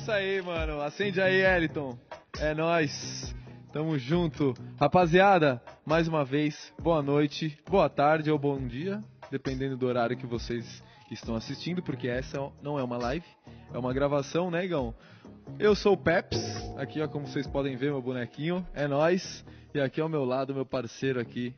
[0.00, 0.80] isso aí, mano.
[0.80, 1.98] Acende aí, Eliton.
[2.38, 3.36] É nóis.
[3.70, 4.54] Tamo junto.
[4.78, 10.26] Rapaziada, mais uma vez, boa noite, boa tarde ou bom dia, dependendo do horário que
[10.26, 13.26] vocês estão assistindo, porque essa não é uma live,
[13.74, 14.94] é uma gravação, né, Igão?
[15.58, 16.40] Eu sou o Peps,
[16.78, 19.44] aqui ó, como vocês podem ver, meu bonequinho, é nós.
[19.74, 21.54] E aqui ao meu lado, meu parceiro aqui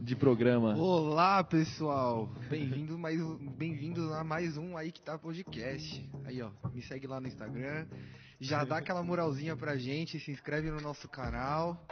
[0.00, 0.74] de programa.
[0.76, 2.32] Olá, pessoal.
[2.48, 3.20] Bem-vindos mais
[3.58, 6.08] bem-vindos a mais um aí que tá podcast.
[6.24, 7.86] Aí, ó, me segue lá no Instagram.
[8.40, 11.86] Já dá aquela moralzinha pra gente, se inscreve no nosso canal.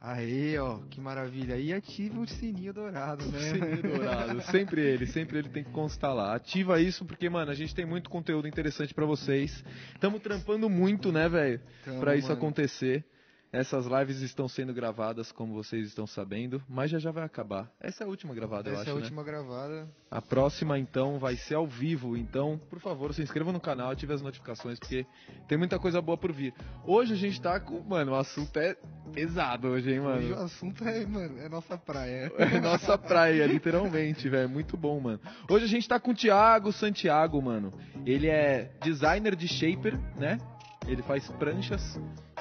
[0.00, 1.58] Aí, ó, que maravilha.
[1.58, 3.38] E ativa o sininho dourado, né?
[3.38, 6.34] Sininho dourado, sempre ele, sempre ele tem que constar lá.
[6.34, 9.62] Ativa isso porque, mano, a gente tem muito conteúdo interessante pra vocês.
[10.00, 11.60] Tamo trampando muito, né, velho?
[11.98, 12.38] Pra isso mano.
[12.38, 13.04] acontecer.
[13.52, 17.68] Essas lives estão sendo gravadas, como vocês estão sabendo, mas já já vai acabar.
[17.80, 19.00] Essa é a última gravada, eu Essa acho, é a né?
[19.02, 19.88] última gravada.
[20.08, 22.16] A próxima, então, vai ser ao vivo.
[22.16, 25.04] Então, por favor, se inscreva no canal, ative as notificações, porque
[25.48, 26.54] tem muita coisa boa por vir.
[26.84, 27.80] Hoje a gente tá com.
[27.80, 28.76] Mano, o assunto é
[29.12, 30.44] pesado hoje, hein, Hoje o mano?
[30.44, 32.32] assunto é, mano, é nossa praia.
[32.38, 34.48] É nossa praia, literalmente, velho.
[34.48, 35.18] Muito bom, mano.
[35.50, 37.72] Hoje a gente tá com o Thiago Santiago, mano.
[38.06, 40.38] Ele é designer de shaper, né?
[40.86, 42.00] Ele faz pranchas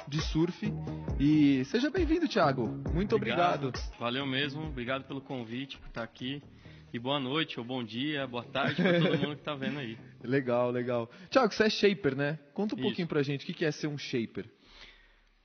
[0.09, 0.73] de surf.
[1.19, 2.67] E seja bem-vindo, Thiago.
[2.93, 3.71] Muito obrigado.
[3.99, 6.41] Valeu mesmo, obrigado pelo convite, por estar aqui.
[6.91, 9.97] E boa noite, ou bom dia, boa tarde para todo mundo que tá vendo aí.
[10.23, 11.09] Legal, legal.
[11.29, 12.37] Thiago, você é shaper, né?
[12.53, 12.87] Conta um Isso.
[12.87, 14.45] pouquinho pra gente o que que é ser um shaper.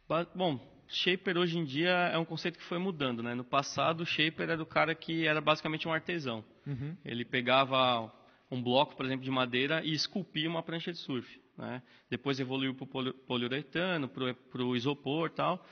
[0.08, 3.34] Ba- Bom, shaper hoje em dia é um conceito que foi mudando, né?
[3.34, 6.42] No passado, o shaper era o cara que era basicamente um artesão.
[6.66, 6.96] Uhum.
[7.04, 8.12] Ele pegava
[8.50, 11.40] um bloco, por exemplo, de madeira e esculpia uma prancha de surf.
[11.56, 11.82] Né?
[12.10, 15.64] Depois evoluiu para o poliuretano, para o isopor tal.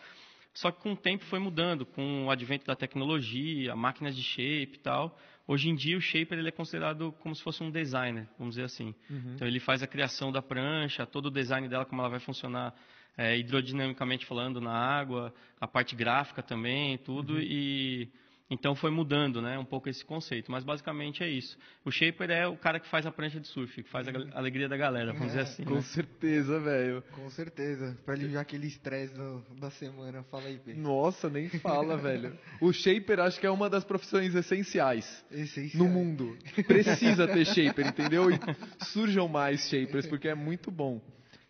[0.55, 4.75] Só que com o tempo foi mudando, com o advento da tecnologia, máquinas de shape
[4.75, 5.19] e tal.
[5.47, 8.65] Hoje em dia o shaper ele é considerado como se fosse um designer, vamos dizer
[8.65, 8.95] assim.
[9.35, 12.75] Então ele faz a criação da prancha, todo o design dela, como ela vai funcionar
[13.17, 17.41] é, hidrodinamicamente falando na água, a parte gráfica também, tudo.
[17.41, 18.09] E
[18.53, 20.53] então foi mudando, né, um pouco esse conceito.
[20.53, 21.57] Mas basicamente é isso.
[21.85, 24.27] O shaper é o cara que faz a prancha de surf, que faz a gal-
[24.35, 25.65] alegria da galera, vamos dizer assim.
[25.65, 25.81] Com né?
[25.83, 27.03] certeza, velho.
[27.13, 27.97] Com certeza.
[28.05, 29.15] Pra aliviar aquele estresse
[29.59, 30.23] da semana.
[30.25, 30.81] Fala aí, Pedro.
[30.83, 32.39] Nossa, nem fala, velho.
[32.61, 35.83] O shaper acho que é uma das profissões essenciais Essencial.
[35.83, 36.37] no mundo.
[36.67, 38.31] Precisa ter shaper, entendeu?
[38.31, 38.39] E
[38.85, 41.01] surjam mais shapers, porque é muito bom.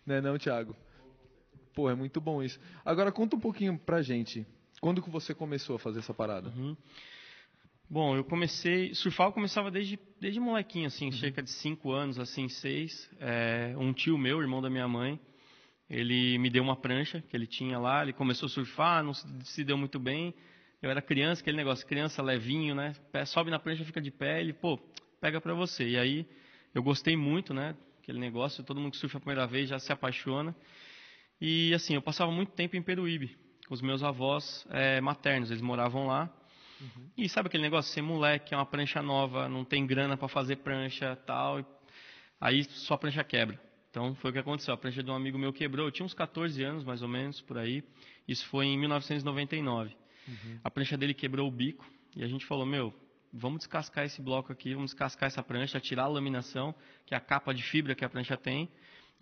[0.07, 0.77] Né não, Thiago?
[1.75, 2.61] Pô, é muito bom isso.
[2.85, 4.47] Agora conta um pouquinho pra gente.
[4.83, 6.49] Quando que você começou a fazer essa parada?
[6.49, 6.77] Uhum.
[7.89, 8.93] Bom, eu comecei.
[8.97, 13.09] Surfar eu começava desde, desde molequinho, assim, cerca de 5 anos, assim, 6.
[13.79, 15.21] um tio meu, irmão da minha mãe,
[15.89, 18.03] ele me deu uma prancha que ele tinha lá.
[18.03, 20.35] Ele começou a surfar, não se, se deu muito bem.
[20.83, 22.93] Eu era criança, aquele negócio, criança levinho, né?
[23.13, 24.81] Pé- Sobe na prancha, fica de pé, ele, pô,
[25.21, 25.91] pega pra você.
[25.91, 26.27] E aí
[26.75, 27.77] eu gostei muito, né?
[28.03, 30.53] Aquele negócio, todo mundo que surfa a primeira vez já se apaixona.
[31.41, 33.37] E assim, eu passava muito tempo em Peruíbe,
[33.69, 36.31] os meus avós eh, maternos, eles moravam lá.
[37.17, 40.57] E sabe aquele negócio, ser moleque, é uma prancha nova, não tem grana para fazer
[40.57, 41.67] prancha tal, e
[42.41, 43.61] aí sua prancha quebra.
[43.91, 46.15] Então foi o que aconteceu, a prancha de um amigo meu quebrou, eu tinha uns
[46.15, 47.85] 14 anos mais ou menos, por aí,
[48.27, 49.95] isso foi em 1999.
[50.65, 51.85] A prancha dele quebrou o bico,
[52.17, 52.93] e a gente falou, meu,
[53.33, 56.75] vamos descascar esse bloco aqui, vamos descascar essa prancha, tirar a laminação,
[57.07, 58.69] que é a capa de fibra que a prancha tem,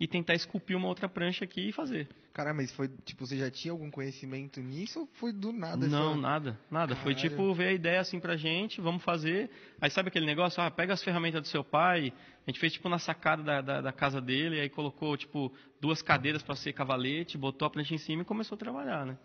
[0.01, 2.07] e tentar esculpir uma outra prancha aqui e fazer.
[2.33, 5.85] Cara, mas foi, tipo, você já tinha algum conhecimento nisso ou foi do nada?
[5.85, 6.95] Não, nada, nada.
[6.95, 7.29] Foi Caralho.
[7.29, 9.51] tipo ver a ideia assim pra gente, vamos fazer.
[9.79, 10.59] Aí sabe aquele negócio?
[10.59, 12.11] Ah, pega as ferramentas do seu pai.
[12.47, 16.01] A gente fez tipo na sacada da, da, da casa dele, aí colocou tipo duas
[16.01, 19.15] cadeiras pra ser cavalete, botou a prancha em cima e começou a trabalhar, né?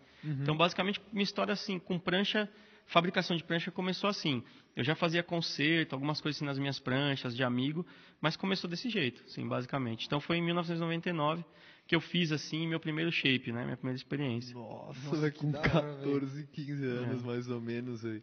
[0.42, 2.50] Então basicamente minha história assim, com prancha,
[2.86, 4.42] fabricação de prancha começou assim.
[4.74, 7.86] Eu já fazia conserto, algumas coisas assim nas minhas pranchas de amigo,
[8.20, 10.06] mas começou desse jeito, assim, basicamente.
[10.06, 11.44] Então foi em 1999
[11.86, 13.64] que eu fiz assim meu primeiro shape, né?
[13.64, 14.54] Minha primeira experiência.
[14.54, 18.22] Nossa, Nossa, com hora, 14, 15 anos mais ou menos, velho.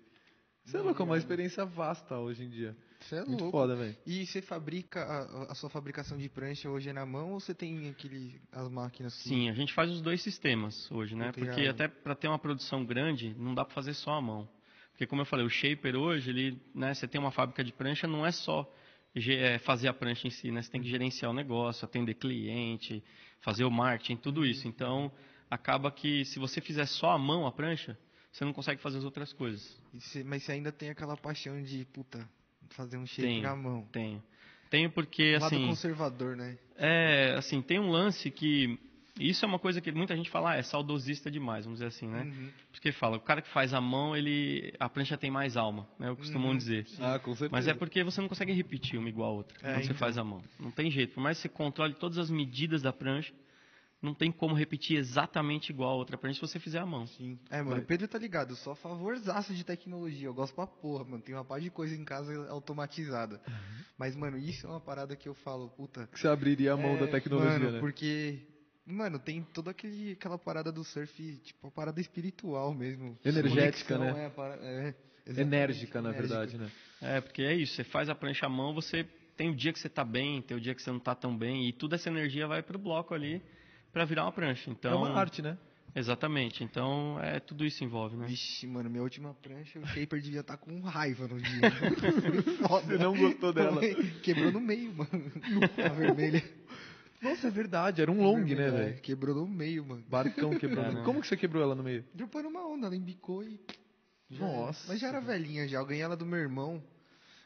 [0.66, 2.76] Você é louco, é uma experiência vasta hoje em dia.
[3.08, 3.52] Você é Muito louco.
[3.58, 3.96] foda, velho.
[4.06, 7.54] E você fabrica, a, a sua fabricação de prancha hoje é na mão ou você
[7.54, 9.16] tem aquele, as máquinas?
[9.22, 11.32] que- Sim, a gente faz os dois sistemas hoje, né?
[11.32, 14.48] Porque até para ter uma produção grande, não dá para fazer só a mão.
[14.92, 18.08] Porque como eu falei, o shaper hoje, ele, né, você tem uma fábrica de prancha,
[18.08, 18.72] não é só
[19.16, 20.62] é, fazer a prancha em si, né?
[20.62, 23.04] Você tem que gerenciar o negócio, atender cliente,
[23.42, 24.68] fazer o marketing, tudo isso.
[24.68, 25.12] Então,
[25.50, 27.98] acaba que se você fizer só a mão a prancha,
[28.32, 29.80] você não consegue fazer as outras coisas.
[30.16, 32.28] E mas você ainda tem aquela paixão de, puta,
[32.70, 33.44] fazer um shape Tenho.
[33.44, 33.88] na mão.
[33.92, 34.24] Tenho.
[34.70, 35.68] Tenho porque, lado assim...
[35.68, 36.58] conservador, né?
[36.78, 38.80] É, assim, tem um lance que
[39.20, 42.08] Isso é uma coisa que muita gente fala, ah, é saudosista demais, vamos dizer assim,
[42.08, 42.24] né?
[42.24, 42.50] Uhum.
[42.72, 46.10] Porque fala, o cara que faz a mão, ele a prancha tem mais alma, né?
[46.10, 46.58] Eu costumo Uhum.
[46.58, 46.88] dizer.
[47.00, 47.50] Ah, com certeza.
[47.52, 49.98] Mas é porque você não consegue repetir uma igual a outra É, quando você então.
[49.98, 50.42] faz a mão.
[50.60, 51.14] Não tem jeito.
[51.14, 53.32] Por mais que você controle todas as medidas da prancha,
[54.04, 57.08] não tem como repetir exatamente igual a outra prancha se você fizer a mão.
[57.08, 57.40] Sim.
[57.50, 60.68] É, mano, o Pedro tá ligado, eu sou a favorzaço de tecnologia, eu gosto pra
[60.68, 63.42] porra, mano, tem uma par de coisa em casa automatizada.
[63.48, 63.84] Uhum.
[63.98, 66.06] Mas, mano, isso é uma parada que eu falo, puta...
[66.08, 67.80] Que você abriria a mão é, da tecnologia, mano, né?
[67.80, 68.40] porque...
[68.86, 73.18] Mano, tem toda aquele, aquela parada do surf, tipo, a parada espiritual mesmo.
[73.24, 74.26] Energética, Conexão, né?
[74.26, 74.94] É, para- é,
[75.26, 76.36] Enérgica, na enérgica.
[76.38, 76.70] verdade, né?
[77.02, 77.76] É, porque é isso.
[77.76, 79.06] Você faz a prancha à mão, você
[79.38, 81.38] tem o dia que você tá bem, tem o dia que você não tá tão
[81.38, 83.42] bem, e toda essa energia vai pro bloco ali
[83.94, 84.70] para virar uma prancha.
[84.70, 85.58] Então, É uma arte, né?
[85.96, 86.64] Exatamente.
[86.64, 88.26] Então, é tudo isso envolve, né?
[88.26, 91.72] Vixe, mano, minha última prancha, o shaper devia estar com raiva no dia.
[92.42, 92.88] Foi foda.
[92.88, 93.80] Você não gostou dela.
[94.24, 95.32] Quebrou no meio, mano.
[95.86, 96.44] A vermelha.
[97.22, 98.02] Nossa, é verdade.
[98.02, 99.02] Era um long, né, é, velho?
[99.02, 100.04] Quebrou no meio, mano.
[100.10, 100.84] Barcão quebrou.
[100.84, 101.04] É, né?
[101.06, 102.04] Como que você quebrou ela no meio?
[102.14, 103.60] Dropou numa onda, ela embicou e.
[104.32, 104.88] Nossa.
[104.88, 105.78] Mas já era velhinha já.
[105.78, 106.84] Eu ganhei ela do meu irmão.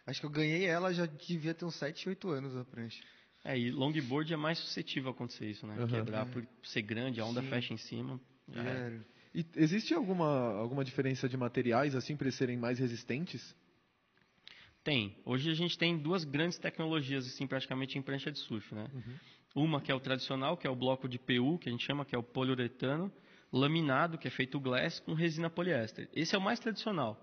[0.05, 3.03] Acho que eu ganhei ela, já devia ter uns 7, 8 anos a prancha.
[3.47, 5.75] É, e longboard é mais suscetível a acontecer isso, né?
[5.77, 5.87] Aham.
[5.87, 7.47] Quebrar por ser grande, a onda Sim.
[7.47, 8.19] fecha em cima.
[8.49, 8.99] Já É.
[9.33, 13.55] E existe alguma, alguma diferença de materiais, assim, para eles serem mais resistentes?
[14.83, 15.15] Tem.
[15.23, 18.89] Hoje a gente tem duas grandes tecnologias, assim, praticamente em prancha de surf, né?
[19.55, 22.03] Uma que é o tradicional, que é o bloco de PU, que a gente chama,
[22.03, 23.11] que é o poliuretano,
[23.51, 26.09] laminado, que é feito glass, com resina poliéster.
[26.13, 27.21] Esse é o mais tradicional.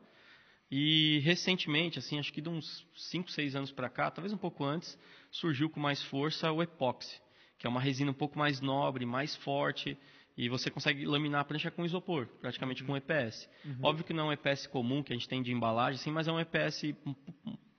[0.71, 4.65] E recentemente, assim, acho que de uns 5, 6 anos para cá, talvez um pouco
[4.65, 4.99] antes,
[5.31, 7.21] surgiu com mais força o epóxi,
[7.59, 9.97] que é uma resina um pouco mais nobre, mais forte,
[10.37, 13.49] e você consegue laminar a prancha com isopor, praticamente com EPS.
[13.83, 16.27] Óbvio que não é um EPS comum que a gente tem de embalagem, sim, mas
[16.27, 16.83] é um EPS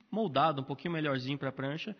[0.09, 1.95] moldado, um pouquinho melhorzinho para a prancha.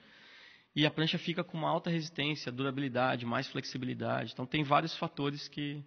[0.73, 4.31] E a prancha fica com uma alta resistência, durabilidade, mais flexibilidade.
[4.33, 5.83] Então tem vários fatores que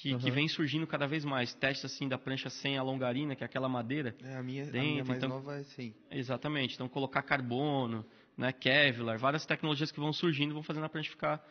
[0.00, 0.30] que, que Aham.
[0.30, 1.52] vem surgindo cada vez mais.
[1.54, 4.14] Testes assim da prancha sem a longarina, que é aquela madeira.
[4.22, 5.92] É, a minha, a Dentro, minha mais então- nova é assim.
[6.10, 6.74] Exatamente.
[6.74, 8.06] Então colocar carbono,
[8.36, 11.44] né, Kevlar, várias tecnologias que vão surgindo vão fazendo a prancha ficar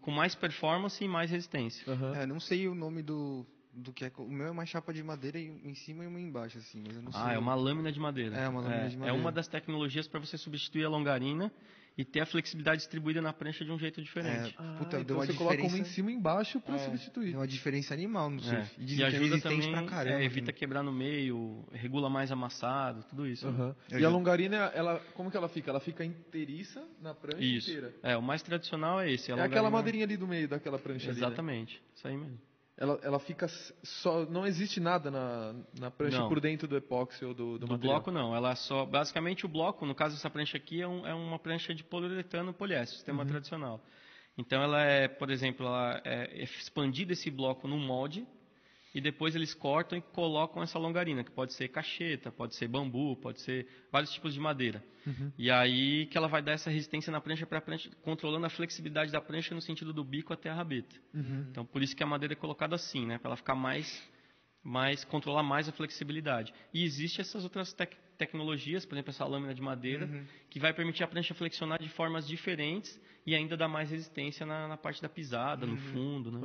[0.00, 1.90] com mais performance e mais resistência.
[1.92, 2.14] Aham.
[2.16, 4.12] É, não sei o nome do, do que é.
[4.18, 7.02] O meu é uma chapa de madeira em, cima e uma embaixo, assim, mas eu
[7.02, 7.20] não sei.
[7.22, 8.36] Ah, é uma lâmina de madeira.
[8.36, 9.20] É, uma lâmina de É madeira.
[9.20, 11.52] uma das tecnologias para você substituir a longarina
[11.98, 14.54] e ter a flexibilidade distribuída na prancha de um jeito diferente.
[14.58, 15.76] É, Ah, puta, então deu uma você coloca diferença.
[15.76, 17.30] uma em cima e embaixo para É, substituir.
[17.30, 18.42] Deu uma diferença animal no É.
[18.44, 18.74] surf.
[18.78, 20.20] E E é ajuda também, pra caramba.
[20.20, 20.52] é, evita né?
[20.52, 23.50] quebrar no meio, regula mais amassado, tudo isso.
[23.50, 23.52] né?
[23.58, 23.76] Aham.
[23.90, 25.70] Eu E a longarina, ela, como que ela fica?
[25.70, 27.70] Ela fica inteiriça na prancha Isso.
[27.70, 27.94] inteira.
[28.02, 29.32] É, o mais tradicional é esse.
[29.32, 31.26] a É aquela longarina- madeirinha ali do meio daquela prancha ali, né?
[31.26, 32.38] Exatamente, isso aí mesmo.
[32.78, 33.46] Ela, ela fica
[33.82, 34.26] só...
[34.26, 36.28] Não existe nada na, na prancha Não.
[36.28, 38.84] por dentro do epóxi ou do, do, Do bloco não, ela só.
[38.84, 42.52] Basicamente o bloco, no caso dessa prancha aqui, é, um- é uma prancha de poliuretano
[42.52, 43.28] poliéster, sistema Uhum.
[43.28, 43.80] tradicional.
[44.36, 48.26] Então ela é, por exemplo, ela é expandida esse bloco num molde
[48.96, 53.14] e depois eles cortam e colocam essa longarina, que pode ser cacheta, pode ser bambu,
[53.16, 54.82] pode ser vários tipos de madeira.
[55.06, 55.30] Uhum.
[55.36, 59.20] E aí que ela vai dar essa resistência na prancha prancha, controlando a flexibilidade da
[59.20, 60.96] prancha no sentido do bico até a rabeta.
[61.12, 61.46] Uhum.
[61.50, 63.86] Então por isso que a madeira é colocada assim, né, para ela ficar mais
[64.64, 66.52] mais controlar mais a flexibilidade.
[66.74, 70.24] E existe essas outras tec- tecnologias, por exemplo, essa lâmina de madeira, Uhum.
[70.50, 74.66] que vai permitir a prancha flexionar de formas diferentes e ainda dar mais resistência na,
[74.66, 76.40] na parte da pisada, no fundo, né?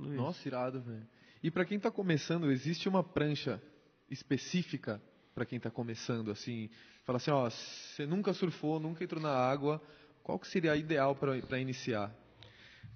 [0.00, 0.10] Isso.
[0.14, 1.06] Nossa, irado, velho.
[1.46, 3.62] E pra quem tá começando, existe uma prancha
[4.10, 5.00] específica
[5.32, 6.68] pra quem tá começando, assim?
[7.04, 9.80] Fala assim, ó, você nunca surfou, nunca entrou na água,
[10.24, 12.12] qual que seria a ideal pra iniciar?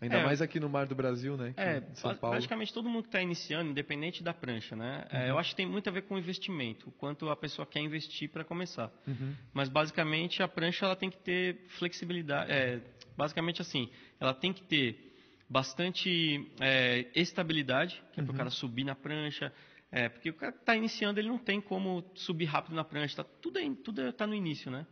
[0.00, 0.24] Ainda É.
[0.24, 1.52] mais aqui no Mar do Brasil, né?
[1.52, 2.34] que É, São Paulo.
[2.34, 5.06] praticamente todo mundo que está iniciando, independente da prancha, né?
[5.12, 7.64] É, eu acho que tem muito a ver com o investimento, o quanto a pessoa
[7.64, 8.90] quer investir para começar.
[9.06, 9.32] Uhum.
[9.54, 12.80] Mas basicamente a prancha ela tem que ter flexibilidade, é,
[13.16, 13.88] basicamente assim,
[14.18, 15.09] ela tem que ter
[15.50, 19.52] bastante é, estabilidade, que é para o cara subir na prancha,
[19.90, 23.16] é, porque o cara que está iniciando ele não tem como subir rápido na prancha,
[23.16, 24.86] tá, tudo é, tudo está no início, né?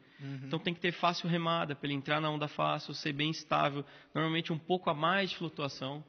[0.44, 3.84] Então tem que ter fácil remada para ele entrar na onda fácil, ser bem estável,
[4.12, 6.04] normalmente um pouco a mais de flutuação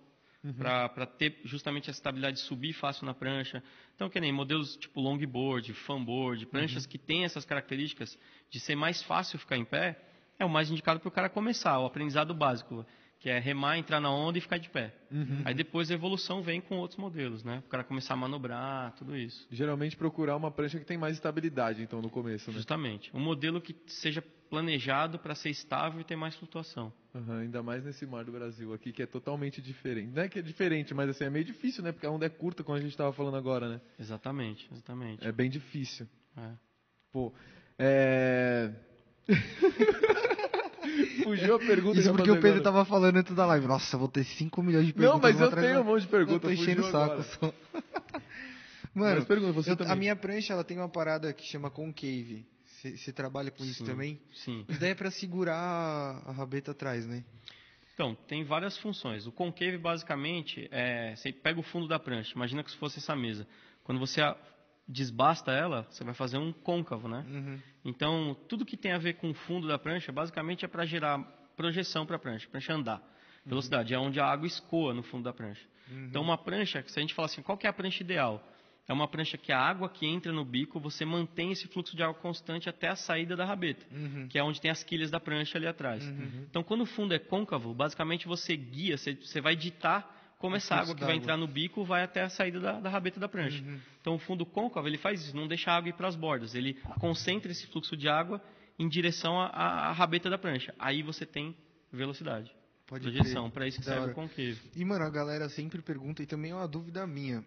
[0.58, 3.62] para ter justamente a estabilidade de subir fácil na prancha.
[3.94, 8.18] Então, que nem modelos tipo longboard, fanboard, pranchas que têm essas características
[8.50, 10.02] de ser mais fácil ficar em pé,
[10.40, 12.86] é o mais indicado para o cara começar, o aprendizado básico,
[13.20, 14.94] que é remar, entrar na onda e ficar de pé.
[15.44, 17.58] Aí depois a evolução vem com outros modelos, né?
[17.60, 19.46] Para o cara começar a manobrar, tudo isso.
[19.52, 22.56] Geralmente procurar uma prancha que tem mais estabilidade, então, no começo, né?
[22.56, 23.12] Justamente.
[23.14, 26.92] Um modelo que seja planejado para ser estável e ter mais flutuação.
[27.14, 30.12] Aham, ainda mais nesse mar do Brasil aqui, que é totalmente diferente.
[30.16, 31.92] Não é que é diferente, mas assim, é meio difícil, né?
[31.92, 33.82] Porque a onda é curta, como a gente estava falando agora, né?
[34.00, 35.28] Exatamente, exatamente.
[35.28, 36.08] É bem difícil.
[36.38, 36.52] É.
[37.12, 37.34] Pô,
[37.78, 38.72] é...
[41.24, 42.64] Fugiu a pergunta Isso eu porque o Pedro agora.
[42.64, 43.68] tava falando antes da live.
[43.68, 45.14] Nossa, vou ter 5 milhões de perguntas.
[45.14, 46.42] Não, mas eu tenho um monte de Eu perguntas.
[46.42, 47.54] tô enchendo o saco só.
[48.94, 49.94] Mano, Mas pergunta, você eu- também.
[49.94, 52.46] a minha prancha ela tem uma parada que chama concave.
[52.82, 53.86] Você trabalha com isso Sim.
[53.86, 54.20] também?
[54.34, 54.66] Sim.
[54.68, 57.24] Isso daí é pra segurar a, a rabeta atrás, né?
[57.94, 59.28] Então, tem várias funções.
[59.28, 62.32] O concave, basicamente, é, você pega o fundo da prancha.
[62.36, 63.46] Imagina que se fosse essa mesa.
[63.84, 64.36] Quando você a-
[64.90, 67.24] desbasta ela, você vai fazer um côncavo, né?
[67.30, 67.60] Uhum.
[67.86, 71.20] Então, tudo que tem a ver com o fundo da prancha, basicamente é para gerar
[71.56, 73.02] projeção para a prancha, a prancha andar.
[73.46, 75.62] Velocidade, é onde a água escoa no fundo da prancha.
[76.10, 78.44] Então, uma prancha, se a gente fala assim, qual que é a prancha ideal?
[78.88, 82.02] É uma prancha que a água que entra no bico, você mantém esse fluxo de
[82.04, 84.28] água constante até a saída da rabeta, Uhum.
[84.28, 86.04] que é onde tem as quilhas da prancha ali atrás.
[86.50, 90.74] Então, quando o fundo é côncavo, basicamente você guia, você, você vai ditar como essa
[90.74, 91.22] água que vai d'água.
[91.22, 93.62] entrar no bico vai até a saída da, da rabeta da prancha.
[93.64, 93.80] Uhum.
[94.02, 96.56] Então, o fundo côncavo, ele faz isso, não deixa a água ir para as bordas.
[96.56, 98.42] Ele concentra esse fluxo de água
[98.80, 100.74] em direção à, rabeta da prancha.
[100.80, 101.56] Aí você tem
[101.92, 102.52] velocidade.
[102.88, 104.12] Pode projeção, para isso que Da serve hora.
[104.14, 104.58] o concave.
[104.76, 107.44] E, mano, a galera sempre pergunta, e também é uma dúvida minha,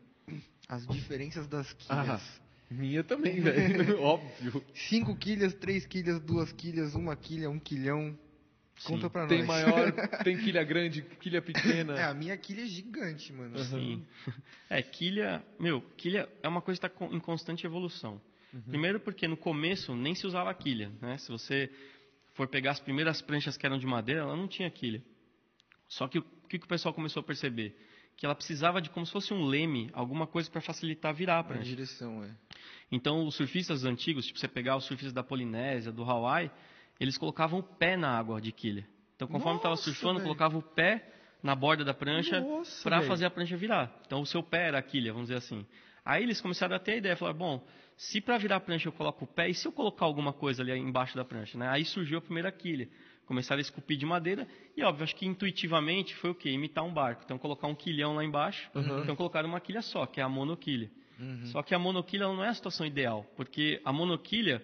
[0.68, 2.40] as diferenças das Ah, quilhas.
[2.70, 3.98] minha também, velho.
[4.04, 4.62] Óbvio.
[4.74, 8.16] 5 quilhas, 3 quilhas, 2 quilhas, 1 quilha, 1 quilhão.
[8.84, 9.46] Conta pra Tem nós.
[9.46, 9.92] maior,
[10.24, 11.94] tem quilha grande, quilha pequena.
[11.98, 13.58] É, a minha quilha é gigante, mano.
[13.58, 14.04] Sim.
[14.68, 18.20] É, quilha, meu, quilha é uma coisa que está em constante evolução.
[18.52, 18.60] Uhum.
[18.62, 21.16] Primeiro porque no começo nem se usava quilha, né?
[21.18, 21.70] Se você
[22.34, 25.02] for pegar as primeiras pranchas que eram de madeira, ela não tinha quilha.
[25.88, 27.76] Só que o que, que o pessoal começou a perceber?
[28.16, 31.40] Que ela precisava de como se fosse um leme, alguma coisa para facilitar virar a
[31.40, 31.64] A prancha.
[31.64, 32.30] direção, é.
[32.90, 36.50] Então, os surfistas antigos, tipo você pegar os surfistas da Polinésia, do Hawaii,
[37.02, 38.86] eles colocavam o pé na água de quilha.
[39.16, 41.04] Então, conforme estava surfando, colocava o pé
[41.42, 42.44] na borda da prancha
[42.82, 43.92] para fazer a prancha virar.
[44.06, 45.66] Então, o seu pé era a quilha, vamos dizer assim.
[46.04, 47.66] Aí eles começaram a ter a ideia, falaram, bom,
[47.96, 50.62] se para virar a prancha eu coloco o pé, e se eu colocar alguma coisa
[50.62, 51.56] ali embaixo da prancha?
[51.58, 51.68] Né?
[51.68, 52.88] Aí surgiu a primeira quilha.
[53.26, 56.50] Começaram a esculpir de madeira, e óbvio, acho que intuitivamente foi o quê?
[56.50, 57.22] Imitar um barco.
[57.24, 59.02] Então, colocar um quilhão lá embaixo, Uhum.
[59.02, 60.90] então colocaram uma quilha só, que é a monoquilha.
[61.18, 61.46] Uhum.
[61.46, 64.60] Só que a monoquilha não é a situação ideal, porque a monoquilha,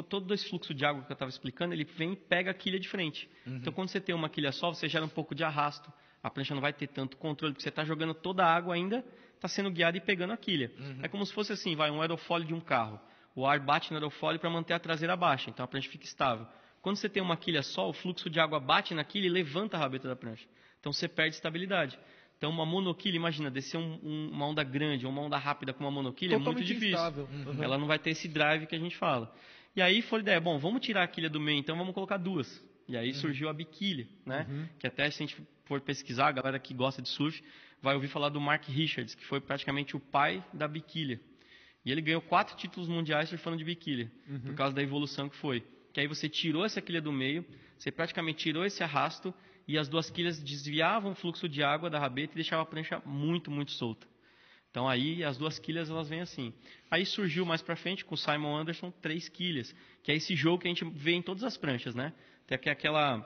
[0.00, 2.78] todo esse fluxo de água que eu estava explicando, ele vem e pega a quilha
[2.78, 3.28] de frente.
[3.44, 5.92] Então, quando você tem uma quilha só, você gera um pouco de arrasto.
[6.22, 9.04] A prancha não vai ter tanto controle, porque você está jogando toda a água ainda,
[9.34, 10.70] está sendo guiada e pegando a quilha.
[11.02, 13.00] É como se fosse assim, vai um aerofólio de um carro.
[13.34, 16.46] O ar bate no aerofólio para manter a traseira baixa, então a prancha fica estável.
[16.80, 19.76] Quando você tem uma quilha só, o fluxo de água bate na quilha e levanta
[19.76, 20.46] a rabeta da prancha.
[20.80, 21.98] Então você perde estabilidade.
[22.38, 25.84] Então uma monoquilha, imagina, descer um- um- uma onda grande ou uma onda rápida com
[25.84, 26.96] uma monoquilha é muito Totalmente difícil.
[27.52, 27.62] Uhum.
[27.62, 29.32] Ela não vai ter esse drive que a gente fala.
[29.74, 32.18] E aí foi a ideia, bom, vamos tirar a quilha do meio, então vamos colocar
[32.18, 32.62] duas.
[32.88, 34.46] E aí surgiu a biquilha, né?
[34.78, 37.42] Que até se a gente for pesquisar, a galera que gosta de surf
[37.80, 41.20] vai ouvir falar do Mark Richards, que foi praticamente o pai da biquilha.
[41.84, 44.10] E ele ganhou quatro títulos mundiais surfando de biquilha,
[44.44, 45.64] por causa da evolução que foi.
[45.92, 47.44] Que aí você tirou essa quilha do meio,
[47.78, 49.34] você praticamente tirou esse arrasto
[49.66, 53.02] e as duas quilhas desviavam o fluxo de água da rabeta e deixavam a prancha
[53.04, 54.06] muito, muito solta.
[54.72, 56.52] Então aí as duas quilhas elas vêm assim.
[56.90, 60.58] Aí surgiu mais pra frente com o Simon Anderson três quilhas, que é esse jogo
[60.62, 62.12] que a gente vê em todas as pranchas, né?
[62.46, 63.22] Tem aqui aquela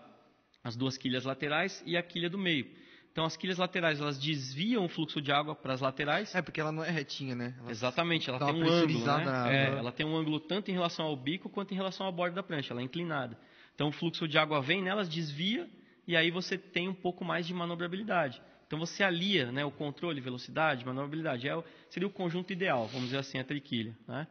[0.64, 2.66] as duas quilhas laterais e a quilha do meio.
[3.12, 6.34] Então as quilhas laterais elas desviam o fluxo de água para as laterais.
[6.34, 7.54] É, porque ela não é retinha, né?
[7.60, 9.24] Ela- Exatamente, ela tem um ângulo, né?
[9.48, 12.34] É, ela tem um ângulo tanto em relação ao bico quanto em relação à borda
[12.34, 13.38] da prancha, ela é inclinada.
[13.74, 15.70] Então o fluxo de água vem nelas, desvia
[16.08, 18.42] e aí você tem um pouco mais de manobrabilidade.
[18.66, 23.18] Então você alia, né, o controle, velocidade, manobrabilidade, é, seria o conjunto ideal, vamos dizer
[23.18, 24.26] assim, a triquilha, né?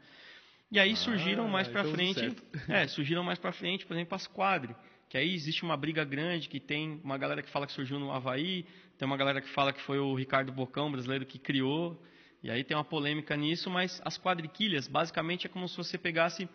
[0.72, 2.36] E aí surgiram Ah, mais para então frente,
[2.68, 4.76] é, surgiram mais para frente, por exemplo, as quadri,
[5.10, 8.12] que aí existe uma briga grande, que tem uma galera que fala que surgiu no
[8.12, 8.66] Havaí,
[8.98, 12.02] tem uma galera que fala que foi o Ricardo Bocão, brasileiro, que criou,
[12.44, 16.50] e aí tem uma polêmica nisso, mas as quadriquilhas, basicamente, é como se você pegasse,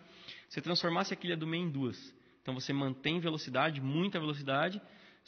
[0.49, 2.15] você transformasse a quilha do meio em duas.
[2.43, 4.81] Então você mantém velocidade, muita velocidade,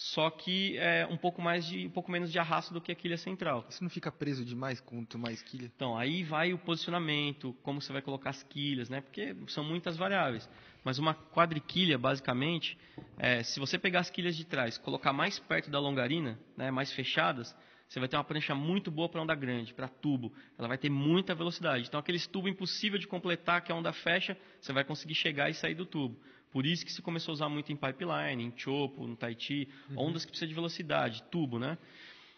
[0.02, 2.94] só que é um pouco mais de, um pouco menos de arrasto do que a
[2.94, 3.64] quilha central.
[3.68, 5.66] Isso não fica preso demais quanto mais quilha?
[5.66, 9.00] Então, aí vai o posicionamento, como você vai colocar as quilhas, né?
[9.00, 10.50] Porque são muitas variáveis.
[10.82, 12.76] Mas uma quadriquilha, basicamente,
[13.16, 16.92] é, se você pegar as quilhas de trás, colocar mais perto da longarina, né, mais
[16.92, 17.56] fechadas,
[17.88, 20.32] você vai ter uma prancha muito boa para onda grande, para tubo.
[20.58, 21.86] Ela vai ter muita velocidade.
[21.86, 25.54] Então, aqueles tubo impossível de completar, que a onda fecha, você vai conseguir chegar e
[25.54, 26.18] sair do tubo.
[26.52, 30.24] Por isso que se começou a usar muito em pipeline, em chopo, no Tahiti, ondas
[30.24, 31.78] que precisam de velocidade, tubo, né?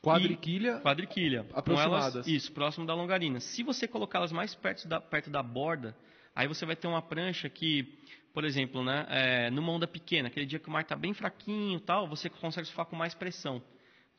[0.03, 0.81] Quadriquilha.
[0.81, 1.45] Quadriquilha.
[1.45, 2.15] Com Aproximadas.
[2.17, 3.41] elas- isso, próximo da longarina.
[3.41, 5.97] Se você colocá-las mais perto da, perto da borda,
[6.35, 7.99] aí você vai ter uma prancha que,
[8.33, 11.79] por exemplo, né, é, numa onda pequena, aquele dia que o mar está bem fraquinho
[11.79, 13.63] e tal, você consegue surfar com mais pressão.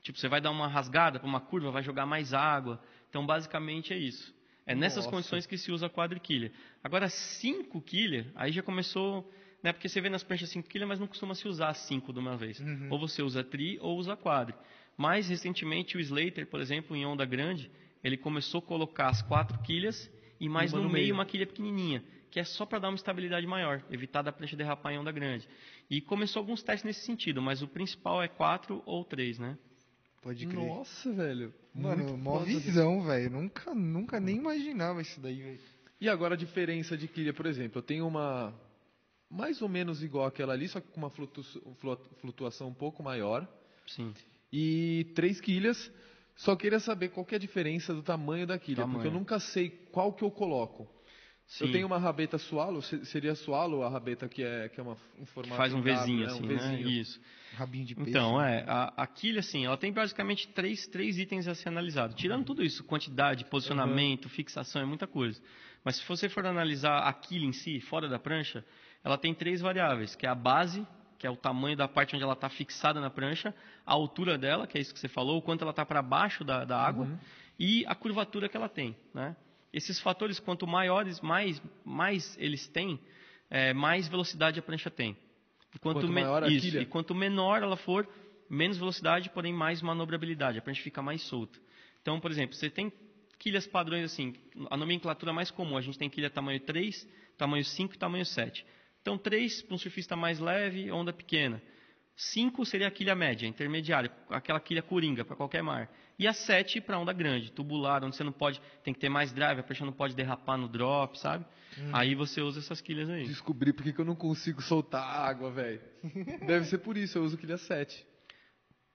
[0.01, 2.81] Tipo, você vai dar uma rasgada para uma curva, vai jogar mais água.
[3.09, 4.33] Então, basicamente é isso.
[4.67, 5.09] É nessas Nossa.
[5.11, 6.51] condições que se usa quadriquilha.
[6.83, 9.31] Agora, 5 quilha, aí já começou
[9.63, 9.73] né?
[9.73, 12.37] Porque você vê nas pranchas 5 quilhas, mas não costuma se usar 5 de uma
[12.37, 12.59] vez.
[12.59, 12.87] Uhum.
[12.91, 14.55] Ou você usa tri ou usa quadre.
[14.97, 17.69] Mais recentemente, o Slater, por exemplo, em onda grande,
[18.03, 20.09] ele começou a colocar as 4 quilhas
[20.39, 21.13] e mais Uma no, no meio, meio.
[21.15, 24.93] uma quilha pequenininha, que é só para dar uma estabilidade maior, evitar da prancha derrapar
[24.93, 25.47] em onda grande.
[25.89, 29.57] E começou alguns testes nesse sentido, mas o principal é 4 ou 3, né?
[30.21, 30.65] Pode crer.
[30.65, 31.53] Nossa, velho.
[31.73, 33.29] Mano, Muito mó visão, velho.
[33.29, 35.59] Nunca, nunca nem imaginava isso daí, velho.
[35.99, 38.53] E agora a diferença de quilha, por exemplo, eu tenho uma
[39.29, 41.43] mais ou menos igual aquela ali, só que com uma flutu-
[41.79, 43.47] flu- flutuação um pouco maior.
[43.87, 44.13] Sim.
[44.51, 45.91] E três quilhas.
[46.35, 48.93] Só queria saber qual que é a diferença do tamanho da quilha, Tamanho.
[48.97, 50.85] porque eu nunca sei qual que eu coloco.
[51.47, 51.65] Sim.
[51.65, 54.97] Eu tenho uma rabeta swallow, se- seria swallow a rabeta que é, que é uma,
[55.19, 55.93] um formato Faz um né?
[55.93, 56.81] assim, um né?
[56.81, 57.21] Isso.
[57.53, 58.09] Rabinho de peixe.
[58.09, 62.15] Então, é, a, a quilha, assim, ela tem basicamente três, três itens a ser analisado.
[62.15, 65.39] Tirando tudo isso, quantidade, posicionamento, fixação, é muita coisa.
[65.85, 68.65] Mas se você for analisar a quilha em si, fora da prancha,
[69.05, 70.85] ela tem três variáveis, que é a base,
[71.19, 73.53] que é o tamanho da parte onde ela está fixada na prancha,
[73.85, 76.43] a altura dela, que é isso que você falou, o quanto ela está para baixo
[76.43, 77.07] da, da água,
[77.59, 79.35] e a curvatura que ela tem, né?
[79.71, 82.99] Esses fatores, quanto maiores, mais, mais eles têm,
[83.49, 85.15] é, mais velocidade a prancha tem.
[85.73, 86.81] E Quanto me- maior a isso, quilha?
[86.81, 88.07] E quanto menor ela for,
[88.49, 90.57] menos velocidade, porém mais manobrabilidade.
[90.57, 91.59] A prancha fica mais solta.
[92.01, 92.91] Então, por exemplo, você tem
[93.37, 94.33] quilhas padrões assim,
[94.69, 97.07] a nomenclatura mais comum, a gente tem quilha tamanho 3,
[97.37, 98.65] tamanho 5 e tamanho 7.
[99.05, 101.61] Então, 3 para um surfista mais leve, onda pequena.
[102.15, 105.91] 5 seria a quilha média, intermediária, aquela quilha coringa para qualquer mar.
[106.17, 109.31] E a 7 para onda grande, tubular, onde você não pode, tem que ter mais
[109.31, 111.45] drive, a prancha não pode derrapar no drop, sabe?
[111.93, 113.27] Aí você usa essas quilhas aí.
[113.27, 115.81] Descobri porque que eu não consigo soltar água, velho.
[116.47, 118.03] Deve ser por isso, eu uso quilha 7.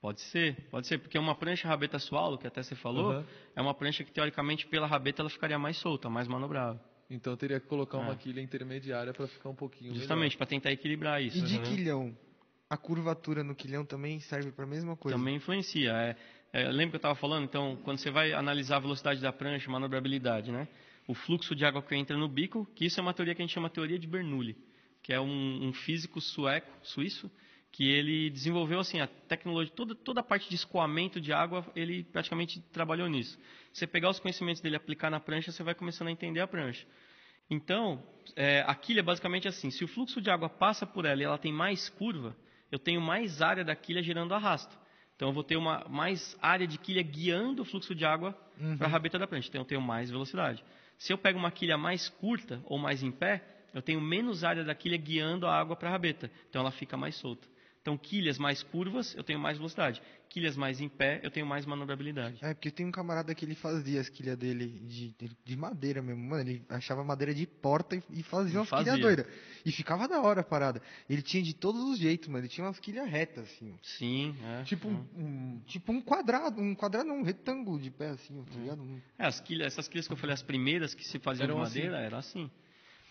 [0.01, 3.27] Pode ser, pode ser, porque uma prancha rabeta swallow, que até você falou, Aham.
[3.55, 6.81] é uma prancha que teoricamente pela rabeta ela ficaria mais solta, mais manobrável.
[7.11, 8.17] Então eu teria que colocar uma É.
[8.17, 11.39] quilha intermediária para ficar um pouquinho Justamente para tentar equilibrar isso.
[11.39, 11.65] E de né?
[11.65, 12.17] quilhão?
[12.69, 15.19] A curvatura no quilhão também serve pra mesma coisa?
[15.19, 15.91] Também influencia.
[15.91, 16.17] É,
[16.53, 17.45] é, lembra que eu estava falando?
[17.45, 20.69] Então, quando você vai analisar a velocidade da prancha, manobrabilidade, né?
[21.09, 23.45] O fluxo de água que entra no bico, que isso é uma teoria que a
[23.45, 24.57] gente chama teoria de Bernoulli,
[25.03, 27.29] que é um, um físico sueco, suíço,
[27.73, 32.03] que ele desenvolveu assim a tecnologia, toda, toda a parte de escoamento de água, ele
[32.03, 33.39] praticamente trabalhou nisso.
[33.73, 36.47] Você pegar os conhecimentos dele e aplicar na prancha, você vai começando a entender a
[36.47, 36.87] prancha.
[37.49, 38.03] Então,
[38.37, 41.25] é, a quilha é basicamente assim: se o fluxo de água passa por ela e
[41.25, 42.37] ela tem mais curva,
[42.71, 44.79] eu tenho mais área da quilha gerando arrasto.
[45.17, 48.35] Então, eu vou ter uma, mais área de quilha guiando o fluxo de água
[48.79, 49.49] para a rabeta da prancha.
[49.49, 50.65] Então, eu tenho mais velocidade.
[50.97, 54.65] Se eu pego uma quilha mais curta ou mais em pé, eu tenho menos área
[54.65, 56.31] da quilha guiando a água para a rabeta.
[56.49, 57.47] Então, ela fica mais solta.
[57.91, 60.01] Então, quilhas mais curvas, eu tenho mais velocidade.
[60.29, 62.39] Quilhas mais em pé, eu tenho mais manobrabilidade.
[62.41, 66.01] É, porque tem um camarada que ele fazia as quilhas dele de, de, de madeira
[66.01, 66.23] mesmo.
[66.23, 68.93] Mano, ele achava madeira de porta e, e fazia umas fazia.
[68.93, 69.27] quilhas doidas.
[69.67, 70.81] E ficava da hora a parada.
[71.09, 72.43] Ele tinha de todos os jeitos, mano.
[72.45, 73.77] Ele tinha umas quilhas retas, assim.
[73.83, 74.63] Sim, é.
[74.63, 78.57] Tipo um, um- Tipo um quadrado, um quadrado não, um retângulo de pé, assim, tá
[78.57, 79.03] ligado?
[79.19, 81.61] É, as quilhas, essas quilhas que eu falei, as primeiras que se faziam Eram de
[81.63, 82.49] madeira, era assim.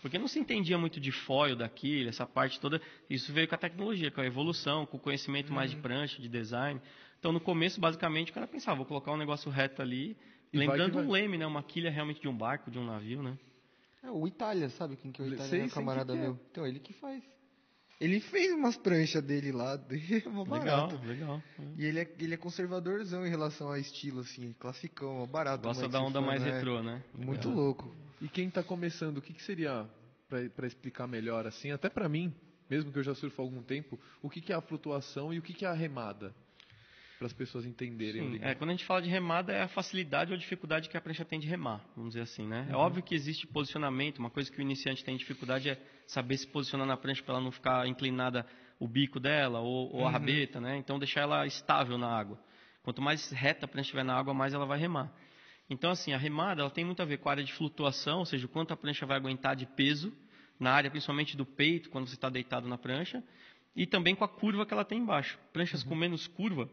[0.02, 2.80] Porque não se entendia muito de foil da quilha, essa parte toda.
[3.08, 5.82] Isso veio com a tecnologia, com a evolução, com o conhecimento mais de Uhum.
[5.82, 6.80] prancha, de design.
[7.18, 10.16] Então, no começo, basicamente, o cara pensava, vou colocar um negócio reto ali,
[10.52, 11.46] E lembrando um leme, né?
[11.46, 13.38] Uma quilha realmente de um barco, de um navio, né?
[14.02, 15.48] É, o Itália, sabe quem que é o Itália?
[15.50, 16.22] sei É um camarada que é.
[16.22, 16.40] meu.
[16.50, 17.22] Então, ele que faz.
[18.00, 21.06] Ele fez umas pranchas dele lá, é mó Legal, barato.
[21.06, 21.42] legal.
[21.76, 25.62] E ele é, ele é conservadorzão em relação a estilo, assim, classicão, mó barato.
[25.62, 26.50] Gosta da onda mais é.
[26.50, 27.02] retrô, né?
[27.14, 27.62] Muito Legal.
[27.64, 27.94] louco.
[28.20, 29.88] E quem está começando, o que, que seria,
[30.54, 32.32] para explicar melhor assim, até para mim,
[32.68, 35.38] mesmo que eu já surfo há algum tempo, o que, que é a flutuação e
[35.38, 36.34] o que, que é a remada?
[37.18, 38.38] Para as pessoas entenderem.
[38.38, 40.96] Sim, é, quando a gente fala de remada, é a facilidade ou a dificuldade que
[40.96, 42.66] a prancha tem de remar, vamos dizer assim, né?
[42.70, 46.46] É óbvio que existe posicionamento, uma coisa que o iniciante tem dificuldade é saber se
[46.46, 48.46] posicionar na prancha para ela não ficar inclinada
[48.78, 50.78] o bico dela ou, ou a rabeta, né?
[50.78, 52.38] Então, deixar ela estável na água.
[52.82, 55.12] Quanto mais reta a prancha estiver na água, mais ela vai remar.
[55.70, 58.26] Então, assim, a remada ela tem muito a ver com a área de flutuação, ou
[58.26, 60.12] seja, o quanto a prancha vai aguentar de peso,
[60.58, 63.22] na área principalmente do peito, quando você está deitado na prancha,
[63.74, 65.38] e também com a curva que ela tem embaixo.
[65.52, 66.68] Pranchas com menos curva,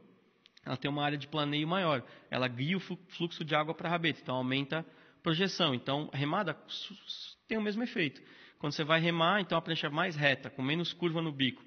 [0.66, 2.04] ela tem uma área de planeio maior.
[2.30, 5.74] Ela guia o flu- fluxo de água para a rabeta, então aumenta a projeção.
[5.76, 6.58] Então, a remada
[7.48, 8.22] tem o mesmo efeito.
[8.60, 11.64] Quando você vai remar, então a prancha mais reta, com menos curva no bico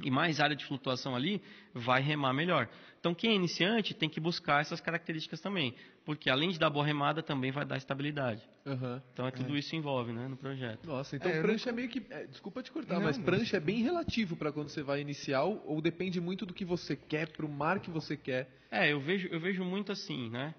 [0.00, 1.42] e mais área de flutuação ali,
[1.74, 2.68] vai remar melhor.
[3.02, 6.86] Então, quem é iniciante tem que buscar essas características também, porque além de dar boa
[6.86, 8.48] remada, também vai dar estabilidade.
[8.64, 9.02] Aham.
[9.12, 10.86] Então, é tudo isso envolve, né, no projeto.
[10.86, 12.00] Nossa, então É, prancha é meio que.
[12.10, 15.42] é, desculpa te cortar, Não, mas prancha é bem relativo para quando você vai iniciar
[15.42, 18.48] ou, depende muito do que você quer, pro mar que você quer.
[18.70, 20.54] É, eu vejo, eu vejo muito assim, né?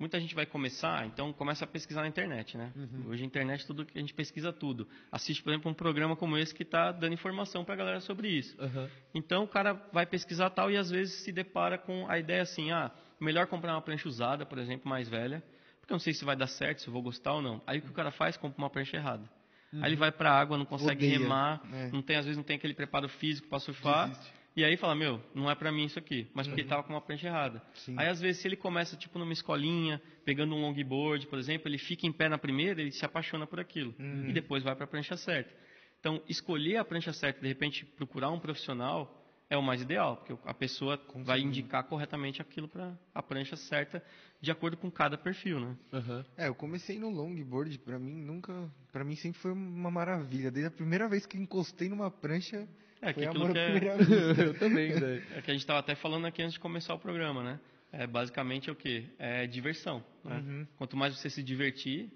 [0.00, 2.72] Muita gente vai começar, então começa a pesquisar na internet, né?
[2.74, 3.10] Uhum.
[3.10, 4.88] Hoje a internet tudo a gente pesquisa tudo.
[5.12, 8.28] Assiste, por exemplo, um programa como esse que está dando informação para a galera sobre
[8.28, 8.56] isso.
[8.58, 8.88] Aham.
[9.14, 12.72] Então o cara vai pesquisar tal e às vezes se depara com a ideia assim,
[12.72, 15.44] ah, melhor comprar uma prancha usada, por exemplo, mais velha,
[15.80, 17.60] porque eu não sei se vai dar certo, se eu vou gostar ou não.
[17.66, 18.38] Aí o que o cara faz?
[18.38, 19.28] Compra uma prancha errada.
[19.74, 21.90] Aí ele vai pra água, não consegue Odeia, remar, é.
[21.92, 24.08] não tem, às vezes não tem aquele preparo físico para surfar.
[24.08, 24.39] Desiste.
[24.56, 26.92] E aí fala, meu, não é pra mim isso aqui, mas porque ele tava com
[26.92, 27.62] uma prancha errada.
[27.74, 27.94] Sim.
[27.96, 31.78] Aí às vezes se ele começa tipo numa escolinha, pegando um longboard, por exemplo, ele
[31.78, 33.94] fica em pé na primeira, ele se apaixona por aquilo
[34.28, 35.50] e depois vai pra prancha certa.
[36.00, 39.16] Então, escolher a prancha certa, de repente procurar um profissional
[39.48, 44.02] é o mais ideal, porque a pessoa vai indicar corretamente aquilo para a prancha certa,
[44.40, 45.76] de acordo com cada perfil, né?
[45.92, 46.24] Aham.
[46.36, 50.50] É, eu comecei no longboard, pra mim nunca, Pra mim sempre foi uma maravilha.
[50.50, 52.68] Desde a primeira vez que encostei numa prancha,
[53.02, 53.80] É, que foi amor que é-
[54.46, 55.22] eu também, velho.
[55.34, 57.60] É que a gente estava até falando aqui antes de começar o programa, né?
[57.92, 59.06] É, basicamente é o quê?
[59.18, 60.04] É diversão.
[60.24, 60.36] Né?
[60.36, 60.66] Uhum.
[60.76, 62.10] Quanto mais você se divertir,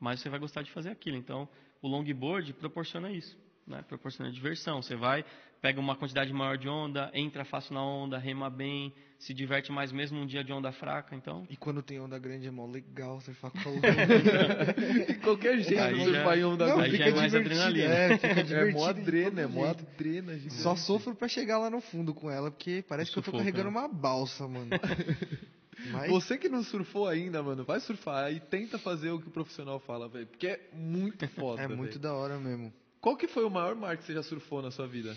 [0.00, 1.16] mais você vai gostar de fazer aquilo.
[1.16, 1.48] Então,
[1.82, 3.82] o longboard proporciona isso, né?
[3.88, 4.80] Proporciona diversão.
[4.80, 5.24] Você vai,
[5.62, 9.92] pega uma quantidade maior de onda, entra fácil na onda, rema bem, se diverte mais
[9.92, 11.14] mesmo num dia de onda fraca.
[11.14, 13.70] Então, E quando tem onda grande é mó legal, você fala com
[15.06, 16.90] De qualquer jeito, Aí vai em onda Não, grande.
[16.90, 17.94] aí já é mais adrenalina.
[17.94, 18.78] É, fica É divertido.
[18.78, 20.34] mó de adrena, é mó adrena.
[20.34, 20.54] gigante.
[20.54, 23.70] Só sofro pra chegar lá no fundo com ela, porque parece que eu tô carregando
[23.70, 23.78] né?
[23.78, 24.68] uma balsa, mano.
[25.92, 29.30] Mas Você que não surfou ainda, mano, vai surfar e tenta fazer o que o
[29.30, 30.26] profissional fala, velho.
[30.26, 32.72] Porque é muito foda, é muito da hora mesmo.
[33.00, 35.16] Qual que foi o maior mar que você já surfou na sua vida?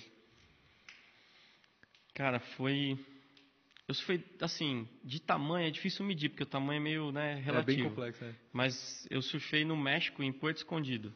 [2.16, 2.98] Cara, foi.
[3.88, 7.72] Eu fui, assim, de tamanho é difícil medir, porque o tamanho é meio né, relativo.
[7.72, 8.34] É bem complexo, né?
[8.52, 11.14] Mas eu surfei no México, em Porto Escondido.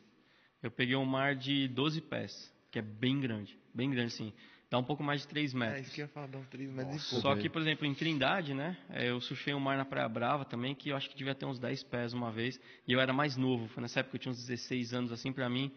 [0.61, 3.57] Eu peguei um mar de 12 pés, que é bem grande.
[3.73, 4.31] Bem grande, sim.
[4.69, 5.81] Dá um pouco mais de 3 É, metros.
[5.87, 7.21] isso que eu ia falar, dá uns 3 metros e pouco.
[7.23, 7.41] Só velho.
[7.41, 8.77] que, por exemplo, em Trindade, né?
[8.91, 11.47] é, Eu surfei um mar na Praia Brava também, que eu acho que devia ter
[11.47, 12.59] uns 10 pés uma vez.
[12.87, 13.67] E eu era mais novo.
[13.69, 15.71] Foi nessa época que eu tinha uns 16 anos, assim, pra mim.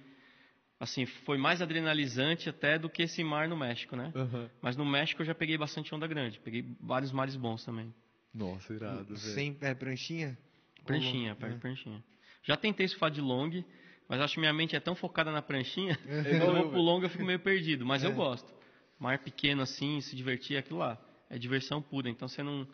[0.82, 4.12] Assim, foi mais adrenalizante até do que esse mar no México, né?
[4.16, 4.50] Aham.
[4.60, 6.40] Mas no México eu já peguei bastante onda grande.
[6.40, 7.94] Peguei vários mares bons também.
[8.34, 9.18] Nossa, irado, velho.
[9.18, 10.36] Sem é, pranchinha?
[10.84, 12.02] Pranchinha, Ou- perto de pranchinha.
[12.42, 13.62] Já tentei surfar de long,
[14.08, 16.70] mas acho que minha mente é tão focada na pranchinha, É quando eu eu, vou
[16.72, 17.86] pro long eu fico meio perdido.
[17.86, 18.14] Mas eu É.
[18.14, 18.52] gosto.
[18.98, 20.98] Mar pequeno assim, se divertir, é aquilo lá.
[21.30, 22.66] É diversão pura, então você não,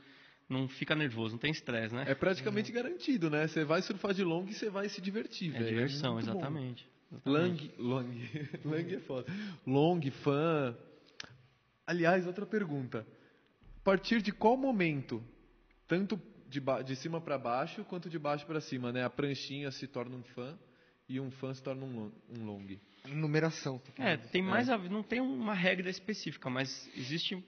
[0.49, 2.05] não fica nervoso, não tem estresse, né?
[2.09, 3.47] É praticamente garantido, né?
[3.47, 5.69] Você vai surfar de long e você vai se divertir, É, velho.
[5.69, 6.21] diversão, bom.
[6.21, 6.85] exatamente.
[6.85, 7.73] Long, exatamente.
[7.79, 8.05] long,
[8.65, 9.27] long é foda.
[9.67, 10.77] Long, fã.
[11.87, 13.07] Aliás, outra pergunta.
[13.79, 15.23] A partir de qual momento,
[15.87, 19.05] tanto de, de cima para baixo quanto de baixo para cima, né?
[19.05, 20.59] A pranchinha se torna um fã
[21.09, 22.13] e um fã se torna um long.
[22.39, 22.79] Um long.
[23.07, 23.81] Numeração.
[23.97, 27.43] É, tem mais a ver- não tem uma regra específica, mas existe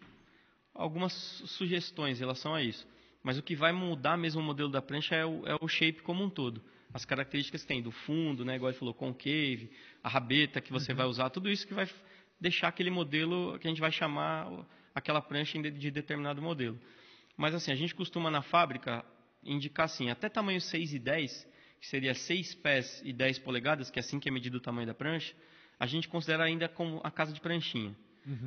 [0.73, 2.87] algumas su- sugestões em relação a isso.
[3.23, 6.01] Mas o que vai mudar mesmo o modelo da prancha é o, é o shape
[6.01, 6.63] como um todo.
[6.93, 9.71] As características que tem do fundo, né, igual ele falou, concave,
[10.03, 11.89] a rabeta que você vai usar, tudo isso que vai
[12.41, 16.79] deixar aquele modelo que a gente vai chamar aquela prancha de, de determinado modelo.
[17.37, 19.05] Mas assim, a gente costuma na fábrica
[19.43, 21.49] indicar assim, até tamanho 6 e 10,
[21.81, 24.87] que seria 6 pés e 10 polegadas, que é assim que é medido o tamanho
[24.87, 25.35] da prancha,
[25.79, 27.97] a gente considera ainda como a casa de pranchinha.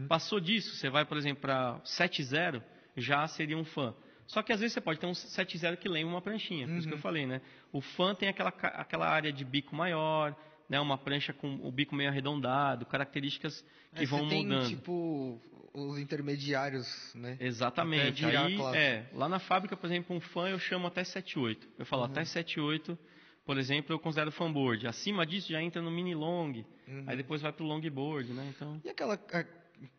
[0.07, 2.61] Passou disso, você vai, por exemplo, para 7.0,
[2.95, 3.95] já seria um fã.
[4.27, 6.87] Só que às vezes você pode ter um 7.0 que lembra uma pranchinha, por isso
[6.87, 7.41] que eu falei, né?
[7.71, 10.35] O fã tem aquela, aquela área de bico maior,
[10.69, 10.79] né?
[10.79, 13.63] uma prancha com o bico meio arredondado, características
[13.95, 14.67] que É, vão você tem, mudando.
[14.69, 15.39] tipo,
[15.73, 17.37] os intermediários, né?
[17.39, 18.25] Exatamente.
[18.25, 21.57] Aí, é, lá na fábrica, por exemplo, um fã eu chamo até 7.8.
[21.77, 22.97] Eu falo até 7.8,
[23.45, 24.87] por exemplo, eu considero fanboard.
[24.87, 26.63] Acima disso já entra no mini long,
[27.07, 28.51] aí depois vai pro longboard, né?
[28.55, 29.15] Então, E aquela.
[29.15, 29.45] a-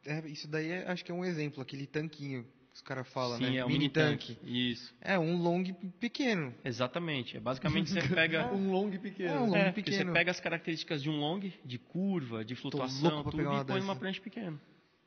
[0.07, 3.51] é, isso daí é- acho que é um exemplo, aquele tanquinho os caras falam, sim,
[3.51, 3.57] né?
[3.59, 4.37] é o mini tanque.
[4.43, 4.93] Isso.
[5.01, 5.63] É um long
[6.01, 6.53] pequeno.
[6.65, 7.37] Exatamente.
[7.37, 9.31] É basicamente você pega Um long pequeno.
[9.31, 9.97] É, um long É, pequeno.
[9.97, 13.81] você pega as características de um long, de curva, de flutuação, tudo, uma e põe
[13.81, 13.95] numa dessa.
[14.01, 14.61] prancha pequena.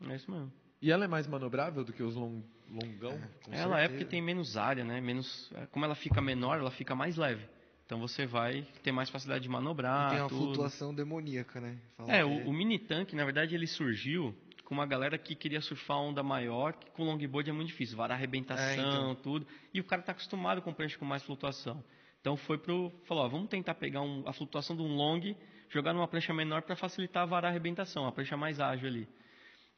[0.10, 0.51] É isso mesmo.
[0.82, 3.19] E ela é mais manobrável do que os long, longão?
[3.43, 3.89] Com ela é certeza.
[3.89, 5.01] porque tem menos área, né?
[5.01, 7.43] Menos, é, como ela fica menor, ela fica mais leve.
[7.86, 10.08] Então você vai ter mais facilidade de manobrar.
[10.08, 10.41] E tem uma tudo.
[10.41, 11.77] flutuação demoníaca, né?
[11.97, 14.36] Falam É, que o, o mini tanque, na verdade, ele surgiu
[14.67, 18.17] com uma galera que queria surfar onda maior, que com longboard é muito difícil, varar
[18.17, 19.15] arrebentação, É, então.
[19.15, 19.47] tudo.
[19.73, 21.82] E o cara tá acostumado com prancha com mais flutuação.
[22.19, 22.91] Então foi pro.
[23.06, 25.21] Falou, ó, vamos tentar pegar um- a flutuação de um long,
[25.69, 29.08] jogar numa prancha menor para facilitar a varar arrebentação, a prancha mais ágil ali.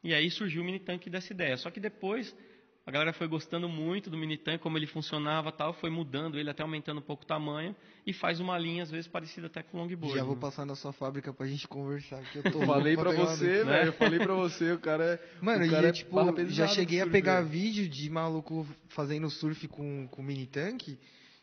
[0.02, 1.56] E aí surgiu o mini tanque dessa ideia.
[1.56, 2.34] Só que depois
[2.86, 6.50] a galera foi gostando muito do mini tanque, como ele funcionava tal, foi mudando ele
[6.50, 9.78] até aumentando um pouco o tamanho e faz uma linha às vezes parecida até com
[9.78, 10.16] longboard.
[10.16, 10.40] Já vou né?
[10.40, 13.88] passar na sua fábrica pra gente conversar, que eu tô falei pra você, velho.
[13.88, 15.20] Eu falei pra você, o cara é.
[15.40, 16.16] Mano, o e cara eu, é tipo,
[16.48, 20.98] já cheguei a pegar vídeo de maluco fazendo surf com, com mini tanque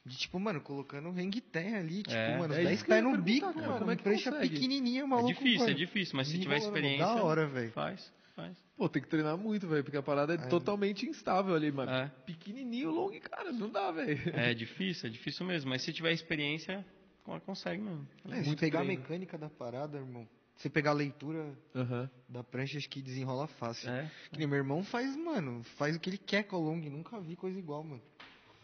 [0.05, 2.37] De tipo, mano, colocando hang ten ali, tipo, É.
[2.37, 3.79] mano, É 10 isso que eu ia pés no bico, cara, mano.
[3.79, 4.53] como é que prancha consegue?
[4.53, 5.27] pequenininha, É maluco.
[5.33, 5.71] difícil, mano.
[5.71, 7.71] é difícil, mas se tiver experiência, Da hora, velho.
[7.71, 8.55] faz, faz.
[8.77, 10.47] Pô, tem que treinar muito, velho, porque a parada é, É.
[10.47, 11.91] totalmente instável ali, mano.
[11.91, 12.11] É.
[12.25, 14.17] Pequenininho, long, cara, não dá, velho.
[14.33, 16.85] É difícil, é difícil mesmo, mas se tiver experiência,
[17.23, 18.07] co- consegue mesmo.
[18.29, 18.99] É, se pegar treino.
[18.99, 20.27] a mecânica da parada, irmão.
[20.55, 22.09] Se pegar a leitura Aham.
[22.29, 23.89] da prancha, acho que desenrola fácil.
[23.91, 24.09] É.
[24.31, 26.77] Que nem meu irmão faz, mano, faz o que ele quer com o long.
[26.77, 28.01] Nunca vi coisa igual, mano.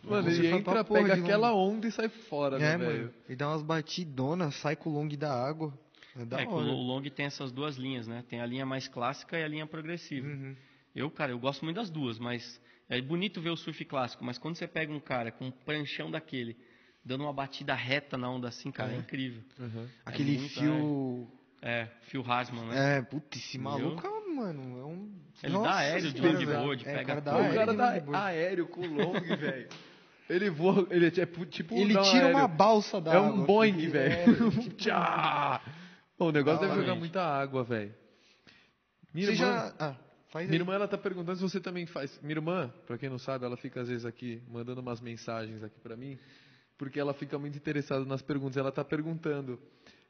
[0.04, 2.90] Mano, Você ele entra, pega aquela onda e sai fora, É, né, mano.
[2.92, 3.14] velho?
[3.30, 5.74] Ele dá umas batidonas, sai com o long da água.
[6.16, 6.66] É da É que o hora.
[6.66, 8.24] lo- o long tem essas duas linhas, né?
[8.30, 10.28] Tem a linha mais clássica e a linha progressiva.
[10.28, 10.56] Uhum.
[10.96, 14.38] Eu, cara, eu gosto muito das duas, mas é bonito ver o surf clássico, mas
[14.38, 16.56] quando você pega um cara com um pranchão daquele,
[17.04, 19.00] dando uma batida reta na onda assim, cara, é, É.
[19.00, 19.42] incrível.
[19.60, 19.88] Aham.
[20.06, 21.28] Aquele muito, fio.
[21.66, 22.98] É, Phil Hasman, né?
[22.98, 24.04] É, putz, esse maluco,
[24.36, 25.10] mano, é um.
[25.42, 26.84] Ele dá aéreo de longboard.
[26.88, 27.40] É, pega o cara dá tudo.
[27.40, 28.16] o aéreo cara dá longboard.
[28.28, 29.70] aéreo com o long, velho.
[30.30, 32.48] Ele voa, ele é tipo, Ele tira uma aéreo.
[32.56, 33.30] balsa da É água.
[33.32, 33.92] um Boeing, filho.
[33.92, 34.14] velho.
[34.14, 35.62] É, tipo, Tchá!
[36.28, 37.94] O negócio deve jogar muita água, velho.
[39.14, 39.76] Minha Você irmã, já.
[39.80, 39.96] Ah,
[40.30, 40.62] faz minha aí.
[40.62, 42.20] irmã, ela tá perguntando se você também faz.
[42.22, 45.80] Minha irmã, pra quem não sabe, ela fica às vezes aqui mandando umas mensagens aqui
[45.80, 46.18] pra mim,
[46.78, 48.58] porque ela fica muito interessada nas perguntas.
[48.58, 49.60] Ela tá perguntando,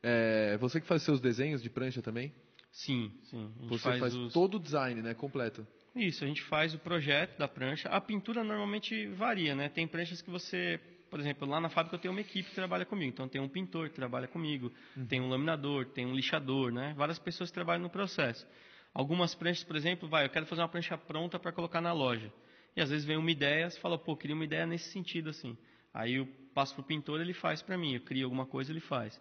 [0.01, 2.33] é, você que faz seus desenhos de prancha também?
[2.71, 3.51] Sim, sim.
[3.59, 4.33] A gente Você faz, faz, os...
[4.33, 5.65] todo o design, né, completo.
[5.95, 7.87] Isso, a gente faz o projeto da prancha.
[7.89, 9.69] A pintura normalmente varia, né?
[9.69, 10.79] Tem pranchas que você,
[11.13, 13.11] por exemplo, lá na fábrica eu tenho uma equipe que trabalha comigo.
[13.13, 14.73] Então tem um pintor que trabalha comigo,
[15.07, 16.95] tem um laminador, tem um lixador, né?
[16.97, 18.47] Várias pessoas que trabalham no processo.
[18.91, 22.33] Algumas pranchas, por exemplo, vai, eu quero fazer uma prancha pronta para colocar na loja.
[22.75, 25.55] E às vezes vem uma ideia, você fala, pô, queria uma ideia nesse sentido assim.
[25.93, 27.93] Aí eu passo pro pintor, ele faz para mim.
[27.95, 29.19] Eu crio alguma coisa, ele faz.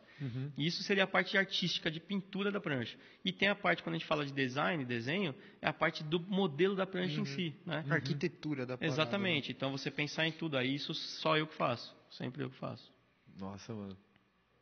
[0.56, 2.96] E isso seria a parte artística de pintura da prancha.
[3.24, 6.20] E tem a parte quando a gente fala de design, desenho, é a parte do
[6.20, 7.84] modelo da prancha em si, né?
[7.88, 8.86] A arquitetura da parada.
[8.94, 9.50] Exatamente.
[9.52, 12.92] Então você pensar em tudo, aí isso só eu que faço, sempre eu que faço.
[13.38, 13.96] Nossa, mano.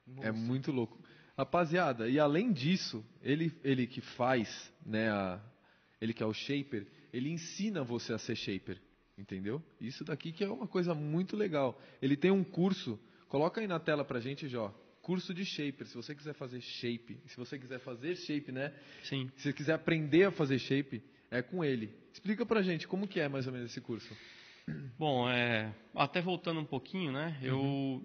[0.07, 0.23] né?
[0.23, 0.33] É Nossa.
[0.45, 0.99] muito louco.
[1.37, 5.41] Rapaziada, e além disso, ele, ele que faz, né, a-
[6.01, 8.79] ele que é o shaper, ele ensina você a ser shaper,
[9.21, 9.63] entendeu?
[9.81, 11.81] Isso daqui que é uma coisa muito legal.
[12.01, 15.95] Ele tem um curso, coloca aí na tela pra gente, Jó, curso de shaper, se
[15.95, 19.31] você quiser fazer shape, se você quiser fazer shape, né, Sim.
[19.37, 21.95] se você quiser aprender a fazer shape, é com ele.
[22.13, 24.17] Explica pra gente como que é mais ou menos esse curso.
[24.99, 27.39] Bom, é, até voltando um pouquinho, né?
[27.43, 28.03] Eu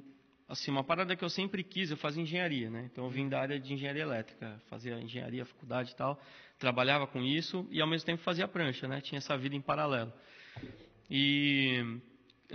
[0.48, 2.88] assim, uma parada que eu sempre quis, eu fazia engenharia, né?
[2.92, 6.22] Então eu vim da área de engenharia elétrica, fazia engenharia, faculdade e tal,
[6.60, 9.02] trabalhava com isso e ao mesmo tempo fazia prancha, né?
[9.02, 10.14] Tinha essa vida em paralelo.
[11.10, 12.00] E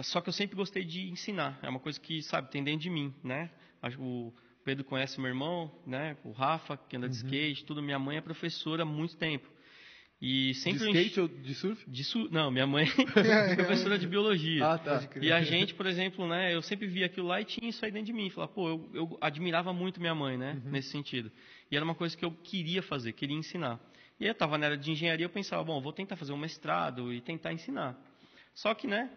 [0.02, 2.90] só que eu sempre gostei de ensinar, é uma coisa que, sabe, tem dentro de
[2.90, 3.50] mim, né?
[3.98, 4.32] O
[4.64, 6.16] Pedro conhece meu irmão, né?
[6.24, 7.82] O Rafa, que anda de skate, tudo.
[7.82, 9.48] Minha mãe é professora há muito tempo.
[10.22, 11.90] E sempre de skate ou de surf?
[11.90, 12.28] de su...
[12.30, 12.84] Não, minha mãe
[13.16, 14.66] é professora de biologia.
[14.66, 15.02] Ah, tá.
[15.18, 17.90] E a gente, por exemplo, né, eu sempre via aquilo lá e tinha isso aí
[17.90, 18.28] dentro de mim.
[18.28, 21.32] Falar, pô, eu, eu admirava muito minha mãe, né, nesse sentido.
[21.70, 23.80] E era uma coisa que eu queria fazer, queria ensinar.
[24.18, 26.36] E aí eu estava na área de engenharia, eu pensava, bom, vou tentar fazer um
[26.36, 27.98] mestrado e tentar ensinar.
[28.54, 29.10] Só que, né,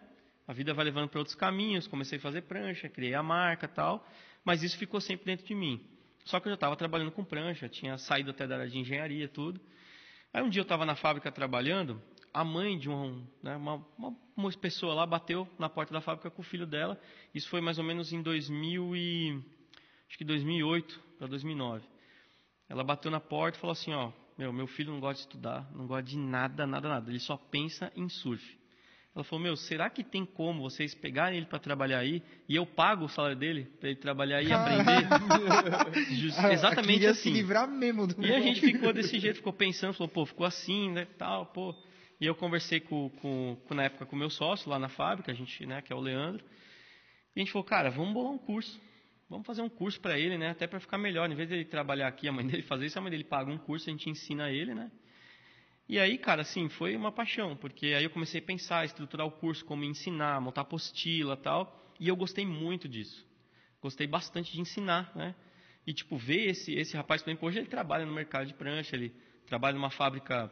[0.46, 4.06] a vida vai levando para outros caminhos, comecei a fazer prancha, criei a marca tal,
[4.44, 5.80] mas isso ficou sempre dentro de mim.
[6.24, 9.28] Só que eu já estava trabalhando com prancha, tinha saído até da área de engenharia
[9.28, 9.60] tudo.
[10.32, 12.00] Aí um dia eu estava na fábrica trabalhando,
[12.32, 16.30] a mãe de um, né, uma, uma, uma pessoa lá bateu na porta da fábrica
[16.30, 17.00] com o filho dela.
[17.34, 19.40] Isso foi mais ou menos em 2000 e
[20.08, 21.86] acho que 2008 para 2009.
[22.68, 25.70] Ela bateu na porta e falou assim, ó, meu, meu filho não gosta de estudar,
[25.72, 27.10] não gosta de nada, nada, nada.
[27.10, 28.58] Ele só pensa em surf.
[29.14, 32.66] Ela falou, meu, será que tem como vocês pegarem ele para trabalhar aí e eu
[32.66, 35.06] pago o salário dele para ele trabalhar aí e aprender?
[36.16, 37.22] Just- Exatamente assim.
[37.22, 40.44] se livrar mesmo do E a gente ficou desse jeito, ficou pensando, falou, pô, ficou
[40.44, 41.72] assim, né, tal, pô.
[42.20, 45.30] E eu conversei com, com, com, na época com o meu sócio lá na fábrica,
[45.30, 46.44] a gente, né, que é o Leandro.
[47.36, 48.80] E a gente falou, cara, vamos bolar um curso.
[49.30, 51.30] Vamos fazer um curso para ele, né, até para ficar melhor.
[51.30, 53.58] Em vez dele trabalhar aqui, a mãe dele fazer isso, a mãe dele paga um
[53.58, 54.90] curso, a gente ensina ele, né.
[55.88, 59.30] E aí, cara, assim, foi uma paixão, porque aí eu comecei a pensar, estruturar o
[59.30, 61.92] curso, como ensinar, montar apostila tal.
[62.00, 63.24] E eu gostei muito disso.
[63.82, 65.34] Gostei bastante de ensinar, né?
[65.86, 68.96] E, tipo, ver esse, esse rapaz, por exemplo, hoje ele trabalha no mercado de prancha,
[68.96, 69.14] ele
[69.46, 70.50] trabalha numa fábrica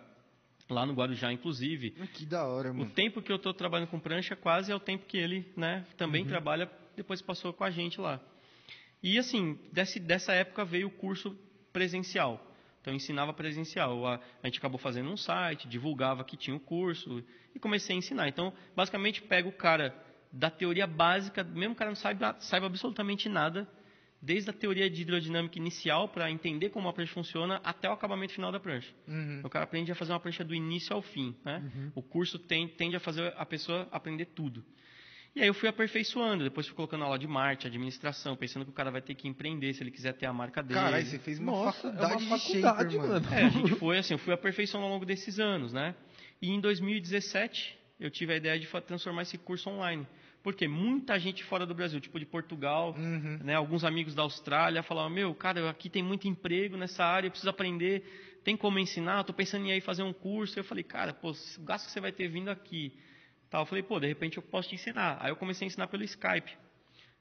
[0.69, 1.93] lá no Guarujá, inclusive.
[2.13, 2.91] Que da hora, O mano.
[2.91, 6.27] tempo que eu estou trabalhando com prancha quase é o tempo que ele, né, também
[6.27, 8.21] trabalha, depois passou com a gente lá.
[9.03, 11.35] E assim, desse, dessa época veio o curso
[11.73, 12.52] presencial.
[12.83, 14.05] Então eu ensinava presencial.
[14.07, 17.99] A, a gente acabou fazendo um site, divulgava que tinha o curso e comecei a
[17.99, 18.29] ensinar.
[18.29, 19.95] Então, basicamente, pega o cara
[20.33, 23.69] da teoria básica, mesmo o cara não saiba, saiba absolutamente nada,
[24.21, 28.33] desde a teoria de hidrodinâmica inicial para entender como a prancha funciona até o acabamento
[28.33, 28.93] final da prancha.
[29.07, 29.43] Uhum.
[29.45, 31.37] O cara aprende a fazer uma prancha do início ao fim.
[31.45, 31.91] Né?
[31.95, 34.65] O curso tem- tende a fazer a pessoa aprender tudo.
[35.35, 38.75] E aí eu fui aperfeiçoando, depois fui colocando aula de marketing, administração, pensando que o
[38.75, 40.79] cara vai ter que empreender se ele quiser ter a marca dele.
[40.79, 43.27] Caralho, você fez uma Nossa, é faculdade, uma de faculdade, shaper, mano.
[43.33, 45.95] É, a gente foi assim, eu fui aperfeiçoando ao longo desses anos, né?
[46.41, 50.07] E em 2017 eu tive a ideia de transformar esse curso online.
[50.43, 53.39] Porque muita gente fora do Brasil, tipo de Portugal, Uhum.
[53.45, 57.31] né, alguns amigos da Austrália falavam, meu, cara, aqui tem muito emprego nessa área, eu
[57.31, 60.59] preciso aprender, tem como ensinar, eu tô pensando em ir aí fazer um curso.
[60.59, 62.93] Eu falei, cara, pô, o gasto que você vai ter vindo aqui.
[63.53, 63.63] Tal.
[63.63, 65.19] Eu falei, pô, de repente eu posso te ensinar.
[65.21, 66.53] Aí eu comecei a ensinar pelo Skype.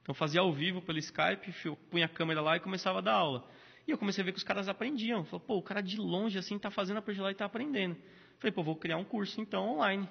[0.02, 3.02] Então eu fazia ao vivo pelo Skype, fio- punha a câmera lá e começava a
[3.02, 3.46] dar aula.
[3.86, 5.26] E eu comecei a ver que os caras aprendiam.
[5.26, 7.98] Falei, pô, o cara de longe assim tá fazendo a lá e tá aprendendo.
[8.40, 10.08] Falei, pô, vou criar um curso então online.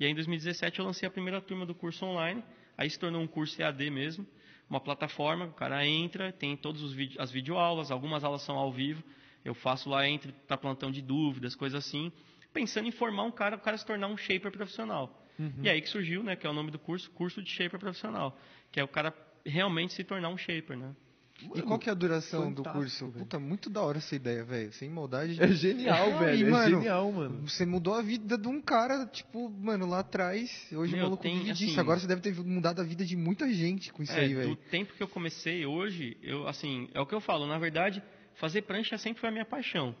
[0.00, 2.42] E aí em 2017 eu lancei a primeira turma do curso online.
[2.76, 4.26] Aí se tornou um curso EAD mesmo,
[4.68, 6.82] uma plataforma, o cara entra, tem todas
[7.20, 9.04] as videoaulas, algumas aulas são ao vivo.
[9.44, 12.10] Eu faço lá entre para plantão de dúvidas, coisas assim,
[12.52, 15.21] pensando em formar um cara, o cara se tornar um shaper profissional.
[15.62, 18.38] E aí que surgiu, né, que é o nome do curso, curso de shaper profissional,
[18.70, 19.12] que é o cara
[19.44, 20.94] realmente se tornar um shaper, né?
[21.56, 23.06] E qual que é a duração do curso?
[23.08, 23.24] velho.
[23.24, 24.72] Puta, muito da hora essa ideia, velho.
[24.74, 25.42] Sem maldade.
[25.42, 26.46] É genial, velho.
[26.46, 27.48] é mano, genial, mano.
[27.48, 30.68] Você mudou a vida de um cara, tipo, mano, lá atrás.
[30.72, 31.64] Hoje Meu, o maluco tem, vive disso.
[31.72, 34.28] assim- Agora você deve ter mudado a vida de muita gente com isso É, aí,
[34.34, 34.56] do velho.
[34.70, 38.00] tempo que eu comecei hoje, eu assim, é o que eu falo, na verdade,
[38.36, 39.96] fazer prancha sempre foi a minha paixão.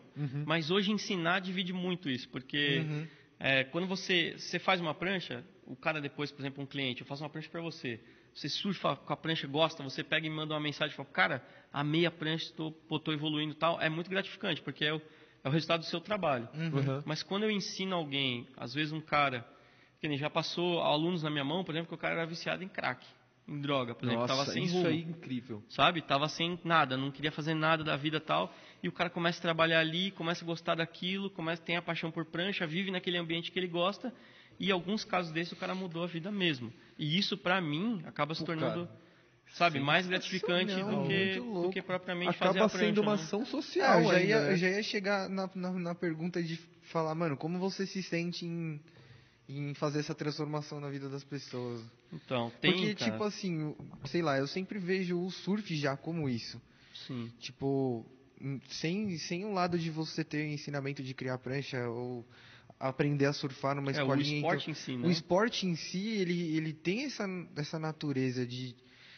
[0.46, 3.06] Mas hoje ensinar divide muito isso, porque Uhum.
[3.44, 7.06] É, quando você, você faz uma prancha, o cara depois, por exemplo, um cliente, eu
[7.08, 7.98] faço uma prancha para você,
[8.32, 11.44] você surfa com a prancha, gosta, você pega e manda uma mensagem e fala, cara,
[11.72, 12.72] amei a prancha, estou
[13.08, 15.02] evoluindo e tal, é muito gratificante, porque é o,
[15.42, 16.48] é o resultado do seu trabalho.
[16.54, 17.02] Uhum.
[17.04, 19.44] Mas quando eu ensino alguém, às vezes um cara,
[20.00, 22.62] que nem já passou alunos na minha mão, por exemplo, que o cara era viciado
[22.62, 23.04] em crack,
[23.48, 25.62] em droga, por exemplo, Nossa, tava sem isso rumo aí é incrível.
[25.68, 26.00] sabe?
[26.02, 28.54] Tava sem nada, não queria fazer nada da vida tal.
[28.82, 32.10] E o cara começa a trabalhar ali, começa a gostar daquilo, começa tem a paixão
[32.10, 34.12] por prancha, vive naquele ambiente que ele gosta.
[34.60, 36.72] E em alguns casos desses o cara mudou a vida mesmo.
[36.98, 38.98] E isso pra mim acaba se Pô, tornando, cara,
[39.54, 42.86] sabe, mais gratificante sensacional, do que, do que propriamente fazer Acaba a prancha.
[42.86, 43.22] sendo uma né?
[43.22, 44.52] ação É, social eu já, ia, né?
[44.52, 48.44] eu já ia chegar na, na, na pergunta de falar, mano, como você se sente
[48.46, 48.80] em,
[49.48, 51.82] em fazer essa transformação na vida das pessoas?
[52.12, 53.76] Então, tem, Porque, cara, tipo assim, o-
[54.06, 56.60] sei lá, eu sempre vejo o surf já como isso.
[57.06, 57.30] sim.
[57.40, 58.06] Tipo,
[58.40, 62.26] hum, sem, sem o lado de você ter ensinamento de criar prancha ou
[62.78, 64.38] aprender a surfar numa É, o escolinha.
[64.38, 65.06] então- esporte em si, né?
[65.06, 67.24] O esporte em si, ele, ele tem essa,
[67.56, 68.74] essa natureza de,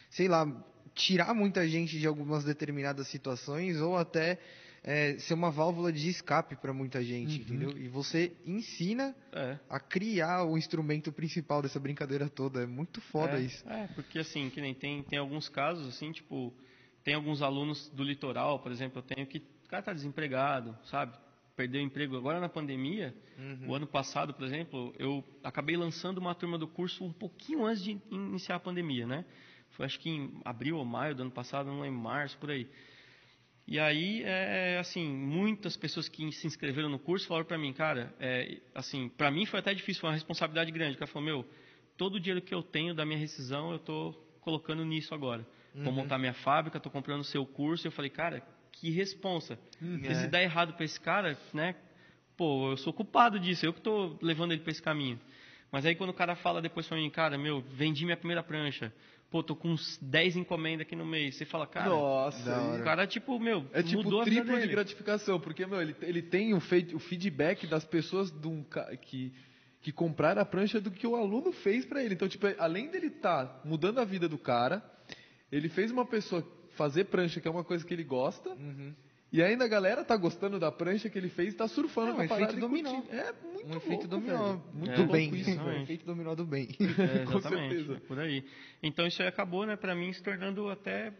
[0.09, 0.45] sei lá,
[0.93, 4.39] tirar muita gente de algumas determinadas situações ou até
[4.87, 7.75] é, ser uma válvula de escape para muita gente, entendeu?
[7.75, 9.57] E você ensina É.
[9.67, 12.61] a criar o instrumento principal dessa brincadeira toda.
[12.61, 13.67] É muito foda é, isso.
[13.67, 16.53] É, porque assim, que nem tem, tem alguns casos, assim, tipo,
[17.03, 21.17] tem alguns alunos do litoral, por exemplo, eu tenho que o cara tá desempregado, sabe?
[21.55, 23.15] Perdeu o emprego agora na pandemia.
[23.39, 23.69] Uhum.
[23.69, 27.83] O ano passado, por exemplo, eu acabei lançando uma turma do curso um pouquinho antes
[27.83, 29.25] de iniciar a pandemia, né?
[29.71, 32.69] Foi acho que em abril ou maio do ano passado, não lembro, março, por aí.
[33.67, 38.13] E aí, é, assim, muitas pessoas que se inscreveram no curso falaram para mim, cara,
[38.19, 40.95] é, assim, para mim foi até difícil, foi uma responsabilidade grande.
[40.95, 41.45] O cara falou, meu,
[41.97, 45.45] todo o dinheiro que eu tenho da minha rescisão, eu tô colocando nisso agora.
[45.83, 47.87] Vou montar minha fábrica, tô comprando o seu curso.
[47.87, 49.59] Eu falei, cara, que responsa.
[49.99, 51.75] Porque se dá errado para esse cara, né?
[52.37, 55.19] Pô, eu sou culpado disso, eu que tô levando ele para esse caminho.
[55.71, 58.93] Mas aí quando o cara fala depois pra mim, cara, meu, vendi minha primeira prancha.
[59.29, 61.35] Pô, tô com uns 10 encomendas aqui no mês.
[61.35, 64.67] Você fala, cara, Nossa, o cara, tipo, meu, É tipo mudou a vida triplo de
[64.67, 68.63] gratificação, porque, meu, ele, ele tem o, o feedback das pessoas de um
[69.01, 69.33] que,
[69.81, 72.13] que compraram a prancha do que o aluno fez pra ele.
[72.13, 74.83] Então, tipo, além dele estar mudando a vida do cara,
[75.51, 78.93] ele fez uma pessoa fazer prancha, que é uma coisa que ele gosta, Uhum.
[79.31, 82.23] E ainda a galera tá gostando da prancha que ele fez e tá surfando É
[82.23, 82.91] um parada efeito dominó.
[82.93, 83.13] curtindo.
[83.15, 84.63] É muito Um efeito louco, dominó velho.
[84.73, 85.35] Muito É, do louco bem.
[85.35, 85.59] isso.
[85.61, 86.69] Um efeito dominó do bem.
[86.79, 87.93] É, Com exatamente, certeza.
[87.97, 88.45] é por aí.
[88.81, 91.11] Então isso aí acabou, né, pra mim, se tornando até,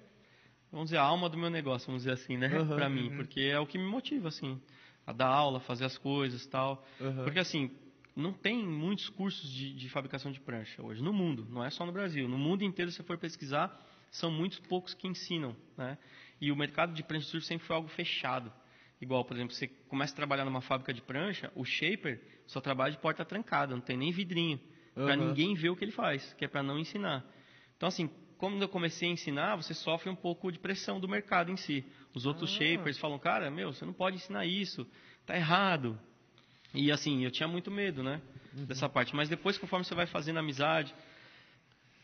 [0.72, 3.60] vamos dizer, a alma do meu negócio, vamos dizer assim, né, pra mim, porque é
[3.60, 4.62] o que me motiva, assim,
[5.06, 6.86] a dar aula, fazer as coisas tal.
[7.02, 7.24] Aham.
[7.24, 7.70] Porque, assim,
[8.16, 11.86] não tem muitos cursos de, de fabricação de prancha hoje, no mundo, não é só
[11.86, 12.30] no Brasil.
[12.30, 15.98] No mundo inteiro, se você for pesquisar, são muitos poucos que ensinam, né?
[16.40, 18.52] E o mercado de prancha de surf sempre foi algo fechado.
[19.02, 22.92] Igual, por exemplo, você começa a trabalhar numa fábrica de prancha, o shaper só trabalha
[22.92, 24.60] de porta trancada, não tem nem vidrinho,
[24.96, 25.28] Pra Aham.
[25.28, 27.26] ninguém ver o que ele faz, que é para não ensinar.
[27.76, 31.52] Então, assim, quando eu comecei a ensinar, você sofre um pouco de pressão do mercado
[31.52, 31.84] em si.
[32.14, 34.88] Os outros shapers falam, cara, meu, você não pode ensinar isso,
[35.26, 36.00] tá errado.
[36.74, 38.22] E assim, eu tinha muito medo, né,
[38.54, 39.14] dessa parte.
[39.14, 40.96] Mas depois, conforme você vai fazendo amizade,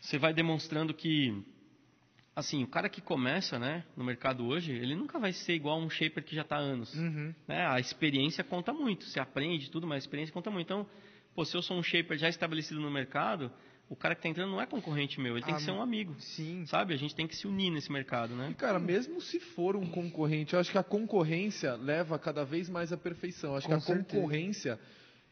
[0.02, 1.44] você vai demonstrando que,
[2.36, 5.84] assim, o cara que começa, né, no mercado hoje, ele nunca vai ser igual a
[5.84, 6.94] um shaper que já está há anos.
[6.96, 7.34] Uhum.
[7.48, 7.66] Né?
[7.68, 10.66] A experiência conta muito, você aprende tudo, mas a experiência conta muito.
[10.66, 10.88] Então,
[11.36, 13.52] pô, se eu sou um shaper já estabelecido no mercado,
[13.90, 15.82] o cara que tá entrando não é concorrente meu, ele tem Ah, que ser um
[15.82, 16.16] amigo.
[16.20, 16.66] Sim.
[16.66, 16.94] Sabe?
[16.94, 18.50] A gente tem que se unir nesse mercado, né?
[18.52, 22.70] E, cara, mesmo se for um concorrente, eu acho que a concorrência leva cada vez
[22.70, 23.52] mais à perfeição.
[23.52, 24.16] Eu acho Com que a certeza.
[24.16, 24.80] concorrência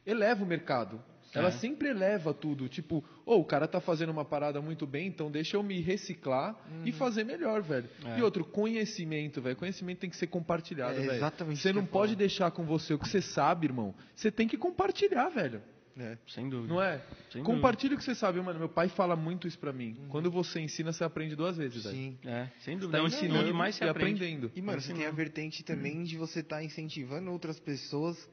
[0.05, 1.01] eleva o mercado.
[1.33, 1.51] Ela É.
[1.51, 2.67] sempre eleva tudo.
[2.67, 6.55] Tipo, ô, o cara tá fazendo uma parada muito bem, então deixa eu me reciclar
[6.85, 7.89] e fazer melhor, velho.
[8.05, 8.19] É.
[8.19, 9.55] E outro, conhecimento, velho.
[9.55, 11.11] Conhecimento tem que ser compartilhado, É velho.
[11.13, 12.17] exatamente Você não pode falo.
[12.19, 13.93] deixar com você o que você sabe, irmão.
[14.15, 15.61] Você tem que compartilhar, velho.
[15.97, 16.17] É.
[16.29, 16.73] Sem dúvida.
[16.73, 17.01] Não é?
[17.29, 18.57] Sem Compartilha o que você sabe, mano.
[18.57, 19.97] Meu pai fala muito isso pra mim.
[20.07, 21.95] Quando você ensina, você aprende duas vezes, velho.
[21.95, 22.17] Sim.
[22.23, 22.97] É, sem Você dúvida.
[22.99, 24.23] tá é ensinando mais se e aprende.
[24.23, 24.51] aprendendo.
[24.55, 28.29] E, mano, você tem a vertente também de você estar incentivando outras pessoas.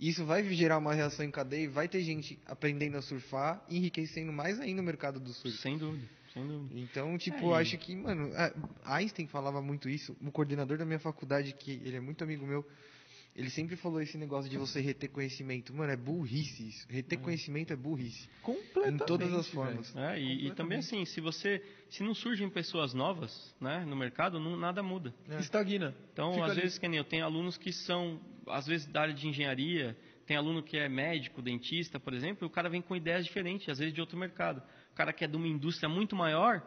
[0.00, 3.76] Isso vai gerar uma reação em cadeia e vai ter gente aprendendo a surfar e
[3.78, 5.56] enriquecendo mais ainda o mercado do surf.
[5.58, 6.78] Sem dúvida, sem dúvida.
[6.80, 10.16] Então, tipo, É, eu e- acho que, mano, é, Einstein falava muito isso.
[10.22, 12.64] O coordenador da minha faculdade, que ele é muito amigo meu,
[13.38, 15.72] ele sempre falou esse negócio de você reter conhecimento.
[15.72, 16.84] Mano, é burrice isso.
[16.90, 18.28] Reter conhecimento é burrice.
[18.42, 19.00] Completamente.
[19.00, 19.94] Em todas as formas.
[19.94, 24.40] É, e, e também assim, se você, se não surgem pessoas novas, né, no mercado,
[24.40, 25.14] não, nada muda.
[25.28, 25.38] É.
[25.38, 25.94] Estagna.
[26.12, 26.62] Então, Fica às ali.
[26.62, 30.36] vezes, que nem eu tenho alunos que são, às vezes, da área de engenharia, tem
[30.36, 33.78] aluno que é médico, dentista, por exemplo, e o cara vem com ideias diferentes, às
[33.78, 34.60] vezes de outro mercado.
[34.90, 36.60] O cara que é de uma indústria muito maior,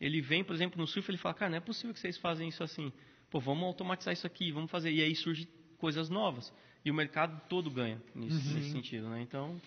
[0.00, 2.48] ele vem, por exemplo, no surf, ele fala, cara, não é possível que vocês fazem
[2.48, 2.90] isso assim.
[3.30, 4.90] Pô, vamos automatizar isso aqui, vamos fazer.
[4.90, 5.46] E aí surgem
[5.86, 6.52] coisas novas.
[6.84, 9.22] E o mercado todo ganha nisso, nesse sentido, né?
[9.22, 9.60] Então,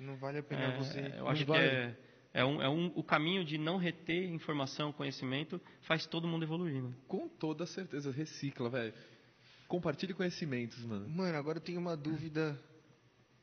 [0.00, 1.12] Não vale a pena é, você.
[1.18, 1.66] eu acho que vale.
[1.66, 1.96] é,
[2.32, 6.82] é, um, é um, o caminho de não reter informação, conhecimento, faz todo mundo evoluir,
[6.82, 6.94] né?
[7.06, 8.94] Com toda certeza, recicla, velho.
[9.68, 11.06] Compartilhe conhecimentos, mano.
[11.10, 12.58] Mano, agora eu tenho uma dúvida.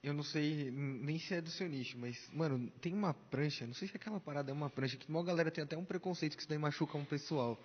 [0.02, 3.76] Eu não sei nem se é do seu nicho, mas, mano, tem uma prancha, não
[3.76, 6.42] sei se aquela parada é uma prancha, que uma galera tem até um preconceito que
[6.42, 7.62] isso daí machuca um pessoal.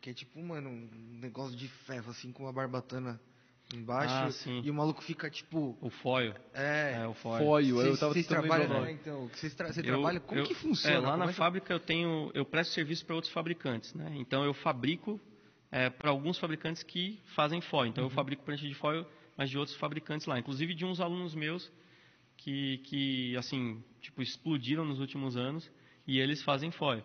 [0.00, 3.20] Que é tipo, mano, um negócio de ferro, assim, com uma barbatana
[3.76, 4.14] embaixo.
[4.14, 4.60] Ah, sim.
[4.64, 6.34] E o maluco fica, tipo, O foil.
[6.52, 7.00] é.
[7.02, 7.44] É, o foil.
[7.44, 9.28] Foil, eu Vocês tava vocês trabalham, né, então?
[9.28, 10.20] que Vocês tra você Eu- trabalha?
[10.20, 10.94] Como eu- que funciona?
[10.96, 13.92] É, lá Como na é que- fábrica eu tenho, eu presto serviço para outros fabricantes,
[13.94, 14.12] né?
[14.16, 15.20] Então eu fabrico
[15.98, 17.88] para alguns fabricantes que fazem foil.
[17.90, 18.14] Então eu Uhum.
[18.14, 19.04] fabrico prancha de foil,
[19.36, 21.70] mas de outros fabricantes lá, inclusive de uns alunos meus
[22.36, 25.68] que, que assim, tipo, explodiram nos últimos anos
[26.06, 27.02] e eles fazem foil.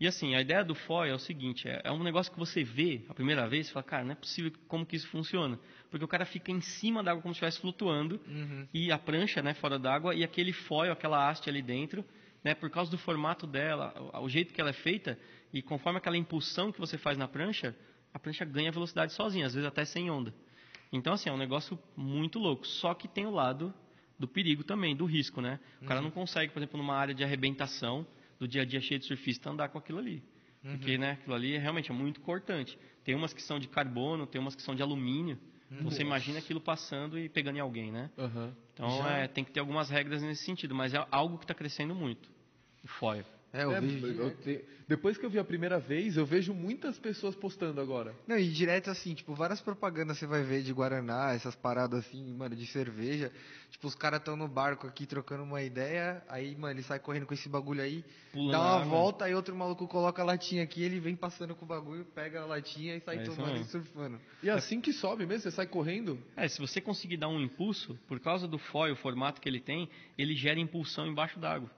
[0.00, 2.62] E assim, a ideia do foil é o seguinte, é, é um negócio que você
[2.62, 5.58] vê a primeira vez e fala, cara, não é possível como que isso funciona.
[5.90, 8.66] Porque o cara fica em cima da água como se estivesse flutuando Uhum.
[8.72, 12.04] e a prancha, né, fora d'água e aquele foil, aquela haste ali dentro,
[12.44, 15.18] né, por causa do formato dela, o, o jeito que ela é feita
[15.52, 17.74] e conforme aquela impulsão que você faz na prancha,
[18.14, 20.32] a prancha ganha velocidade sozinha, às vezes até sem onda.
[20.92, 23.74] Então assim, é um negócio muito louco, só que tem o lado
[24.16, 25.58] do perigo também, do risco, né?
[25.82, 28.06] O cara não consegue, por exemplo, numa área de arrebentação,
[28.38, 30.22] do dia a dia cheio de surfista, andar com aquilo ali.
[30.62, 32.78] Porque, né, aquilo ali é, realmente é muito cortante.
[33.04, 35.38] Tem umas que são de carbono, tem umas que são de alumínio.
[35.70, 38.10] Então, Você imagina aquilo passando e pegando em alguém, né?
[38.18, 38.56] Aham.
[38.72, 41.94] Então é, tem que ter algumas regras nesse sentido, mas é algo que está crescendo
[41.94, 42.30] muito.
[42.82, 43.24] O foil.
[43.52, 46.54] É, eu É, vejo eu te- Depois que eu vi a primeira vez, eu vejo
[46.54, 48.14] muitas pessoas postando agora.
[48.26, 52.34] Não, e direto assim, tipo, várias propagandas você vai ver de Guaraná, essas paradas assim,
[52.34, 53.30] mano, de cerveja.
[53.70, 57.26] Tipo, os caras estão no barco aqui trocando uma ideia, aí, mano, ele sai correndo
[57.26, 58.84] com esse bagulho aí, Pulando dá uma água.
[58.86, 62.40] volta, aí outro maluco coloca a latinha aqui, ele vem passando com o bagulho, pega
[62.40, 64.18] a latinha e sai É tomando e surfando.
[64.42, 66.18] E é assim que sobe mesmo, você sai correndo.
[66.34, 69.60] É, se você conseguir dar um impulso, por causa do foil, o formato que ele
[69.60, 71.70] tem, ele gera impulsão embaixo d'água.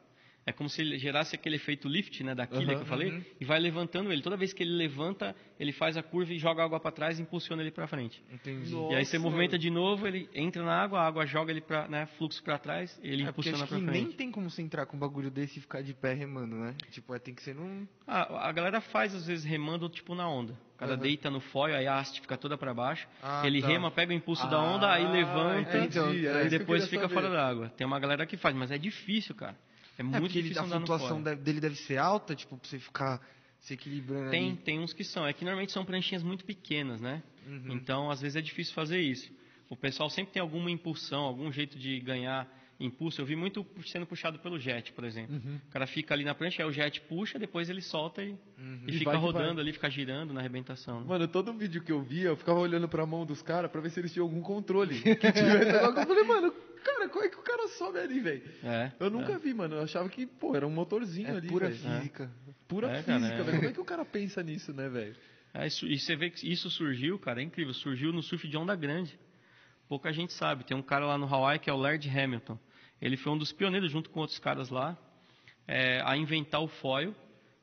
[0.47, 3.23] É como se ele gerasse aquele efeito lift, né, da quilha Aham, que eu falei,
[3.39, 4.23] e vai levantando ele.
[4.23, 7.19] Toda vez que ele levanta, ele faz a curva e joga a água para trás
[7.19, 8.23] e impulsiona ele para frente.
[8.33, 8.71] Entendi.
[8.73, 8.93] Nossa.
[8.95, 11.87] e aí você movimenta de novo, ele entra na água, a água joga ele para,
[11.89, 14.03] né, fluxo para trás, ele É, impulsiona acho para que frente.
[14.05, 16.75] nem tem como você entrar com um bagulho desse e ficar de pé remando, né?
[16.91, 17.87] Tipo, é, tem que ser num...
[18.07, 20.55] Ah, a galera faz às vezes remando tipo na onda.
[20.75, 21.03] O cara Aham.
[21.03, 23.07] deita no foil, aí a haste fica toda para baixo.
[23.23, 23.69] Ah, ele tá.
[23.69, 27.15] rema, pega o impulso da onda, aí Ah, levanta entendi, era e depois fica saber.
[27.15, 27.69] fora da água.
[27.77, 29.55] Tem uma galera que faz, mas é difícil, cara.
[30.01, 32.69] É É, muito porque ele, difícil a flutuação deve- dele deve ser alta, tipo, pra
[32.69, 33.21] você ficar
[33.59, 34.57] se equilibrando Tem, ali.
[34.57, 35.27] tem uns que são.
[35.27, 37.23] É que normalmente são pranchinhas muito pequenas, né?
[37.47, 37.73] Uhum.
[37.75, 39.31] Então, às vezes é difícil fazer isso.
[39.69, 42.49] O pessoal sempre tem alguma impulsão, algum jeito de ganhar
[42.81, 43.21] impulso.
[43.21, 45.35] Eu vi muito sendo puxado pelo jet, por exemplo.
[45.37, 45.61] Uhum.
[45.69, 48.81] O cara fica ali na prancha, aí o jet puxa, depois ele solta e, Uhum.
[48.87, 49.63] e E fica vai rodando vai.
[49.65, 51.01] ali, fica girando na arrebentação.
[51.03, 51.07] né?
[51.07, 53.91] Mano, todo vídeo que eu via, eu ficava olhando pra mão dos caras pra ver
[53.91, 54.95] se eles tinham algum controle.
[55.21, 56.01] Que tivesse alguma coisa.
[56.01, 58.43] Eu falei, mano, cara, como é que o cara sobe ali, velho?
[58.63, 59.77] É, Eu nunca vi, mano.
[59.77, 61.49] Eu achava que, pô, era um motorzinho É ali.
[61.49, 61.79] pura velho.
[62.01, 62.31] física.
[62.69, 63.43] Pura É, física, é.
[63.43, 63.57] velho.
[63.59, 65.17] Como é que o cara pensa nisso, né, velho?
[65.53, 67.75] É, isso- e você vê que isso surgiu, cara, é incrível.
[67.75, 69.19] Surgiu no surf de onda grande.
[69.89, 70.63] Pouca gente sabe.
[70.65, 72.59] Tem um cara lá no Hawaii que é o Laird Hamilton.
[73.03, 74.97] Ele foi um dos pioneiros, junto com outros caras lá,
[75.67, 77.15] é, a inventar o foil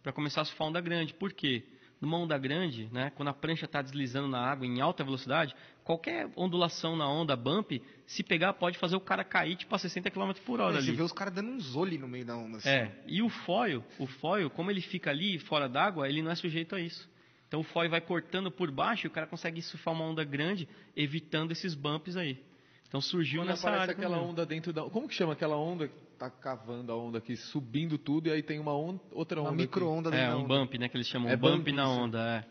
[0.04, 1.14] para começar a surfar onda grande.
[1.14, 1.64] Por quê?
[2.00, 6.30] Numa onda grande, né, quando a prancha está deslizando na água em alta velocidade, qualquer
[6.36, 10.32] ondulação na onda, bump, se pegar pode fazer o cara cair tipo a 60 km
[10.46, 10.98] por hora Você ali.
[10.98, 12.58] vê os caras dando um zole no meio da onda.
[12.58, 12.70] Assim.
[12.70, 16.36] É, e o foil, o foil, como ele fica ali fora d'água, ele não é
[16.36, 17.10] sujeito a isso.
[17.48, 20.68] Então o foil vai cortando por baixo e o cara consegue surfar uma onda grande,
[20.96, 22.38] evitando esses bumps aí.
[22.88, 23.92] Então surgiu Quando nessa área.
[23.92, 24.84] aquela onda dentro da.
[24.84, 28.42] Como que chama aquela onda que tá cavando a onda aqui, subindo tudo, e aí
[28.42, 29.56] tem uma onda, outra Uma onda.
[29.56, 29.64] aqui?
[29.64, 31.90] micro-onda É, dentro da um bump, né, que eles chamam, É um bump, bump, na
[31.90, 32.46] onda,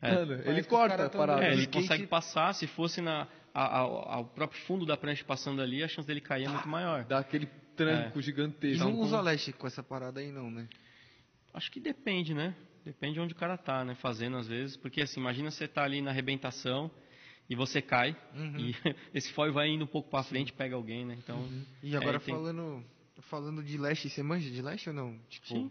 [0.00, 0.06] é.
[0.08, 0.14] É.
[0.14, 1.42] Mano, ele corta a tão parada.
[1.44, 5.24] É, ele skate- consegue passar, se fosse na, a- a- ao próprio fundo da prancha
[5.24, 7.04] passando ali, a chance dele cair é muito maior.
[7.04, 8.84] Dá aquele tranco E gigantesco.
[8.84, 10.68] não Então, usa leste com essa parada aí não, né?
[11.52, 12.54] Acho que depende, né?
[12.84, 13.94] Depende de onde o cara tá, né?
[13.96, 14.76] Fazendo às vezes.
[14.76, 16.88] Porque assim, imagina você tá ali na arrebentação
[17.48, 18.16] e você cai.
[18.34, 18.58] Uhum.
[18.58, 18.74] E
[19.14, 21.16] esse foil vai indo um pouco pra frente pega alguém, né?
[21.18, 21.48] Então.
[21.82, 22.84] E agora É, tem- falando
[23.22, 25.18] falando de leste, você manja de leste ou não?
[25.28, 25.70] Tipo, Sim.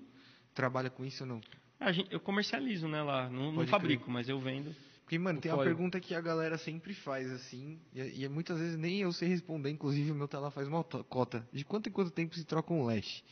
[0.53, 1.41] trabalha com isso ou não?
[1.79, 3.29] A gente, eu comercializo, né, lá.
[3.29, 4.75] Não, não fabrico, mas eu vendo.
[5.03, 5.69] Porque, mano, tem uma foil.
[5.69, 9.69] pergunta que a galera sempre faz, assim, e, e muitas vezes nem eu sei responder,
[9.69, 11.47] inclusive o meu tá lá faz uma cota.
[11.53, 13.23] De quanto em quanto tempo se troca um leste?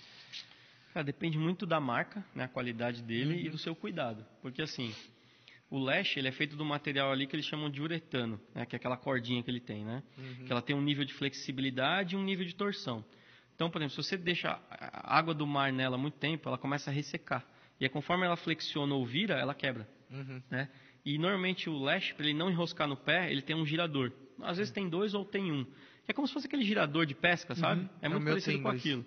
[0.94, 3.40] Cara, depende muito da marca, né, a qualidade dele Uhum.
[3.48, 4.26] e do seu cuidado.
[4.42, 4.96] Porque assim,
[5.70, 8.76] o lash ele é feito do material ali que eles chamam de uretano, né, que
[8.76, 10.04] é aquela cordinha que ele tem, né?
[10.18, 10.46] Uhum.
[10.46, 13.04] Que ela tem um nível de flexibilidade e um nível de torção.
[13.56, 16.90] Então, por exemplo, se você deixa a água do mar nela muito tempo, ela começa
[16.90, 17.46] a ressecar.
[17.80, 19.88] E aí, conforme ela flexiona ou vira, ela quebra.
[20.12, 20.42] Uhum.
[20.50, 20.70] né?
[21.06, 24.12] E normalmente o lash, para ele não enroscar no pé, ele tem um girador.
[24.42, 25.66] Às vezes tem dois ou tem um.
[26.08, 27.90] É como se fosse aquele girador de pesca, sabe?
[28.02, 29.06] É É, muito meu parecido com aquilo.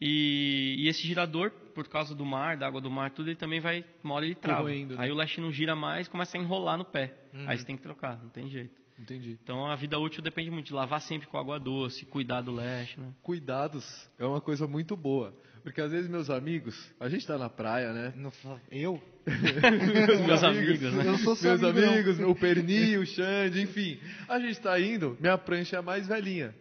[0.00, 3.60] E, e esse girador, por causa do mar, da água do mar, tudo, ele também
[3.60, 4.60] vai, uma hora ele trava.
[4.62, 5.04] Corroendo, né?
[5.04, 7.14] Aí o lash não gira mais, começa a enrolar no pé.
[7.34, 7.44] Uhum.
[7.46, 8.80] Aí você tem que trocar, não tem jeito.
[8.98, 9.38] Entendi.
[9.42, 12.96] Então a vida útil depende muito de lavar sempre com água doce, cuidar do lash,
[12.98, 13.12] né?
[13.22, 15.34] Cuidados é uma coisa muito boa.
[15.62, 18.14] Porque às vezes meus amigos, a gente tá na praia, né?
[18.30, 19.02] Fa- eu?
[20.26, 21.06] Meus amigos, né?
[21.06, 21.92] Eu sou seu Meus amigo, não.
[21.92, 23.98] amigos, o Perni, o Xande, enfim.
[24.28, 26.54] A gente tá indo, minha prancha é a mais velhinha.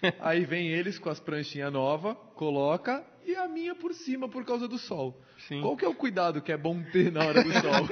[0.20, 4.68] Aí vem eles com as pranchinhas novas, coloca e a minha por cima por causa
[4.68, 5.20] do sol.
[5.48, 5.60] Sim.
[5.60, 7.88] Qual que é o cuidado que é bom ter na hora do sol?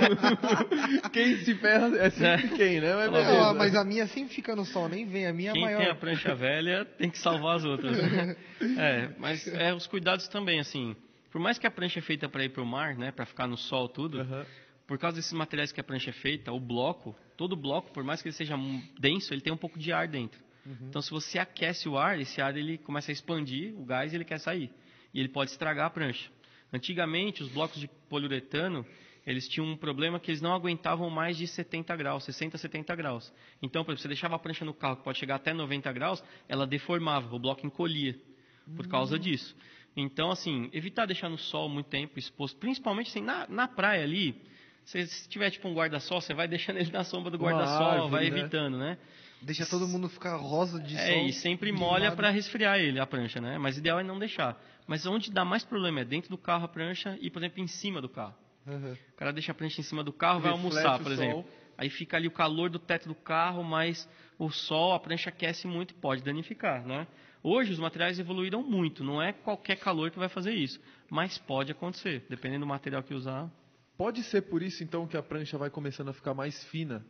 [1.13, 2.95] quem se ferra é sempre quem, né?
[2.95, 5.27] Mas Não, mas a minha sempre fica no sol, nem vem.
[5.27, 5.79] A minha Quem é maior.
[5.79, 7.97] tem a prancha velha tem que salvar as outras.
[8.01, 8.37] né?
[8.79, 10.95] é, mas é, os cuidados também, assim.
[11.31, 13.49] Por mais que a prancha é feita para ir para o mar, né, para ficar
[13.49, 14.47] no sol tudo, Aham.
[14.87, 18.23] por causa desses materiais que a prancha é feita, o bloco, todo bloco, por mais
[18.23, 18.55] que ele seja
[18.99, 20.46] denso, ele tem um pouco de ar dentro.
[20.89, 24.25] Então, se você aquece o ar, esse ar ele começa a expandir, o gás ele
[24.25, 24.71] quer sair
[25.13, 26.31] e ele pode estragar a prancha.
[26.73, 28.85] Antigamente, os blocos de poliuretano
[29.27, 33.33] eles tinham um problema que eles não aguentavam mais de 70 graus, 60, 70 graus.
[33.61, 36.23] Então, por exemplo, você deixava a prancha no carro que pode chegar até 90 graus,
[36.49, 38.17] ela deformava, o bloco encolhia
[38.77, 39.57] por causa disso.
[39.97, 44.41] Então, assim, evitar deixar no sol muito tempo exposto, principalmente assim, na, na praia ali,
[44.85, 48.31] se, se tiver tipo um guarda-sol, você vai deixando ele na sombra do guarda-sol, vai
[48.31, 48.39] né?
[48.39, 48.97] evitando, né?
[49.47, 51.27] Deixa todo mundo ficar rosa de É, sol.
[51.29, 53.57] e sempre molha para resfriar ele, a prancha, né?
[53.59, 54.61] Mas o ideal é não deixar.
[54.89, 57.69] Mas onde dá mais problema é dentro do carro a prancha e, por exemplo, em
[57.69, 58.35] cima do carro.
[58.67, 58.97] Aham.
[59.13, 61.13] O cara deixa a prancha em cima do carro, vai Reflete almoçar, por sol.
[61.13, 61.45] exemplo.
[61.79, 65.69] Aí fica ali o calor do teto do carro, mas o sol, a prancha aquece
[65.69, 67.07] muito e pode danificar, né?
[67.41, 71.71] Hoje os materiais evoluíram muito, não é qualquer calor que vai fazer isso, mas pode
[71.71, 73.49] acontecer, dependendo do material que usar.
[73.97, 77.07] Pode ser por isso então que a prancha vai começando a ficar mais fina.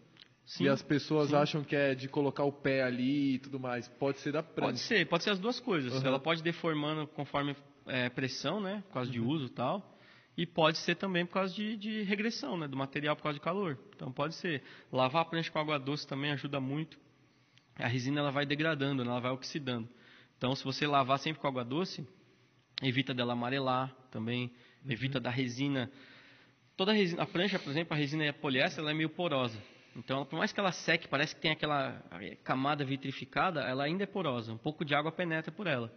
[0.46, 1.36] Sim, e as pessoas sim.
[1.36, 3.88] acham que é de colocar o pé ali e tudo mais.
[3.88, 4.70] Pode ser da prancha.
[4.70, 5.92] Pode ser, pode ser as duas coisas.
[5.92, 6.06] Uhum.
[6.06, 8.84] Ela pode deformando conforme é, pressão, né?
[8.86, 9.98] Por causa de uso e tal.
[10.36, 12.68] E pode ser também por causa de, de regressão, né?
[12.68, 13.76] Do material por causa de calor.
[13.96, 14.62] Então pode ser.
[14.92, 16.96] Lavar a prancha com água doce também ajuda muito.
[17.74, 19.10] A resina ela vai degradando, né?
[19.10, 19.88] ela vai oxidando.
[20.38, 22.06] Então se você lavar sempre com água doce,
[22.80, 24.52] evita dela amarelar também.
[24.88, 25.90] Evita da resina.
[26.76, 29.58] Toda a resina, a prancha, por exemplo, a resina é poliéster, ela é meio porosa.
[29.96, 32.02] Então, ela, por mais que ela seque, parece que tem aquela
[32.44, 34.52] camada vitrificada, ela ainda é porosa.
[34.52, 35.90] Um pouco de água penetra por ela.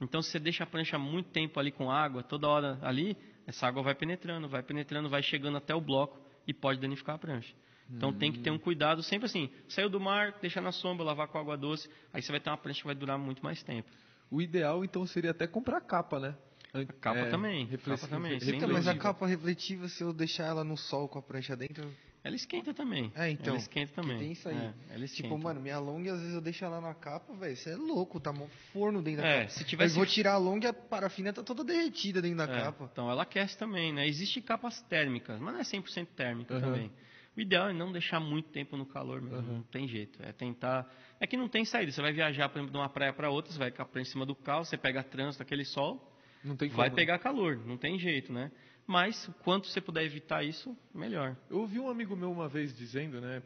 [0.00, 3.66] Então, se você deixa a prancha muito tempo ali com água, toda hora ali, essa
[3.66, 7.54] água vai penetrando, vai penetrando, vai chegando até o bloco e pode danificar a prancha.
[7.90, 9.50] Então, tem que ter um cuidado sempre assim.
[9.68, 12.56] Saiu do mar, deixa na sombra, lavar com água doce, aí você vai ter uma
[12.56, 13.88] prancha que vai durar muito mais tempo.
[14.30, 16.34] O ideal então seria até comprar capa, né?
[16.72, 20.64] An- Capa também, reflex- capa também, Então, mas a capa refletiva, se eu deixar ela
[20.64, 21.92] no sol com a prancha dentro,
[22.24, 23.12] Ela esquenta também.
[23.16, 24.16] É, então, Ela esquenta também.
[24.18, 24.56] tem isso aí.
[24.56, 25.28] É, ela esquenta.
[25.28, 27.56] Tipo, mano, minha long, às vezes eu deixo ela na capa, velho.
[27.56, 29.48] Você é louco, tá mó forno dentro da É, capa.
[29.50, 32.44] se Mas tivesse vou tirar a long e a parafina tá toda derretida dentro da
[32.44, 32.88] É, capa.
[32.92, 34.06] Então ela aquece também, né?
[34.06, 36.60] Existem capas térmicas, mas não é 100% térmica Uhum.
[36.60, 36.92] também.
[37.36, 40.22] O ideal é não deixar muito tempo no calor mesmo, não tem jeito.
[40.22, 40.86] É tentar.
[41.18, 41.90] É que não tem saída.
[41.90, 44.26] Você vai viajar, por exemplo, de uma praia para outra, você vai prancha em cima
[44.26, 46.14] do carro, você pega trânsito, aquele sol,
[46.44, 46.96] Não tem vai como.
[46.96, 48.52] pegar calor, não tem jeito, né?
[48.86, 51.36] Mas, quanto você puder evitar isso, melhor.
[51.48, 53.42] Eu ouvi um amigo meu uma vez dizendo, né?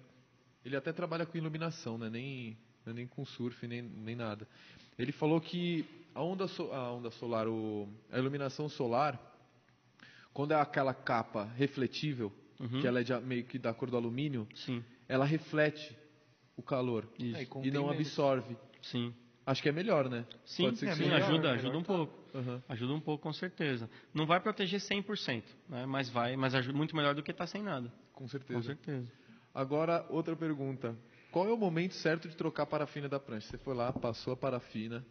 [0.65, 2.09] Ele até trabalha com iluminação, né?
[2.11, 2.57] Nem,
[2.87, 4.49] é nem com surf, nem, nem nada.
[4.99, 5.85] Ele falou que
[6.15, 9.21] a onda, so- a onda solar, o, a iluminação solar,
[10.33, 12.81] quando é aquela capa refletível, Uhum.
[12.81, 15.95] que ela é de meio que da cor do alumínio, Sim, ela reflete
[16.57, 17.37] o calor isso.
[17.37, 18.57] É, e e não absorve.
[18.83, 19.15] Sim,
[19.47, 20.27] Acho que é melhor, né?
[20.45, 21.87] sim, Pode ser que é sim melhor, ajuda, melhor ajuda um tá.
[21.87, 22.19] pouco.
[22.35, 22.63] Aham.
[22.69, 23.89] Ajuda um pouco, com certeza.
[24.13, 25.87] Não vai proteger 100%, né?
[25.87, 27.89] mas vai, mas ajuda muito melhor do que estar sem nada.
[28.13, 28.63] Com Com certeza.
[28.63, 29.07] certeza.
[29.55, 30.97] Agora, outra pergunta.
[31.31, 33.47] Qual é o momento certo de trocar a parafina da prancha?
[33.49, 35.05] Você foi lá, passou a parafina,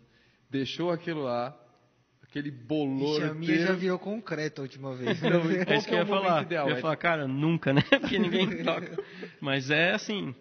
[0.50, 1.58] deixou aquilo lá,
[2.22, 3.72] aquele bolor Ixi, a minha inteiro.
[3.72, 5.22] já virou concreto a última vez.
[5.22, 6.42] Não, É isso que que eu é ia o momento falar.
[6.44, 6.68] ideal?
[6.68, 7.82] Eu ia É- falar, cara, nunca, né?
[8.02, 8.98] Porque ninguém toca.
[9.40, 10.36] Mas é assim,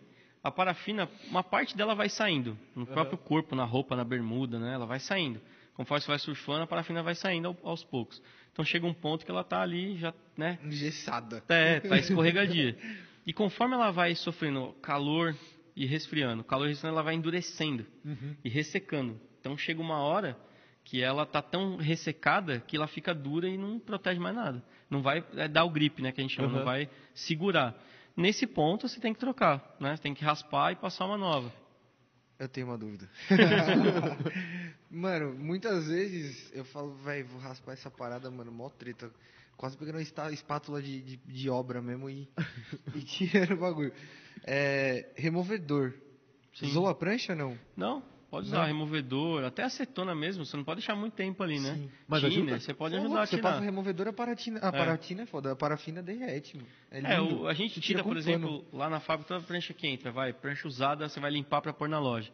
[0.44, 2.56] a parafina, uma parte dela vai saindo.
[2.76, 4.74] No próprio corpo, na roupa, na bermuda, né?
[4.74, 5.40] Ela vai saindo.
[5.74, 8.22] Conforme você vai surfando, a parafina vai saindo ao- aos poucos.
[8.52, 10.58] Então chega um ponto que ela tá ali, já, né?
[10.62, 11.42] Engessada.
[11.48, 12.76] É, tá escorregadia.
[13.26, 15.34] E conforme ela vai sofrendo calor
[15.74, 18.36] e resfriando, calor e resfriando, ela vai endurecendo Uhum.
[18.44, 19.18] e ressecando.
[19.40, 20.36] Então chega uma hora
[20.84, 24.62] que ela tá tão ressecada que ela fica dura e não protege mais nada.
[24.90, 26.54] Não vai é, dar o grip, né, que a gente chama, Uhum.
[26.58, 27.74] não vai segurar.
[28.16, 29.96] Nesse ponto você tem que trocar, né?
[29.96, 31.52] Você tem que raspar e passar uma nova.
[32.38, 33.08] Eu tenho uma dúvida.
[34.90, 39.10] mano, muitas vezes eu falo, velho, vou raspar essa parada, mano, mó treta.
[39.56, 42.28] Quase pegando uma espátula de, de, de obra mesmo e,
[42.94, 43.92] e tirando o bagulho.
[44.44, 45.94] É, removedor.
[46.54, 46.70] Sim.
[46.70, 47.58] Zoa a prancha ou não?
[47.76, 48.02] Não,
[48.34, 48.66] pode usar Não.
[48.66, 51.74] removedor, até acetona mesmo, você não pode deixar muito tempo ali, né?
[51.74, 51.90] Sim.
[52.08, 52.60] Mas Thinner, ajuda?
[52.60, 53.42] você pode ajudar Você tirar.
[53.50, 56.68] passa o removedor, a paratina, a paratina é foda, a parafina derrete, mano.
[56.90, 58.18] É, É, o- a gente tira, com por pano.
[58.20, 61.72] exemplo, lá na fábrica toda prancha que entra, vai, prancha usada, você vai limpar para
[61.72, 62.30] pôr na loja.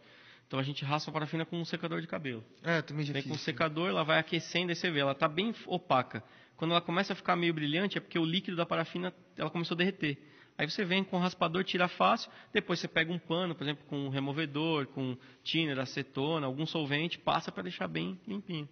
[0.46, 2.42] Então a gente raspa a parafina com um secador de cabelo.
[2.64, 3.28] É, também já Vem fiz.
[3.30, 3.44] com o isso.
[3.44, 6.24] secador, ela vai aquecendo, aí você vê, ela tá bem opaca.
[6.57, 9.74] Quando ela começa a ficar meio brilhante, é porque o líquido da parafina, ela começou
[9.74, 10.18] a derreter.
[10.61, 13.82] Aí você vem com o raspador, tira fácil, depois você pega um pano, por exemplo,
[13.88, 18.68] com um removedor, com thinner, acetona, algum solvente, passa para deixar bem limpinho.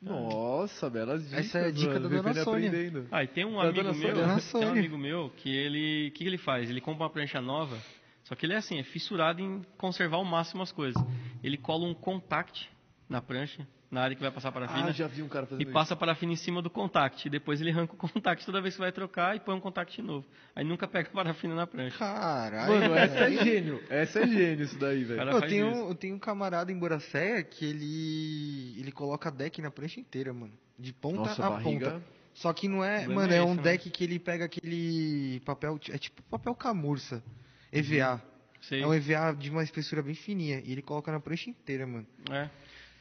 [0.00, 1.44] Nossa, belas dicas.
[1.44, 2.00] Essa é a dica mano.
[2.00, 2.68] da dona Vivendo e Sônia.
[2.70, 3.08] aprendendo.
[3.10, 6.12] Ah, e tem um Da amigo dona meu, tem um amigo meu que ele, o
[6.12, 6.70] que, que ele faz?
[6.70, 7.76] Ele compra uma prancha nova,
[8.24, 10.96] só que ele é assim, é fissurado em conservar ao máximo as coisas.
[11.44, 12.70] Ele cola um contact
[13.06, 15.48] na prancha, na área que vai passar a parafina, Ah, já vi um cara e
[15.48, 15.72] fazendo isso.
[15.72, 17.26] passa a parafina em cima do contact.
[17.26, 20.00] E depois ele arranca o contact toda vez que vai trocar e põe um contact
[20.00, 20.26] novo.
[20.56, 21.98] Aí nunca pega a parafina na prancha.
[21.98, 22.72] Caralho.
[22.72, 23.82] Mano, essa é gênio.
[23.90, 25.20] Essa é gênio isso daí, velho.
[25.30, 25.80] Eu tenho, isso.
[25.80, 30.52] eu tenho um camarada em Boracéia que ele ele coloca deck na prancha inteira, mano.
[30.78, 31.90] De ponta Nossa, a barriga.
[31.92, 32.02] ponta.
[32.32, 33.62] Só que não é, Problema mano, é é esse, um né?
[33.62, 37.22] deck que ele pega aquele papel, é tipo papel camurça,
[37.70, 38.22] EVA.
[38.62, 38.80] Sei.
[38.80, 42.06] É um EVA de uma espessura bem fininha e ele coloca na prancha inteira, mano.
[42.30, 42.48] É.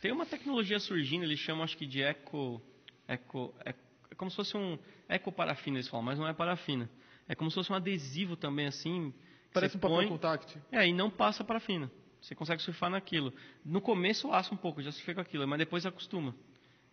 [0.02, 2.62] Tem uma tecnologia surgindo, eles chamam acho que de eco.
[3.08, 3.70] eco é,
[4.10, 4.78] é como se fosse um.
[5.08, 6.90] Ecoparafina, eles falam, mas não é parafina.
[7.28, 9.14] É como se fosse um adesivo também, assim.
[9.54, 10.58] Parece um papel põe- contact.
[10.72, 11.90] É, e não passa parafina.
[12.22, 13.34] Você consegue surfar naquilo.
[13.66, 16.36] No começo assa um pouco, já surfei com aquilo, mas depois acostuma.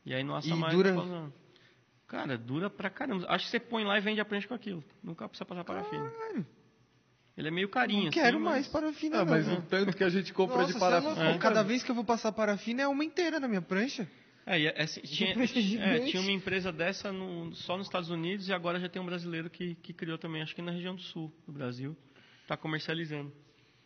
[0.04, 0.74] E aí não assa E mais.
[0.74, 1.32] dura- não
[2.06, 3.26] Cara, dura pra caramba.
[3.28, 4.82] Acho que você põe lá e vende a prancha com aquilo.
[5.02, 6.10] Nunca precisa passar parafina.
[7.38, 8.18] Ele é meio carinho, Não assim.
[8.20, 9.30] quero mas- mais parafina, Ah, não.
[9.32, 11.24] mas o tanto que a gente compra Nossa, de é parafina.
[11.24, 11.38] louco.
[11.38, 14.08] Cada vez que eu vou passar parafina é uma inteira na minha prancha.
[14.44, 18.10] É, e é- é- tinha, prancha é, tinha uma empresa dessa no- só nos Estados
[18.10, 20.96] Unidos e agora já tem um brasileiro que, que criou também, acho que na região
[20.96, 21.96] do sul do Brasil.
[22.42, 23.32] Está comercializando.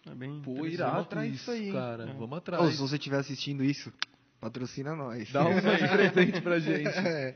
[0.07, 0.74] É bem Pô, interessante.
[0.74, 2.05] irado atrás isso, disso aí, cara.
[2.05, 2.12] É.
[2.14, 2.72] Vamos atrás.
[2.74, 3.92] se você estiver assistindo isso,
[4.40, 5.30] patrocina nós.
[5.30, 5.53] Dá um
[6.32, 6.88] presente pra gente.
[6.88, 7.34] É.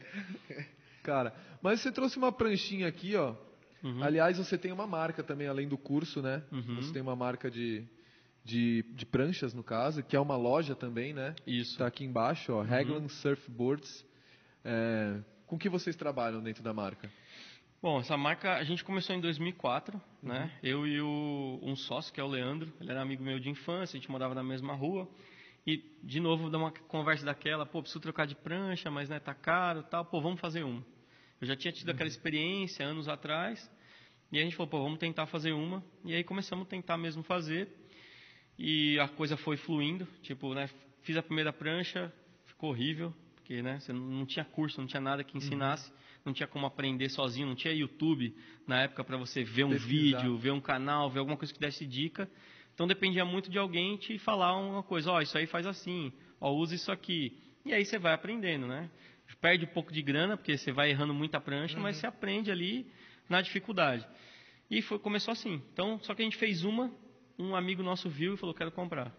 [1.03, 3.35] Cara, mas você trouxe uma pranchinha aqui, ó.
[3.87, 4.03] Uhum.
[4.03, 6.43] Aliás, você tem uma marca também, além do curso, né?
[6.51, 6.76] Uhum.
[6.76, 7.84] Você tem uma marca de,
[8.45, 11.34] de, de pranchas, no caso, que é uma loja também, né?
[11.47, 11.78] Isso.
[11.78, 12.62] Tá aqui embaixo, ó.
[12.62, 14.05] Raglan Surfboards.
[14.64, 17.09] É, com que vocês trabalham dentro da marca?
[17.80, 20.28] Bom, essa marca a gente começou em 2004, Uhum.
[20.30, 20.51] né?
[20.62, 23.97] Eu e o, um sócio, que é o Leandro, ele era amigo meu de infância,
[23.97, 25.09] a gente morava na mesma rua.
[25.64, 29.34] E, de novo, dá uma conversa daquela, pô, preciso trocar de prancha, mas né, tá
[29.34, 30.82] caro tal, pô, vamos fazer uma.
[31.41, 31.95] Eu já tinha tido Uhum.
[31.95, 33.70] aquela experiência anos atrás,
[34.37, 35.82] e a gente falou, pô, vamos tentar fazer uma.
[36.05, 37.68] E aí começamos a tentar mesmo fazer,
[38.59, 40.68] e a coisa foi fluindo, tipo, né,
[41.03, 42.12] fiz a primeira prancha,
[42.45, 45.93] ficou horrível, porque, né, você não- tinha curso, não tinha nada que ensinasse,
[46.24, 48.34] não tinha como aprender sozinho, não tinha YouTube
[48.66, 50.18] na época para você ver um Pesquisar.
[50.18, 52.28] vídeo, ver um canal, ver alguma coisa que desse dica.
[52.74, 56.51] Então dependia muito de alguém te falar uma coisa, ó, isso aí faz assim, ó,
[56.53, 57.39] usa isso aqui.
[57.64, 58.91] E aí você vai aprendendo, né?
[59.41, 62.87] Perde um pouco de grana, porque você vai errando muita prancha, mas você aprende ali
[63.29, 64.07] na dificuldade.
[64.70, 65.62] E foi, começou assim.
[65.72, 66.91] Então, só que a gente fez uma,
[67.39, 69.12] um amigo nosso viu e falou, quero comprar.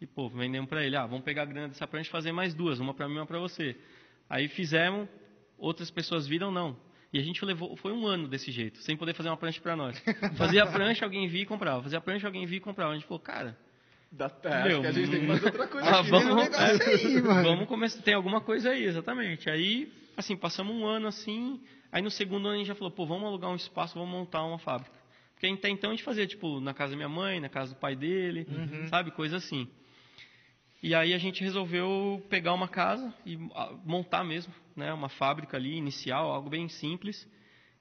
[0.00, 2.54] E, pô, vendemos para ele, ah, vamos pegar a grana dessa prancha e fazer mais
[2.54, 3.76] duas, uma para mim e uma para você.
[4.28, 5.08] Aí fizemos,
[5.56, 6.76] outras pessoas viram, não.
[7.12, 9.74] E a gente levou, foi um ano desse jeito, sem poder fazer uma prancha para
[9.74, 9.98] nós.
[10.36, 11.82] Fazia a prancha, alguém via e comprava.
[11.82, 12.90] Fazia a prancha, alguém via e comprava.
[12.90, 13.56] A gente falou, cara,
[14.10, 14.64] da terra.
[14.66, 16.10] Meu, acho que a gente tem que fazer outra coisa ah, aqui.
[16.10, 18.02] Vamos, é, aí, vamos começar.
[18.02, 19.48] Tem alguma coisa aí, exatamente.
[19.48, 21.60] Aí, assim, passamos um ano assim.
[21.96, 24.44] Aí no segundo ano a gente já falou, pô, vamos alugar um espaço, vamos montar
[24.44, 24.94] uma fábrica.
[25.32, 27.80] Porque até então a gente fazia, tipo, na casa da minha mãe, na casa do
[27.80, 28.86] pai dele, uhum.
[28.88, 29.10] sabe?
[29.12, 29.66] Coisa assim.
[30.82, 33.38] E aí a gente resolveu pegar uma casa e
[33.82, 34.92] montar mesmo, né?
[34.92, 37.26] Uma fábrica ali, inicial, algo bem simples.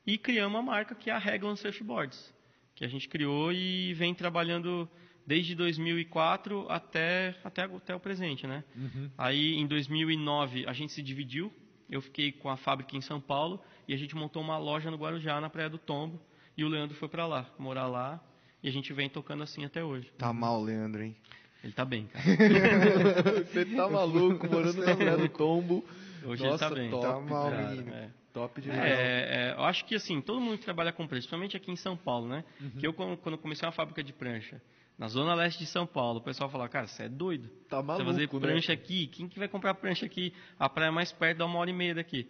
[0.08, 2.34] E criamos uma marca que é a Reglan Surfboards.
[2.74, 4.90] Que a gente criou e vem trabalhando
[5.28, 8.64] desde 2004 até, até, até o presente, né?
[8.78, 9.12] Uhum.
[9.18, 11.52] Aí, em 2009, a gente se dividiu.
[11.90, 14.98] Eu fiquei com a fábrica em São Paulo e a gente montou uma loja no
[14.98, 16.20] Guarujá, na Praia do Tombo.
[16.58, 18.20] E o Leandro foi para lá, morar lá.
[18.64, 20.12] E a gente vem tocando assim até hoje.
[20.18, 21.16] Tá mal, Leandro, hein?
[21.64, 22.26] Ele tá bem, cara.
[23.46, 25.86] Você tá maluco, morando na Praia do Tombo.
[26.24, 26.90] Hoje Nossa, ele tá bem.
[26.90, 27.68] Top, tá mal, cara.
[27.70, 27.94] menino.
[27.94, 28.10] É.
[28.34, 28.82] Top demais.
[28.84, 31.76] É, é, eu acho que assim, todo mundo que trabalha com prancha, principalmente aqui em
[31.76, 32.44] São Paulo, né?
[32.60, 32.70] Uhum.
[32.72, 34.62] Que eu, quando comecei uma fábrica de prancha,
[34.98, 37.50] na zona leste de São Paulo, o pessoal fala, cara, você é doido.
[37.70, 38.80] Tá maluco, Você vai fazer prancha né?
[38.80, 40.34] aqui, quem que vai comprar prancha aqui?
[40.58, 42.30] A praia mais perto dá uma hora e meia daqui.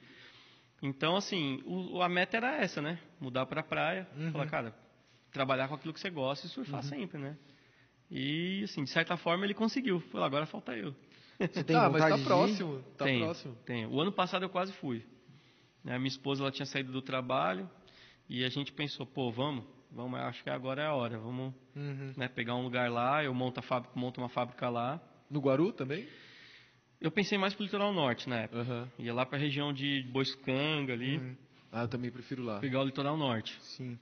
[0.81, 2.99] Então, assim, o, a meta era essa, né?
[3.19, 4.31] Mudar para a praia, uhum.
[4.31, 4.75] falar, cara,
[5.31, 6.89] trabalhar com aquilo que você gosta e surfar uhum.
[6.89, 7.37] sempre, né?
[8.09, 10.03] E, assim, de certa forma ele conseguiu.
[10.13, 10.93] Agora falta eu.
[11.39, 13.55] Você tem ah, vontade mas tá próximo, tá tenho, próximo.
[13.65, 13.89] Tenho.
[13.91, 15.03] O ano passado eu quase fui.
[15.85, 17.69] A minha esposa, ela tinha saído do trabalho
[18.27, 19.63] e a gente pensou, pô, vamos,
[19.95, 22.13] vamos, acho que agora é a hora, vamos uhum.
[22.17, 25.01] né, pegar um lugar lá, eu monto, fábrica, monto uma fábrica lá.
[25.29, 26.07] No Guaru também?
[26.99, 28.61] Eu pensei mais pro litoral norte na época.
[28.61, 28.87] Uhum.
[28.99, 31.17] Ia lá pra região de Boiscanga ali.
[31.17, 31.35] Uhum.
[31.71, 32.59] Ah, eu também prefiro lá.
[32.59, 33.57] Pegar o litoral norte.
[33.61, 33.97] Sim.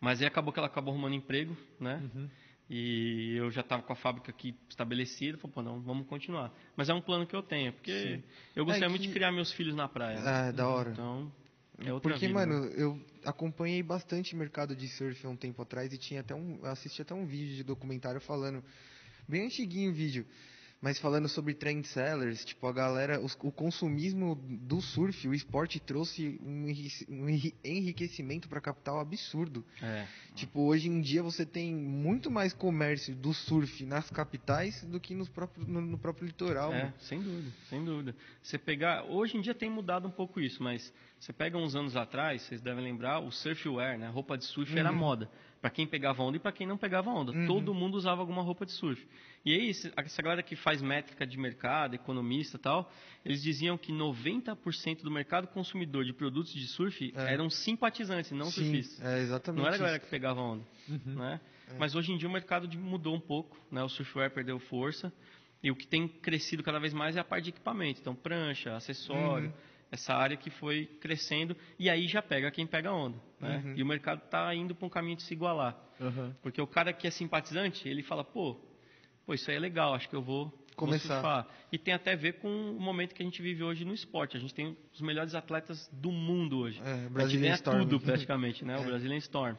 [0.00, 2.02] Mas aí acabou que ela acabou arrumando emprego, né?
[2.14, 2.28] Uhum.
[2.68, 6.50] E eu já estava com a fábrica aqui estabelecida, falei, pô, não, vamos continuar.
[6.76, 8.22] Mas é um plano que eu tenho, porque Sim.
[8.56, 8.90] eu gostaria é que...
[8.90, 10.18] muito de criar meus filhos na praia.
[10.24, 10.90] Ah, é, da hora.
[10.90, 11.30] Então,
[11.78, 12.74] é outra Porque, vida, mano, né?
[12.76, 17.02] eu acompanhei bastante mercado de surf há um tempo atrás e tinha até um, assisti
[17.02, 18.62] até um vídeo de documentário falando,
[19.26, 20.26] bem antiguinho o vídeo,
[20.82, 25.78] mas falando sobre trend sellers, tipo, a galera, os, o consumismo do surf, o esporte
[25.78, 26.66] trouxe um,
[27.08, 27.28] um
[27.64, 29.64] enriquecimento para a capital absurdo.
[29.80, 30.06] É.
[30.34, 35.14] Tipo, hoje em dia você tem muito mais comércio do surf nas capitais do que
[35.14, 36.72] nos próprios, no, no próprio litoral.
[36.72, 36.94] É, mano.
[36.98, 38.16] sem dúvida, sem dúvida.
[38.42, 40.92] Você pegar, hoje em dia tem mudado um pouco isso, mas
[41.22, 44.08] você pega uns anos atrás, vocês devem lembrar, o surfwear, né?
[44.08, 44.78] Roupa de surf uhum.
[44.80, 45.30] era moda.
[45.60, 47.30] Para quem pegava onda e para quem não pegava onda.
[47.30, 47.46] Uhum.
[47.46, 49.06] Todo mundo usava alguma roupa de surf.
[49.44, 52.92] E aí, essa galera que faz métrica de mercado, economista e tal,
[53.24, 57.32] eles diziam que 90% do mercado consumidor de produtos de surf é.
[57.32, 59.06] eram simpatizantes, não Sim, surfistas.
[59.06, 60.06] É exatamente não era a galera isso.
[60.06, 60.64] que pegava onda.
[60.88, 61.14] Uhum.
[61.14, 61.40] Né?
[61.68, 61.78] É.
[61.78, 63.80] Mas hoje em dia o mercado mudou um pouco, né?
[63.80, 65.12] o surfwear perdeu força.
[65.62, 68.00] E o que tem crescido cada vez mais é a parte de equipamento.
[68.00, 69.50] Então, prancha, acessório.
[69.50, 73.18] Uhum essa área que foi crescendo e aí já pega quem pega onda.
[73.38, 73.62] Né?
[73.62, 73.74] Uhum.
[73.76, 75.78] E o mercado está indo para um caminho de se igualar.
[76.00, 76.32] Uhum.
[76.42, 78.58] Porque o cara que é simpatizante, ele fala, pô,
[79.26, 81.42] pô, isso aí é legal, acho que eu vou começar.
[81.42, 83.92] Vou e tem até a ver com o momento que a gente vive hoje no
[83.92, 84.34] esporte.
[84.34, 86.80] A gente tem os melhores atletas do mundo hoje.
[86.82, 87.80] É, a gente ganha Storm.
[87.80, 88.76] tudo praticamente, né?
[88.76, 88.78] É.
[88.78, 89.56] O Brazilian Storm.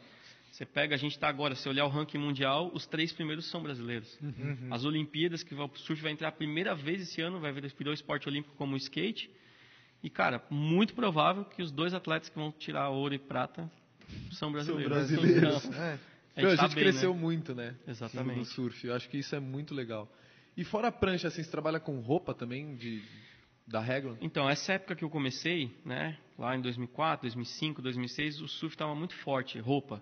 [0.52, 3.62] Você pega, a gente está agora, se olhar o ranking mundial, os três primeiros são
[3.62, 4.20] brasileiros.
[4.22, 4.68] Uhum.
[4.72, 7.94] As Olimpíadas, que o surf vai entrar a primeira vez esse ano, vai virar o
[7.94, 9.32] esporte olímpico como o skate.
[10.04, 13.72] E, cara, muito provável que os dois atletas que vão tirar ouro e prata
[14.32, 15.08] são brasileiros.
[15.08, 15.66] São brasileiros.
[15.66, 16.00] Então, é.
[16.36, 17.20] A gente, a tá gente bem, cresceu né?
[17.20, 17.76] muito, né?
[17.88, 18.40] Exatamente.
[18.40, 18.86] No surf.
[18.86, 20.12] Eu acho que isso é muito legal.
[20.58, 23.02] E fora a prancha, assim, você trabalha com roupa também de,
[23.68, 24.18] da regra?
[24.20, 28.94] Então, essa época que eu comecei, né, lá em 2004, 2005, 2006, o surf estava
[28.94, 30.02] muito forte, roupa.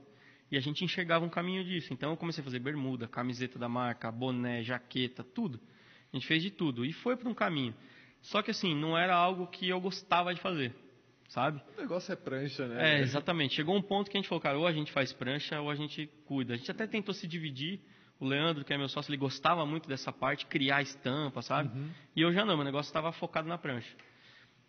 [0.49, 1.93] E a gente enxergava um caminho disso.
[1.93, 5.60] Então, eu comecei a fazer bermuda, camiseta da marca, boné, jaqueta, tudo.
[6.12, 6.86] A gente fez de tudo.
[6.86, 7.74] E foi para um caminho.
[8.22, 10.74] Só que assim, não era algo que eu gostava de fazer,
[11.28, 11.61] sabe?
[11.78, 12.97] O negócio é prancha, né?
[12.97, 13.55] É, exatamente.
[13.55, 15.76] Chegou um ponto que a gente falou, cara, ou a gente faz prancha ou a
[15.76, 16.53] gente cuida.
[16.53, 17.80] A gente até tentou se dividir.
[18.19, 21.76] O Leandro, que é meu sócio, ele gostava muito dessa parte, criar estampa, sabe?
[21.76, 21.89] Uhum.
[22.15, 23.95] E eu já não, meu negócio estava focado na prancha.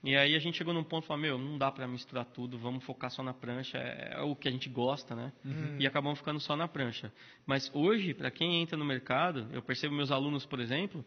[0.04, 2.58] E aí a gente chegou num ponto e falou, meu, não dá para misturar tudo,
[2.58, 5.32] vamos focar só na prancha, é, é o que a gente gosta, né?
[5.44, 5.76] Uhum.
[5.78, 7.12] E acabamos ficando só na prancha.
[7.46, 11.04] Mas hoje, para quem entra no mercado, eu percebo meus alunos, por exemplo,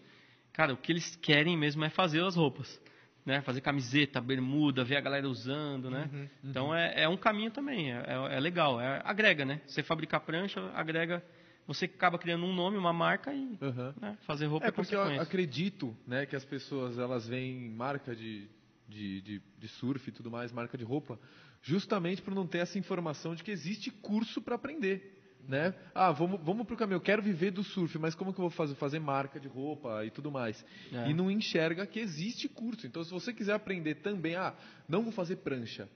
[0.56, 2.80] Cara, o que eles querem mesmo é fazer as roupas.
[3.26, 3.41] Né?
[3.41, 6.10] Fazer camiseta, bermuda, ver a galera usando, né?
[6.14, 6.30] Uhum, uhum.
[6.43, 9.62] Então é, é, um caminho também, é, é, legal, é, agrega, né?
[9.66, 11.22] Você fabricar prancha, agrega,
[11.68, 13.93] você acaba criando um nome, uma marca e uhum.
[13.99, 14.18] né?
[14.22, 18.47] fazer roupa É porque eu acredito, né, que as pessoas elas veem marca de,
[18.88, 21.20] de, de, de surf e tudo mais, marca de roupa,
[21.64, 25.14] justamente por não ter essa informação de que existe curso para aprender
[25.48, 25.74] né?
[25.93, 26.98] Ah, vamos, vamos pro caminho.
[26.98, 28.76] Eu quero viver do surf, mas como que eu vou fazer?
[28.76, 30.64] Fazer marca de roupa e tudo mais.
[30.91, 31.10] É.
[31.10, 32.88] E não enxerga que existe curso.
[32.88, 34.54] Então, se você quiser aprender também, ah,
[34.88, 35.89] não vou fazer prancha,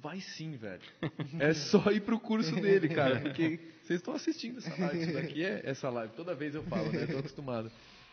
[0.00, 0.80] Vai sim, velho.
[1.38, 5.02] É só ir pro curso dele, cara, porque vocês estão assistindo essa live.
[5.02, 6.14] Isso daqui é essa live.
[6.14, 7.02] Toda vez eu falo, né?
[7.02, 7.70] Eu tô acostumado.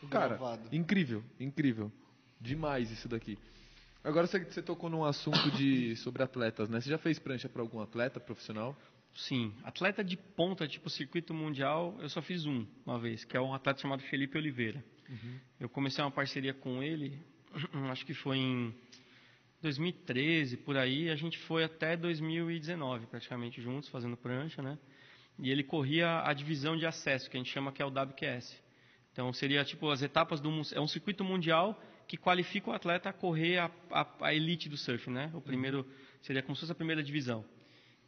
[0.09, 0.37] Cara,
[0.71, 1.91] incrível, incrível.
[2.39, 3.37] Demais isso daqui.
[4.03, 6.79] Agora você, você tocou num assunto de sobre atletas, né?
[6.79, 8.75] Você já fez prancha para algum atleta profissional?
[9.17, 13.41] Sim, atleta de ponta, tipo circuito mundial, eu só fiz um uma vez, que é
[13.41, 14.83] um atleta chamado Felipe Oliveira.
[15.59, 17.19] Eu comecei uma parceria com ele,
[17.89, 18.75] acho que foi em
[19.59, 24.77] 2013, por aí, a gente foi até 2019 praticamente juntos, fazendo prancha, né?
[25.39, 28.55] E ele corria a divisão de acesso, que a gente chama que é o WQS.
[29.11, 33.13] Então seria tipo as etapas do é um circuito mundial que qualifica o atleta a
[33.13, 35.31] correr a, a, a elite do surf, né?
[35.33, 35.87] O primeiro
[36.21, 37.43] seria como se fosse a primeira divisão.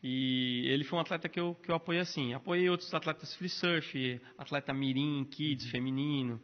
[0.02, 2.34] E ele foi um atleta que eu, que eu apoiei assim.
[2.34, 6.40] Apoiei outros atletas free surf, atleta mirim, kids, feminino.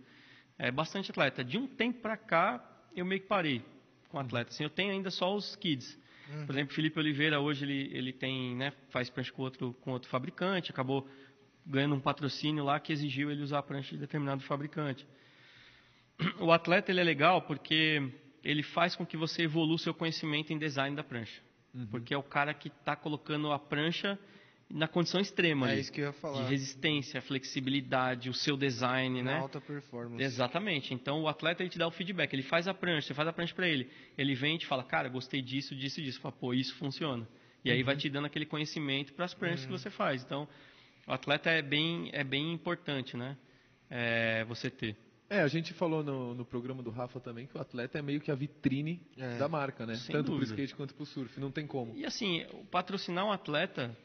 [0.57, 1.43] É, bastante atleta.
[1.43, 2.63] De um tempo pra cá,
[2.95, 3.63] eu meio que parei
[4.09, 4.49] com atleta.
[4.51, 5.97] Assim, eu tenho ainda só os kids.
[6.45, 10.09] Por exemplo, Felipe Oliveira hoje ele, ele tem, né, faz prancha com outro, com outro
[10.09, 11.07] fabricante, acabou
[11.65, 15.05] ganhando um patrocínio lá que exigiu ele usar a prancha de determinado fabricante.
[16.39, 18.11] O atleta ele é legal porque
[18.43, 21.41] ele faz com que você evolua o seu conhecimento em design da prancha.
[21.91, 24.17] Porque é o cara que está colocando a prancha
[24.69, 26.43] na condição extrema É ali, isso que eu ia falar.
[26.43, 29.38] de resistência, flexibilidade, o seu design, Na né?
[29.39, 30.23] alta performance.
[30.23, 30.93] Exatamente.
[30.93, 33.34] Então o atleta ele te dá o feedback, ele faz a prancha, você faz a
[33.34, 36.53] prancha para ele, ele vem e te fala, cara, gostei disso, disso, disso, fala, pô,
[36.53, 37.28] isso funciona.
[37.63, 40.23] E aí vai te dando aquele conhecimento para as pranchas que você faz.
[40.23, 40.47] Então
[41.07, 43.38] o atleta é bem é bem importante, né?
[43.89, 44.95] É, você ter.
[45.30, 48.21] É, a gente falou no, no programa do Rafa também que o atleta é meio
[48.21, 49.38] que a vitrine É.
[49.38, 49.99] da marca, né?
[50.11, 50.53] Tanto dúvida.
[50.53, 51.95] pro skate quanto pro surf, não tem como.
[51.95, 53.95] E assim, o patrocinar um atleta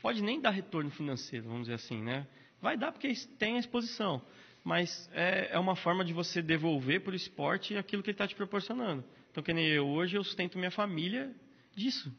[0.00, 2.26] pode nem dar retorno financeiro, vamos dizer assim, né?
[2.60, 4.22] Vai dar porque tem a exposição,
[4.62, 8.28] mas é, é uma forma de você devolver para o esporte aquilo que ele está
[8.28, 9.02] te proporcionando.
[9.32, 11.34] Então, que nem eu, hoje eu sustento minha família
[11.74, 12.12] disso.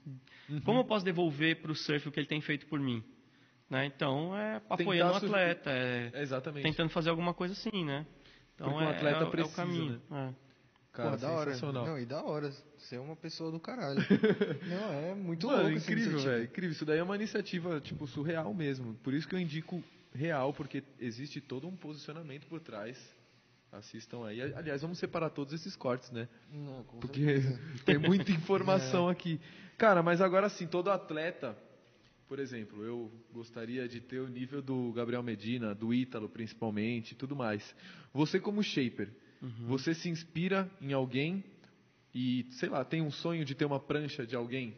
[0.66, 3.02] Como eu posso devolver para o surf o que ele tem feito por mim?
[3.70, 3.86] Né?
[3.86, 8.06] Então, é apoiando o atleta, é É, tentando fazer alguma coisa assim, né?
[8.56, 10.02] Então, Porque um é, atleta é, o- é precisa, o caminho.
[10.12, 10.30] é.
[10.94, 11.58] Cara, Pô, da hora.
[11.74, 12.52] Não, e da hora.
[12.78, 14.00] Você é uma pessoa do caralho.
[14.70, 16.44] Não, é muito Mano, louco essa incrível, velho.
[16.44, 16.72] Incrível.
[16.72, 18.94] Isso daí é uma iniciativa, tipo, surreal mesmo.
[19.04, 19.84] Por isso que eu indico
[20.14, 22.96] real, porque existe todo um posicionamento por trás.
[23.72, 24.40] Assistam aí.
[24.54, 26.28] Aliás, vamos separar todos esses cortes, né?
[26.52, 27.60] Não, com Porque certeza.
[27.86, 29.42] tem muita informação aqui.
[29.80, 31.58] Cara, mas agora sim, todo atleta,
[32.34, 37.16] por exemplo, eu gostaria de ter o nível do Gabriel Medina, do Ítalo principalmente, e
[37.16, 37.64] tudo mais.
[38.12, 39.08] Você como shaper,
[39.68, 41.44] você se inspira em alguém
[42.12, 44.74] e, sei lá, tem um sonho de ter uma prancha de alguém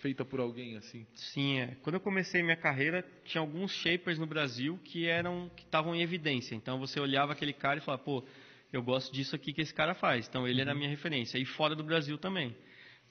[0.00, 1.04] feita por alguém assim?
[1.12, 1.76] Sim, é.
[1.82, 6.02] Quando eu comecei minha carreira, tinha alguns shapers no Brasil que eram que estavam em
[6.02, 6.54] evidência.
[6.54, 8.24] Então você olhava aquele cara e falava, pô,
[8.72, 10.28] eu gosto disso aqui que esse cara faz.
[10.28, 11.36] Então ele era a minha referência.
[11.36, 12.54] E fora do Brasil também.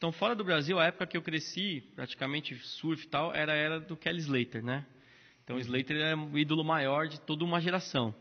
[0.02, 3.56] Então fora do Brasil, a época que eu cresci, praticamente surf e tal, era a
[3.56, 4.84] era do Kelly Slater, né?
[5.44, 8.12] Então o Slater era o ídolo maior de toda uma geração.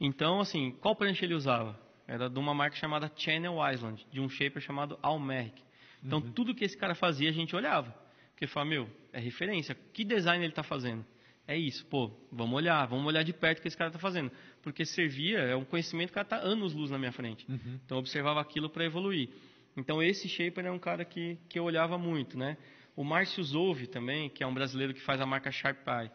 [0.00, 1.78] Então, assim, qual prancha ele usava?
[2.08, 5.62] Era de uma marca chamada Channel Island, de um shaper chamado Almeric.
[6.02, 7.94] Então, tudo que esse cara fazia, a gente olhava.
[8.30, 9.76] Porque falava, meu, é referência.
[9.92, 11.04] Que design ele está fazendo?
[11.46, 14.32] É isso, pô, vamos olhar, vamos olhar de perto o que esse cara está fazendo.
[14.62, 17.44] Porque servia, é um conhecimento que está anos luz na minha frente.
[17.84, 19.28] Então, eu observava aquilo para evoluir.
[19.76, 22.56] Então, esse shaper é um cara que, que eu olhava muito, né?
[22.94, 26.10] O Márcio Zouve também, que é um brasileiro que faz a marca Sharp Eye.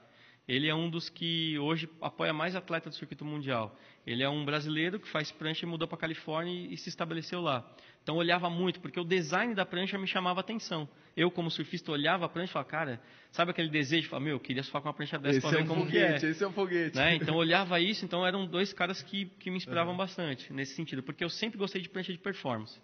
[0.48, 3.78] Ele é um dos que hoje apoia mais atleta do circuito mundial.
[4.06, 7.42] Ele é um brasileiro que faz prancha e mudou para Califórnia e, e se estabeleceu
[7.42, 7.70] lá.
[8.02, 10.88] Então olhava muito, porque o design da prancha me chamava atenção.
[11.18, 14.36] Eu, como surfista, olhava a prancha e falava, cara, sabe aquele desejo de falar, meu,
[14.36, 16.26] eu queria surfar com uma prancha dessa para esse é ver um como foguete, que
[16.26, 16.30] é.
[16.30, 16.96] esse é um foguete.
[16.96, 17.16] Né?
[17.16, 21.22] Então olhava isso, então eram dois caras que, que me inspiravam bastante nesse sentido, porque
[21.22, 22.80] eu sempre gostei de prancha de performance.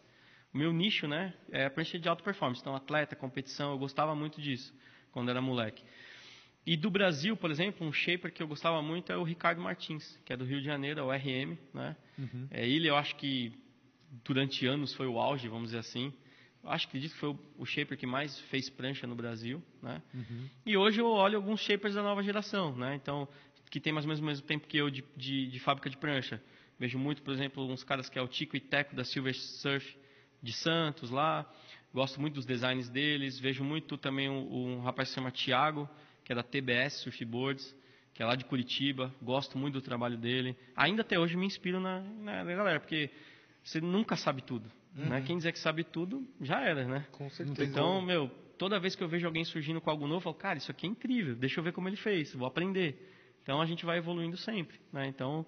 [0.53, 4.13] O meu nicho, né, é a prancha de alta performance, então atleta, competição, eu gostava
[4.13, 4.73] muito disso
[5.11, 5.83] quando era moleque.
[6.65, 10.17] E do Brasil, por exemplo, um shaper que eu gostava muito é o Ricardo Martins,
[10.23, 11.95] que é do Rio de Janeiro, é o RM, né?
[12.51, 13.51] É, ele, eu acho que
[14.23, 16.13] durante anos foi o auge, vamos dizer assim.
[16.63, 20.01] Eu acho que que foi o, o shaper que mais fez prancha no Brasil, né?
[20.65, 22.95] E hoje eu olho alguns shapers da nova geração, né?
[22.95, 23.27] Então,
[23.69, 25.97] que tem mais ou menos o mesmo tempo que eu de, de, de fábrica de
[25.97, 26.41] prancha.
[26.79, 29.97] Vejo muito, por exemplo, uns caras que é o Tico e Teco da Silver Surf
[30.43, 31.49] de Santos lá.
[31.93, 33.39] Gosto muito dos designs deles.
[33.39, 35.89] Vejo muito também um, um rapaz que se chama Thiago,
[36.23, 37.75] que é da TBS Surfboards,
[38.13, 39.13] que é lá de Curitiba.
[39.21, 40.55] Gosto muito do trabalho dele.
[40.75, 43.09] Ainda até hoje me inspiro na, na, na galera, porque
[43.63, 44.69] você nunca sabe tudo.
[44.95, 45.23] Né?
[45.25, 47.07] Quem dizer que sabe tudo, já era, né?
[47.11, 47.63] Com certeza.
[47.63, 48.29] Então, meu,
[48.59, 50.85] toda vez que eu vejo alguém surgindo com algo novo, eu falo, cara, isso aqui
[50.85, 53.11] é incrível, deixa eu ver como ele fez, vou aprender.
[53.41, 55.07] Então a gente vai evoluindo sempre, né?
[55.07, 55.45] Então,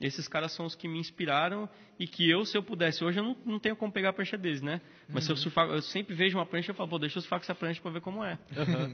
[0.00, 1.68] Esses caras são os que me inspiraram
[1.98, 4.38] e que eu, se eu pudesse, hoje eu não, não tenho como pegar a prancha
[4.38, 4.80] deles, né?
[5.08, 7.40] Mas se eu surfar, eu sempre vejo uma prancha e falo, pô, deixa eu surfar
[7.40, 8.38] com essa prancha pra ver como é.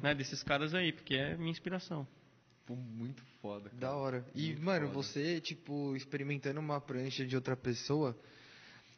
[0.02, 0.14] Né?
[0.14, 2.06] Desses caras aí, porque é minha inspiração.
[2.64, 3.68] Pô, muito foda.
[3.68, 3.80] Cara.
[3.80, 4.24] Da hora.
[4.34, 4.94] E, Muito mano, foda.
[4.94, 8.16] você, tipo, experimentando uma prancha de outra pessoa,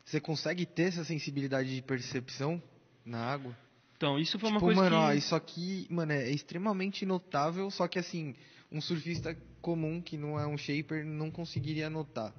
[0.04, 2.62] você consegue ter essa sensibilidade de percepção
[3.04, 3.56] na água?
[3.96, 5.02] Então, isso foi uma tipo, coisa mano, que...
[5.02, 8.36] ó, isso aqui, mano, é extremamente notável, só que assim,
[8.70, 12.32] um surfista comum que não é um shaper não conseguiria notar.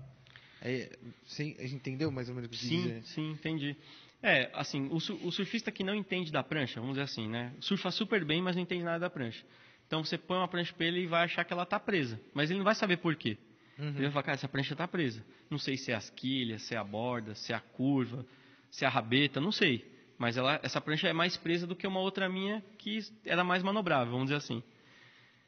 [0.62, 3.04] É, você entendeu mais ou menos o que Sim, dizer?
[3.04, 3.76] sim, entendi.
[4.22, 7.54] É, assim, o, o surfista que não entende da prancha, vamos dizer assim, né?
[7.60, 9.44] Surfa super bem, mas não entende nada da prancha.
[9.86, 12.20] Então você põe uma prancha pra ele e vai achar que ela tá presa.
[12.34, 13.38] Mas ele não vai saber por quê.
[13.78, 13.90] Uhum.
[13.90, 15.24] Ele vai falar, cara, essa prancha tá presa.
[15.50, 18.26] Não sei se é as quilhas, se é a borda, se é a curva,
[18.72, 19.86] se é a rabeta, não sei.
[20.18, 23.62] Mas ela, essa prancha é mais presa do que uma outra minha que era mais
[23.62, 24.64] manobrável, vamos dizer assim.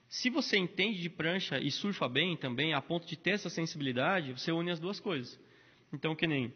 [0.09, 4.33] Se você entende de prancha e surfa bem também, a ponto de ter essa sensibilidade,
[4.33, 5.39] você une as duas coisas.
[5.93, 6.51] Então, que nem.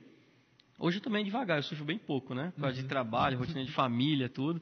[0.79, 2.51] Hoje eu também devagar, eu surfo bem pouco, né?
[2.55, 4.59] Por causa de trabalho, rotina de família, tudo.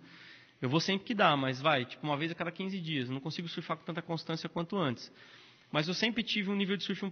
[0.62, 3.08] Eu vou sempre que dá, mas vai, tipo, uma vez a cada 15 dias.
[3.08, 5.12] Eu não consigo surfar com tanta constância quanto antes.
[5.72, 7.12] Mas eu sempre tive um nível de surf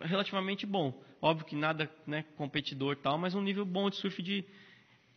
[0.00, 0.98] relativamente bom.
[1.20, 4.44] Óbvio que nada, né, competidor e tal, mas um nível bom de surf de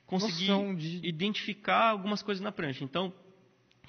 [0.05, 2.83] conseguir de- identificar algumas coisas na prancha.
[2.83, 3.13] Então,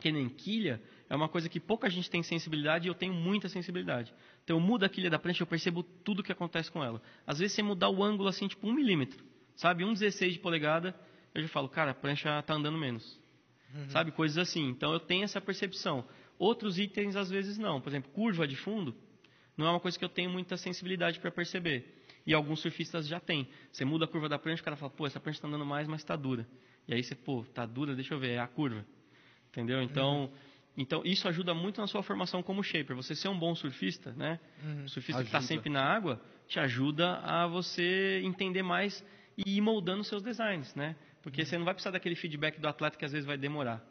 [0.01, 0.81] que nem quilha,
[1.13, 4.15] é uma coisa que pouca gente tem sensibilidade e eu tenho muita sensibilidade.
[4.43, 7.03] Então, eu mudo a quilha da prancha, eu percebo tudo o que acontece com ela.
[7.27, 9.23] Às vezes, você mudar o ângulo assim, tipo um milímetro,
[9.55, 9.85] sabe?
[9.85, 10.99] Um 16 de polegada,
[11.35, 13.21] eu já falo, cara, a prancha está andando menos.
[13.91, 14.11] Sabe?
[14.11, 14.71] Coisas assim.
[14.71, 16.03] Então, eu tenho essa percepção.
[16.39, 17.79] Outros itens, às vezes, não.
[17.79, 18.95] Por exemplo, curva de fundo,
[19.55, 21.95] não é uma coisa que eu tenho muita sensibilidade para perceber.
[22.27, 23.47] E alguns surfistas já têm.
[23.71, 25.87] Você muda a curva da prancha, o cara fala, pô, essa prancha está andando mais,
[25.87, 26.49] mas está dura.
[26.89, 28.83] E aí você, pô, tá dura, deixa eu ver, é a curva.
[29.51, 29.83] Entendeu?
[29.83, 30.33] Então,
[30.77, 32.97] então isso ajuda muito na sua formação como shaper.
[32.97, 34.41] Você ser um bom surfista, né?
[34.65, 34.89] Uhum.
[34.89, 35.55] Surfista que está Ajuda.
[35.55, 39.05] sempre na água, te ajuda a você entender mais
[39.37, 40.97] e ir moldando seus designs, né?
[41.23, 43.85] Porque você não vai precisar daquele feedback do atleta que às vezes vai demorar.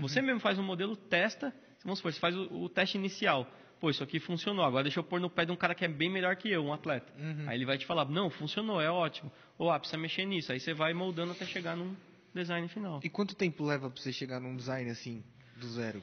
[0.00, 1.54] Você mesmo faz um modelo, testa,
[1.84, 3.46] vamos supor, você faz o, o teste inicial.
[3.78, 5.88] Pô, isso aqui funcionou, agora deixa eu pôr no pé de um cara que é
[5.88, 7.12] bem melhor que eu, um atleta.
[7.48, 9.30] Aí ele vai te falar, não, funcionou, é ótimo.
[9.58, 10.52] Ou, ah, precisa mexer nisso.
[10.52, 11.94] Aí você vai moldando até chegar num
[12.32, 13.00] design final.
[13.02, 15.22] E quanto tempo leva pra você chegar num design assim,
[15.56, 16.02] do zero?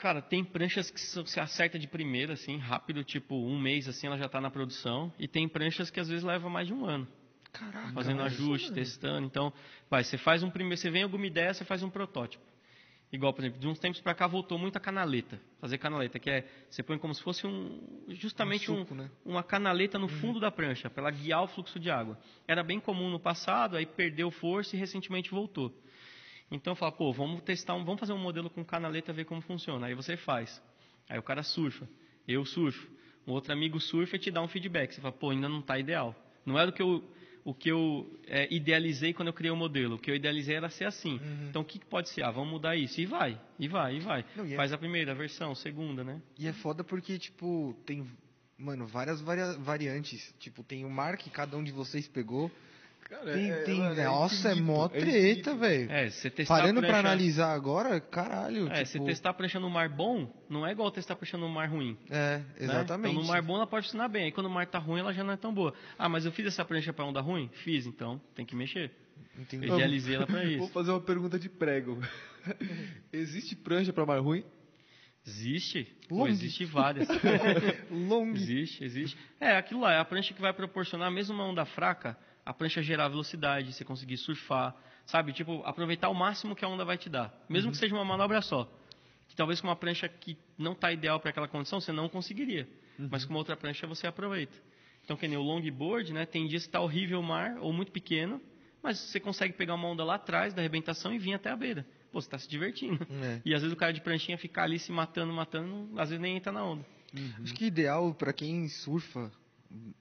[0.00, 4.16] Cara, tem pranchas que você acerta de primeira, assim, rápido, tipo um mês, assim, ela
[4.16, 5.12] já está na produção.
[5.18, 7.06] E tem pranchas que às vezes leva mais de um ano.
[7.52, 7.92] Caraca.
[7.92, 9.26] fazendo ajuste, testando.
[9.26, 9.52] Então,
[9.90, 12.42] vai, você faz um primeiro, você vem alguma ideia, você faz um protótipo.
[13.12, 15.38] Igual, por exemplo, de uns tempos para cá voltou muito a canaleta.
[15.60, 19.10] Fazer canaleta, que é, você põe como se fosse um, justamente Um um- suco, né?
[19.24, 22.16] uma canaleta no fundo da prancha, para ela guiar o fluxo de água.
[22.46, 25.74] Era bem comum no passado, aí perdeu força e recentemente voltou.
[26.50, 29.40] Então, eu falo, pô, vamos testar, um, vamos fazer um modelo com canaleta, ver como
[29.40, 29.86] funciona.
[29.86, 30.60] Aí você faz.
[31.08, 31.88] Aí o cara surfa,
[32.26, 32.88] eu surfo,
[33.26, 34.92] um outro amigo surfa e te dá um feedback.
[34.94, 36.14] Você fala, pô, ainda não está ideal.
[36.44, 37.04] Não era o que eu,
[37.44, 39.94] o que eu é, idealizei quando eu criei o modelo.
[39.94, 41.20] O que eu idealizei era ser assim.
[41.48, 42.22] Então, o que, que pode ser?
[42.24, 43.00] Ah, vamos mudar isso.
[43.00, 44.24] E vai, e vai, e vai.
[44.34, 46.20] Não, e é- Faz a primeira versão, segunda, né?
[46.38, 48.04] E é foda porque, tipo, tem,
[48.58, 50.34] mano, várias varia- variantes.
[50.38, 52.50] Tipo, tem o mar que cada um de vocês pegou.
[53.10, 55.56] Cara, Tem, é- tem, é nossa, é infinito, mó é treta, infinito.
[55.56, 55.90] velho.
[55.90, 57.08] É, você testar Parando a pra prancha...
[57.08, 58.68] analisar agora, caralho.
[58.68, 61.36] É, tipo, você testar a prancha no mar bom, não é igual testar a prancha
[61.36, 61.98] no mar ruim.
[62.08, 62.46] É, né?
[62.60, 63.10] exatamente.
[63.10, 64.26] Então, no mar bom ela pode funcionar bem.
[64.26, 65.74] Aí quando o mar tá ruim, ela já não é tão boa.
[65.98, 67.50] Ah, mas eu fiz essa prancha para onda ruim?
[67.64, 68.92] Fiz, então tem que mexer.
[69.36, 69.70] Entendeu?
[69.70, 70.68] Eu idealizei ela para Vou isso.
[70.68, 72.00] fazer uma pergunta de prego.
[73.12, 74.44] Existe prancha para mar ruim?
[75.26, 75.84] Existe?
[76.08, 76.28] Pô, Long.
[76.28, 77.08] existe várias.
[77.90, 78.30] Long.
[78.30, 79.18] existe, existe.
[79.38, 82.82] É, aquilo lá, é a prancha que vai proporcionar, mesmo uma onda fraca, a prancha
[82.82, 84.74] gerar velocidade, você conseguir surfar,
[85.06, 85.32] sabe?
[85.32, 87.32] Tipo, aproveitar o máximo que a onda vai te dar.
[87.48, 88.70] Mesmo que seja uma manobra só.
[89.28, 92.68] Que talvez com uma prancha que não está ideal para aquela condição, você não conseguiria.
[92.98, 94.56] Mas com uma outra prancha você aproveita.
[95.04, 96.26] Então, que nem o longboard, né?
[96.26, 98.40] Tem dias que está horrível o mar, ou muito pequeno,
[98.82, 101.86] mas você consegue pegar uma onda lá atrás da arrebentação e vir até a beira.
[102.12, 103.06] Pô, você está se divertindo.
[103.22, 103.40] É.
[103.44, 106.36] E às vezes o cara de pranchinha ficar ali se matando, matando, às vezes nem
[106.36, 106.84] entra na onda.
[107.42, 109.32] Acho que ideal pra quem surfa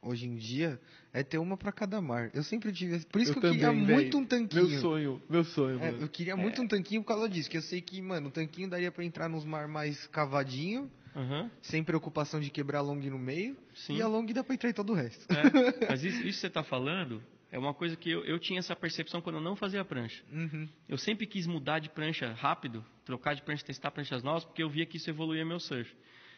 [0.01, 0.79] hoje em dia
[1.13, 2.29] é ter uma pra cada mar.
[2.33, 2.99] Eu sempre tive.
[3.05, 4.67] Por isso que eu queria também, muito um tanquinho.
[4.69, 6.03] Meu sonho, meu sonho, É, mano.
[6.03, 8.69] eu queria muito um tanquinho por causa disso, que eu sei que, mano, o tanquinho
[8.69, 13.19] daria pra entrar nos mar mais cavadinho, Aham, sem preocupação de quebrar a long no
[13.19, 13.95] meio, sim.
[13.97, 15.25] e a long dá pra entrar em todo o resto.
[15.33, 18.59] É, mas isso, isso que você está falando é uma coisa que eu, eu tinha
[18.59, 20.23] essa percepção quando eu não fazia prancha.
[20.31, 20.67] Uhum.
[20.87, 24.69] Eu sempre quis mudar de prancha rápido, trocar de prancha, testar pranchas novas, porque eu
[24.69, 25.91] via que isso evoluía meu surf.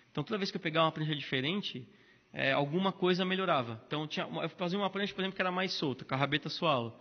[0.10, 1.86] Então, toda vez que eu pegava uma prancha diferente,
[2.34, 3.82] é, alguma coisa melhorava.
[3.88, 6.48] Então, tinha, eu fazia uma prancha, por exemplo, que era mais solta, com a rabeta
[6.50, 6.94] suave.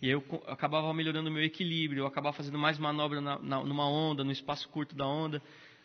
[0.00, 3.64] E aí eu acabava melhorando o meu equilíbrio, eu acabava fazendo mais manobra na, na-
[3.64, 5.42] numa onda, no espaço curto da onda.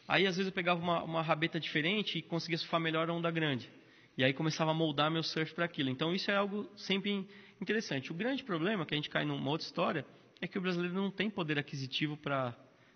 [0.08, 3.32] Aí, às vezes, eu pegava uma, uma rabeta diferente e conseguia surfar melhor a onda
[3.32, 3.70] grande.
[4.18, 5.90] E aí começava a moldar meu surf para aquilo.
[5.90, 7.26] Então isso é algo sempre
[7.62, 8.12] interessante.
[8.12, 10.06] O grande problema, que a gente cai numa outra história,
[10.42, 12.54] é que o brasileiro não tem poder aquisitivo para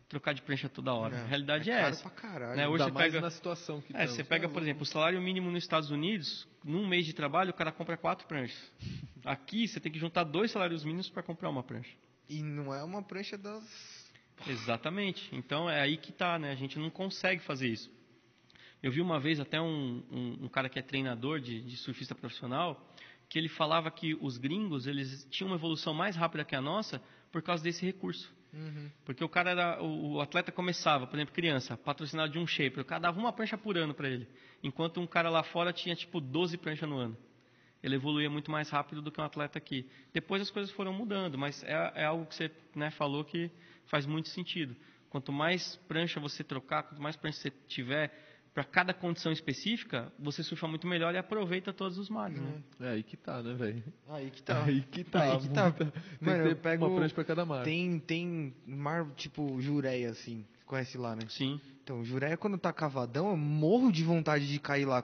[0.07, 1.15] trocar de prancha toda hora.
[1.17, 2.01] É, a realidade é, é caro essa.
[2.03, 2.55] pra caralho.
[2.57, 4.11] Né, hoje você pega- na situação que É, estamos.
[4.15, 7.53] você pega, por exemplo, o salário mínimo nos Estados Unidos, num mês de trabalho, o
[7.53, 8.71] cara compra quatro pranchas.
[9.23, 11.91] Aqui, você tem que juntar dois salários mínimos para comprar uma prancha.
[12.29, 14.05] E não é uma prancha das.
[14.47, 15.29] Exatamente.
[15.35, 16.51] Então é aí que tá, né?
[16.51, 17.89] A gente não consegue fazer isso.
[18.83, 22.13] Eu vi uma vez até um, um, um cara que é treinador de, de surfista
[22.13, 22.93] profissional,
[23.29, 27.01] que ele falava que os gringos eles tinham uma evolução mais rápida que a nossa
[27.31, 28.31] por causa desse recurso.
[28.55, 28.89] Uhum.
[29.03, 32.85] Porque o cara era, o, atleta começava, por exemplo, criança, patrocinado de um shaper, o
[32.85, 34.27] cara dava uma prancha por ano para ele,
[34.63, 37.17] enquanto um cara lá fora tinha tipo 12 pranchas no ano.
[37.83, 39.87] Ele evoluía muito mais rápido do que um atleta aqui.
[40.11, 43.51] Depois as coisas foram mudando, mas é, é algo que você né, falou que
[43.85, 44.75] faz muito sentido.
[45.09, 50.41] Quanto mais prancha você trocar, quanto mais prancha você tiver para cada condição específica, você
[50.41, 52.63] surfa muito melhor e aproveita todos os mares, né?
[52.79, 53.83] É aí que tá, né, velho?
[54.07, 54.63] Aí que tá.
[54.63, 55.23] Aí que tá.
[55.23, 55.63] Aí que tá.
[55.63, 57.63] muita- Tem Mano, que eu ter pego- uma prancha pra cada mar.
[57.65, 60.45] Tem, tem mar tipo Jureia, assim.
[60.65, 61.23] Conhece lá, né?
[61.27, 61.59] Sim.
[61.83, 65.03] Então, Jureia, quando tá cavadão, eu morro de vontade de cair lá.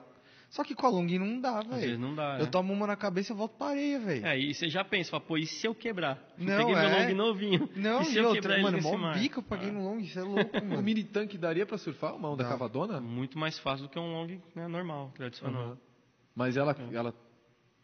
[0.52, 1.98] Só que com a long não dá, Às vezes velho.
[1.98, 2.34] não dá.
[2.38, 2.50] Eu né?
[2.50, 4.26] tomo uma na cabeça e volto pra areia, velho.
[4.26, 6.22] É, e você já pensa, fala, pô, e se eu quebrar?
[6.38, 6.88] Eu Não, Peguei é.
[6.90, 7.70] meu long novinho.
[7.74, 9.18] Não, e se eu outra, quebrar mano, nesse mó mar?
[9.18, 9.72] bica eu paguei Ah.
[9.72, 10.82] no long, isso é louco, O mano.
[10.82, 12.50] mini tanque daria pra surfar uma onda Dá.
[12.50, 13.00] cavadona?
[13.00, 15.62] Muito mais fácil do que um long né, normal, tradicional.
[15.62, 15.78] Aham.
[16.36, 17.14] Mas ela, ela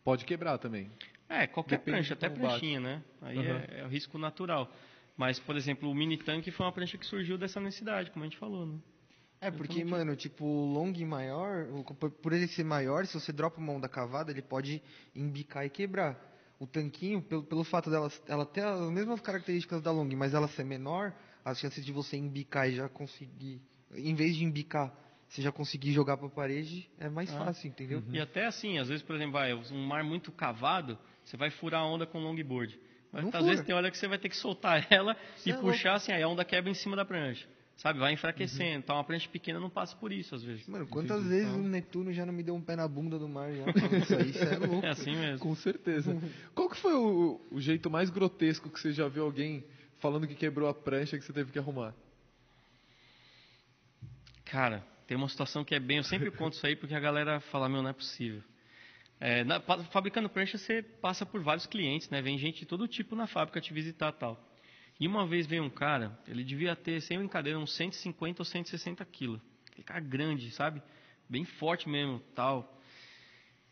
[0.05, 0.91] pode quebrar também.
[1.27, 2.59] É, qualquer Depende prancha, até como bate.
[2.61, 3.03] pranchinha, né?
[3.23, 3.63] Aí Aham.
[3.67, 4.71] é, é o risco natural.
[5.17, 8.29] Mas, por exemplo, o mini tanque foi uma prancha que surgiu dessa necessidade, como a
[8.29, 8.75] gente falou, né?
[9.41, 11.67] É, porque, mano, tipo, o long maior,
[12.23, 14.83] por ele ser maior, se você dropa uma onda cavada, ele pode
[15.15, 16.19] embicar e quebrar.
[16.59, 20.49] O tanquinho, pelo, pelo fato dela ela ter as mesmas características da long, mas ela
[20.49, 21.15] ser menor,
[21.45, 23.63] as chances de você embicar e já conseguir,
[23.95, 24.93] em vez de embicar,
[25.29, 27.45] você já conseguir jogar pra parede, é mais Ah.
[27.45, 28.03] fácil, entendeu?
[28.13, 31.83] E até assim, às vezes, por exemplo, vai, um mar muito cavado, você vai furar
[31.83, 32.77] a onda com longboard.
[33.13, 35.57] Mas, às vezes tem hora que você vai ter que soltar ela Você e é
[35.57, 37.47] puxar, assim, aí a onda quebra em cima da prancha.
[37.79, 38.81] Sabe, vai enfraquecendo.
[38.81, 40.67] Então, uma prancha pequena não passa por isso, às vezes.
[40.67, 41.29] Mano, quantas Entendi.
[41.37, 43.65] vezes o Netuno já não me deu um pé na bunda do mar já?
[44.03, 44.85] Isso aí, isso é louco.
[44.85, 45.39] É assim mesmo.
[45.39, 46.21] Com certeza.
[46.57, 49.65] Qual que foi o, o jeito mais grotesco que você já viu alguém
[50.01, 51.95] falando que quebrou a prancha que você teve que arrumar?
[54.45, 55.99] Cara, tem uma situação que é bem.
[55.99, 58.43] Eu sempre conto isso aí porque a galera fala: Meu, não é possível.
[59.21, 59.61] É, na-
[59.93, 62.21] fabricando prancha, você passa por vários clientes, né?
[62.21, 64.37] Vem gente de todo tipo na fábrica te visitar tal.
[65.01, 69.05] E uma vez veio um cara, ele devia ter, sem brincadeira, uns 150 ou 160
[69.05, 69.41] quilos.
[69.71, 70.83] Aquele cara grande, sabe?
[71.29, 72.77] Bem forte mesmo, tal.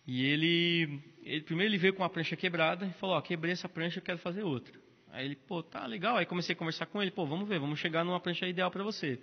[0.06, 3.68] E ele, ele- primeiro ele veio com uma prancha quebrada e falou, ó, quebrei essa
[3.68, 4.72] prancha, eu quero fazer outra.
[5.10, 6.16] Aí ele, pô, tá legal.
[6.16, 8.84] Aí comecei a conversar com ele, pô, vamos ver, vamos chegar numa prancha ideal para
[8.84, 9.18] você.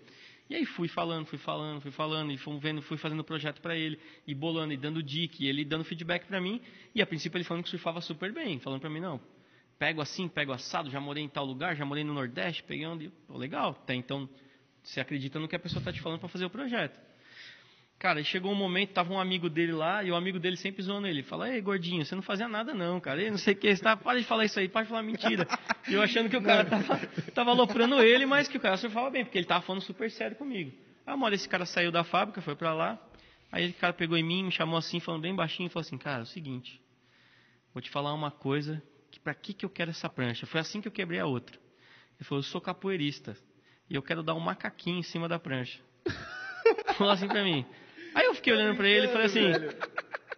[0.50, 3.78] E aí fui falando, fui falando, fui falando, e fui vendo, fui fazendo projeto para
[3.78, 3.98] ele,
[4.28, 6.62] e bolando, e dando dica, e ele dando feedback para mim.
[6.94, 9.22] E a princípio ele falando que surfava super bem, falando para mim, não,
[9.80, 13.10] pego assim, pego assado, já morei em tal lugar, já morei no Nordeste, peguei onde,
[13.28, 13.72] pô, legal.
[13.72, 14.30] Até então,
[14.82, 17.00] você acredita no que a pessoa tá te falando para fazer o projeto.
[18.00, 21.08] Cara, chegou um momento, tava um amigo dele lá, e o amigo dele sempre zoando
[21.08, 21.24] ele.
[21.24, 23.22] Fala, ei, gordinho, você não fazia nada não, cara.
[23.22, 25.48] Ei, não sei o que, tá, para de falar isso aí, para de falar mentira.
[25.88, 26.98] E eu achando que o cara tava,
[27.34, 30.36] tava aloprando ele, mas que o cara surfava bem, porque ele tava falando super sério
[30.36, 30.74] comigo.
[31.06, 33.00] Aí uma hora esse cara saiu da fábrica, foi pra lá,
[33.52, 35.98] aí o cara pegou em mim, me chamou assim, falando bem baixinho, e falou assim,
[35.98, 36.82] cara, é o seguinte,
[37.74, 38.82] vou te falar uma coisa,
[39.14, 40.48] que pra que que eu quero essa prancha?
[40.48, 41.56] Foi assim que eu quebrei a outra.
[41.56, 43.38] Ele falou, eu sou capoeirista,
[43.88, 45.80] e eu quero dar um macaquinho em cima da prancha.
[46.98, 47.64] Falou assim pra mim.
[48.16, 49.52] Aí eu fiquei olhando pra ele e falei assim,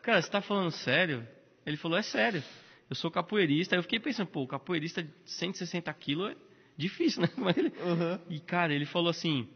[0.01, 1.25] cara, você tá falando sério?
[1.65, 2.43] Ele falou, é sério.
[2.89, 3.75] Eu sou capoeirista.
[3.75, 6.35] Aí eu fiquei pensando, pô, capoeirista de 160 quilos é
[6.75, 7.29] difícil, né?
[7.37, 7.71] Mas ele-
[8.29, 9.47] E, cara, ele falou assim,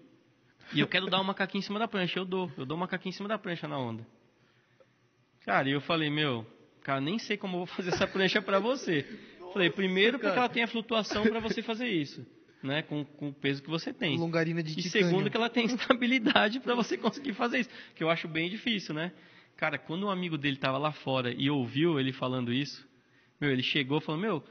[0.73, 2.19] e eu quero dar um macaquinho em cima da prancha.
[2.19, 4.05] Eu dou, eu dou um macaquinho em cima da prancha na onda.
[5.41, 6.45] Cara, e eu falei, meu,
[6.83, 9.05] cara, nem sei como eu vou fazer essa prancha pra você.
[9.53, 12.25] falei, primeiro porque ela tem a flutuação pra você fazer isso,
[12.63, 12.81] né?
[12.83, 14.17] Com, com o peso que você tem.
[14.17, 15.07] Longarina de E titânio.
[15.07, 18.93] segundo, que ela tem estabilidade para você conseguir fazer isso, que eu acho bem difícil,
[18.93, 19.11] né?
[19.57, 22.87] Cara, quando um amigo dele tava lá fora e ouviu ele falando isso,
[23.41, 24.43] meu, ele chegou e falou: Meu,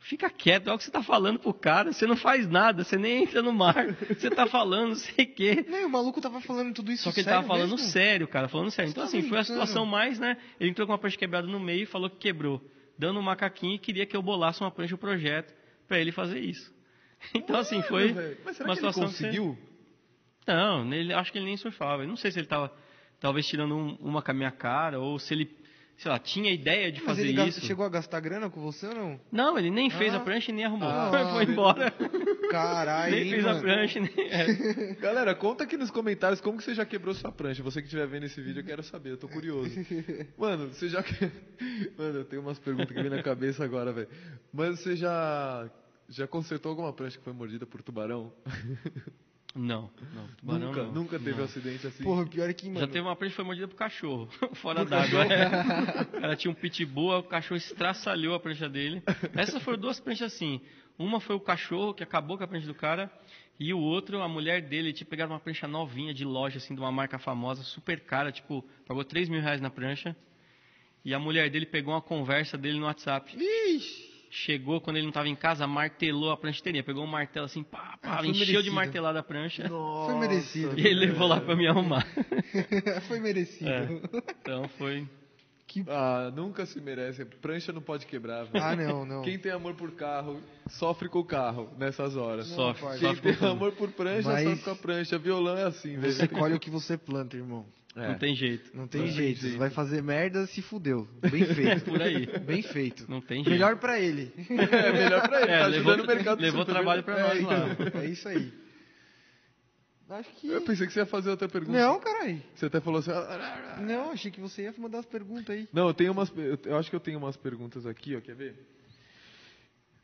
[0.00, 2.96] fica quieto, olha o que você tá falando pro cara, você não faz nada, você
[2.96, 5.64] nem entra no mar, você tá falando não sei o quê.
[5.68, 7.78] Não, o maluco tava falando tudo isso Só que ele tava falando mesmo?
[7.78, 8.90] sério, cara, falando sério.
[8.90, 9.60] Você Então, tá assim, foi a brincando?
[9.60, 10.36] situação mais, né?
[10.58, 12.62] Ele entrou com uma prancha quebrada no meio e falou que quebrou,
[12.98, 15.52] dando um macaquinho e queria que eu bolasse uma prancha o projeto
[15.86, 16.72] para ele fazer isso.
[17.34, 18.12] Então, assim, foi
[18.44, 19.58] Mas será uma que ele situação que você- conseguiu?
[20.46, 22.02] não, ele, acho que ele nem surfava.
[22.04, 22.72] Eu não sei se ele estava
[23.20, 25.44] talvez tirando um- uma com a minha cara ou se ele
[25.98, 27.60] sei lá, tinha ideia de Mas fazer ele isso.
[27.60, 29.20] chegou a gastar grana com você ou não?
[29.30, 30.16] Não, ele nem fez Ah.
[30.16, 30.88] a prancha e nem arrumou.
[30.88, 31.92] Ah, Foi embora.
[32.50, 33.60] Caralho, nem fez a mano?
[33.60, 34.00] prancha.
[34.00, 34.12] Nem...
[34.30, 34.94] é.
[35.02, 37.62] Galera, conta aqui nos comentários como que você já quebrou sua prancha.
[37.62, 39.70] Você que estiver vendo esse vídeo, eu quero saber, eu tô curioso.
[40.38, 41.02] Mano, você já.
[41.02, 41.30] que-
[41.98, 44.08] Mano, eu tenho umas perguntas que vem na cabeça agora, velho.
[44.52, 45.68] Mas você já.
[46.10, 48.32] Já consertou alguma prancha que foi mordida por tubarão?
[49.54, 50.28] Não, não.
[50.36, 50.92] Tubarão nunca, não.
[50.92, 51.40] nunca teve Não.
[51.40, 52.04] um acidente assim.
[52.04, 52.80] Porra, pior é que, mano...
[52.80, 55.24] Já teve uma prancha que foi mordida por cachorro, fora d'água.
[55.24, 56.22] é.
[56.22, 59.02] Ela tinha um pitbull, o cachorro estraçalhou a prancha dele.
[59.34, 60.60] Essas foram duas pranchas assim.
[60.98, 63.10] Uma foi o cachorro, que acabou com a prancha do cara,
[63.58, 66.80] e o outro, a mulher dele, tinha pegado uma prancha novinha de loja, assim, de
[66.80, 70.14] uma marca famosa, super cara, tipo, pagou 3 mil reais na prancha.
[71.04, 73.36] E a mulher dele pegou uma conversa dele no WhatsApp.
[73.36, 74.07] Ixi!
[74.30, 76.84] Chegou quando ele não estava em casa, martelou a prancha inteirinha.
[76.84, 78.72] Pegou um martelo assim, pá, pá, Ah, encheu de merecido.
[78.72, 79.68] martelada a prancha.
[79.68, 80.12] Nossa.
[80.12, 80.78] Foi merecido.
[80.78, 82.06] E ele levou lá pra me arrumar.
[83.08, 83.70] Foi merecido.
[83.70, 83.88] É.
[84.42, 85.06] Então foi.
[85.86, 87.24] Ah, nunca se merece.
[87.24, 88.64] Prancha não pode quebrar, velho.
[88.64, 89.22] Ah, não, não.
[89.22, 92.48] Quem tem amor por carro, sofre com o carro nessas horas.
[92.50, 92.98] Não, Sofre.
[92.98, 95.18] Quem sofre tem amor por prancha, Mas- sofre com a prancha.
[95.18, 96.12] Violão é assim, velho.
[96.12, 97.66] Você colhe o que você planta, irmão.
[97.98, 98.08] É.
[98.08, 98.70] Não tem jeito.
[98.76, 99.40] Não tem Não tem jeito.
[99.40, 99.52] jeito.
[99.52, 101.08] Você vai fazer merda, se fudeu.
[101.30, 101.84] Bem feito.
[101.84, 102.26] Por aí.
[102.40, 103.04] Bem feito.
[103.10, 103.50] Não tem jeito.
[103.50, 104.32] Melhor pra ele.
[104.48, 107.38] É melhor pra ele, É, tá levou- ajudando o mercado levou super trabalho pra nós
[107.38, 107.68] É, lá.
[107.68, 108.00] então.
[108.02, 108.52] É isso aí.
[110.10, 110.48] Acho que.
[110.48, 111.78] Eu pensei que você ia fazer outra pergunta.
[111.78, 112.40] Não, caralho.
[112.54, 113.10] Você até falou assim.
[113.10, 115.68] "Ah, Não, achei que você ia mandar as perguntas aí.
[115.72, 116.32] Não, eu tenho umas.
[116.64, 118.20] Eu acho que eu tenho umas perguntas aqui, ó.
[118.20, 118.54] Quer ver?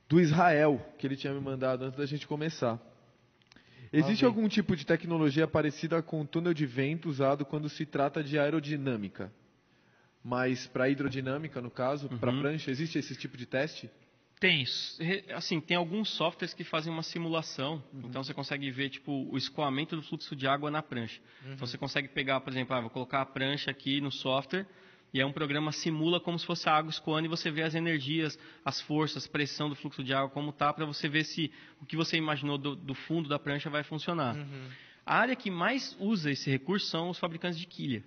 [0.09, 2.79] Do Israel, que ele tinha me mandado antes da gente começar.
[3.99, 4.29] Existe vem.
[4.29, 8.39] algum tipo de tecnologia parecida com o túnel de vento usado quando se trata de
[8.39, 9.33] aerodinâmica?
[10.23, 12.41] Mas para hidrodinâmica, no caso, para Uhum.
[12.41, 13.91] prancha, existe esse tipo de teste?
[14.41, 14.65] Tem,
[15.35, 18.03] assim, tem alguns softwares que fazem uma simulação, Uhum.
[18.09, 21.21] então você consegue ver tipo o escoamento do fluxo de água na prancha.
[21.45, 21.53] Uhum.
[21.55, 24.67] Então você consegue pegar, por exemplo, ah, vou colocar a prancha aqui no software
[25.15, 27.77] e aí um programa simula como se fosse a água escoando e você vê as
[27.77, 31.87] energias, as forças, pressão do fluxo de água como tá para você ver se o
[31.87, 34.35] que você imaginou do, do fundo da prancha vai funcionar.
[34.35, 34.69] Uhum.
[35.07, 38.03] A área que mais usa esse recurso são os fabricantes de quilha.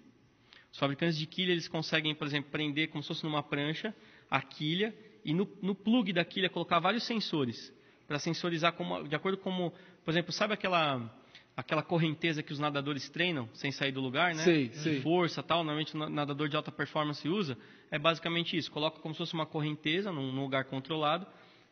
[0.70, 3.96] Os fabricantes de quilha, eles conseguem, por exemplo, prender como se fosse numa prancha
[4.30, 4.94] a quilha
[5.24, 7.74] e no, no plug da quilha colocar vários sensores
[8.06, 9.72] para sensorizar como, de acordo com,
[10.04, 11.10] por exemplo, sabe aquela
[11.58, 14.44] aquela correnteza que os nadadores treinam sem sair do lugar, né?
[14.44, 14.70] Sei.
[15.02, 17.58] Força, tal, normalmente o na- nadador de alta performance usa,
[17.90, 21.26] é basicamente isso, coloca como se fosse uma correnteza num, num lugar controlado,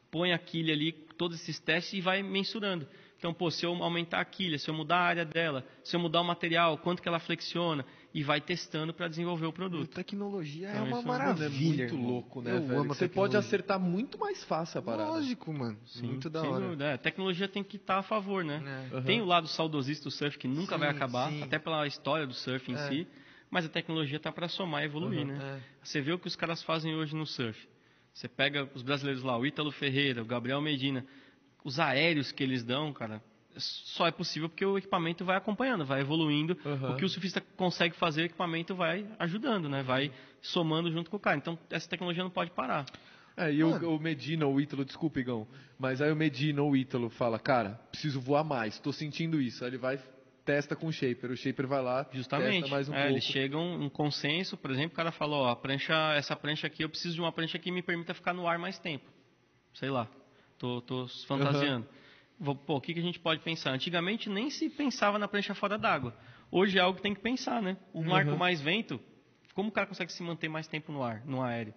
[0.10, 2.88] põe a quilha ali, todos esses testes e vai mensurando.
[3.18, 6.00] Então, pô, se eu aumentar a quilha, se eu mudar a área dela, se eu
[6.00, 7.86] mudar o material, quanto que ela flexiona,
[8.18, 9.94] e vai testando para desenvolver o produto.
[9.94, 11.50] Tecnologia é Então, uma isso é maravilha.
[11.50, 12.10] muito irmão.
[12.12, 12.80] louco, né, Eu velho?
[12.80, 13.40] amo a Você pode tecnologia.
[13.40, 15.10] acertar muito mais fácil a parada.
[15.10, 15.78] Lógico, mano.
[15.86, 16.64] Sim, Muito da hora.
[16.64, 16.86] dúvida.
[16.86, 18.64] É, a tecnologia tem que estar a favor, né?
[18.92, 18.96] É.
[18.96, 19.04] Aham.
[19.04, 21.44] Tem o lado saudosista do surf que nunca Sim, vai acabar, sim.
[21.44, 22.88] até pela história do surf em É.
[22.88, 23.08] si,
[23.52, 25.26] mas a tecnologia está para somar e evoluir, Uhum.
[25.28, 25.60] né?
[25.62, 25.86] É.
[25.86, 27.68] Você vê o que os caras fazem hoje no surf.
[28.14, 31.06] Você pega os brasileiros lá, o Ítalo Ferreira, o Gabriel Medina,
[31.66, 33.22] os aéreos que eles dão, cara,
[33.58, 36.58] só é possível porque o equipamento vai acompanhando, vai evoluindo.
[36.66, 36.92] Uhum.
[36.92, 39.82] O que o surfista consegue fazer, o equipamento vai ajudando, né?
[39.84, 40.12] Vai
[40.42, 41.38] somando junto com o cara.
[41.38, 42.86] Então, essa tecnologia não pode parar.
[43.38, 45.46] É, e o, o Medina ou o Ítalo, desculpa, Igão,
[45.78, 49.64] mas aí o Medina ou o Ítalo fala, cara, preciso voar mais, tô sentindo isso.
[49.66, 50.00] Aí ele vai,
[50.46, 52.62] testa com o Shaper, o Shaper vai lá, Justamente.
[52.62, 53.12] testa mais um É, pouco.
[53.14, 56.84] eles chegam um consenso, por exemplo, o cara falou, ó, a prancha, essa prancha aqui,
[56.84, 59.04] eu preciso de uma prancha que me permita ficar no ar mais tempo.
[59.74, 60.08] Sei lá,
[60.58, 61.84] tô, tô fantasiando.
[61.86, 62.05] Vou-
[62.44, 63.72] Pô, o que, que a gente pode pensar?
[63.72, 66.14] Antigamente nem se pensava na prancha fora d'água.
[66.52, 67.78] Hoje é algo que tem que pensar, né?
[67.94, 69.00] O mar com mais vento,
[69.54, 71.74] como o cara consegue se manter mais tempo no ar, no aéreo?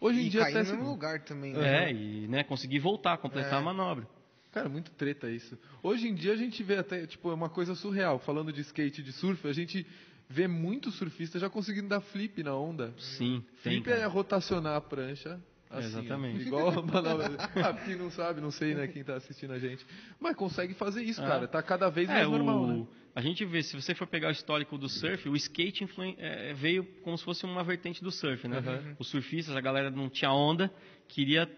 [0.00, 1.84] Hoje em E dia cair até no se- mesmo lugar também, né?
[1.90, 3.56] É, e né, conseguir voltar, completar É.
[3.56, 4.08] a manobra.
[4.50, 5.56] Cara, muito treta isso.
[5.82, 8.18] Hoje em dia a gente vê até, tipo, é uma coisa surreal.
[8.18, 9.86] Falando de skate e de surf, a gente
[10.28, 12.92] vê muitos surfistas já conseguindo dar flip na onda.
[12.98, 13.74] Sim, tem.
[13.74, 14.08] Flip é cara.
[14.08, 15.40] rotacionar a prancha.
[15.70, 16.38] Assim, Exatamente.
[16.38, 17.36] ó, igual a manobra.
[17.54, 19.86] Ah, quem não sabe, não sei, né, quem tá assistindo a gente.
[20.18, 21.26] Mas consegue fazer isso, É.
[21.26, 21.46] cara.
[21.46, 22.86] Tá cada vez É, mais o- normal, né?
[23.14, 26.52] A gente vê, se você for pegar o histórico do surf, o skate influen- é,
[26.54, 28.58] veio como se fosse uma vertente do surf, né?
[28.58, 28.96] Uhum.
[28.98, 30.72] Os surfistas, a galera não tinha onda,
[31.08, 31.48] queria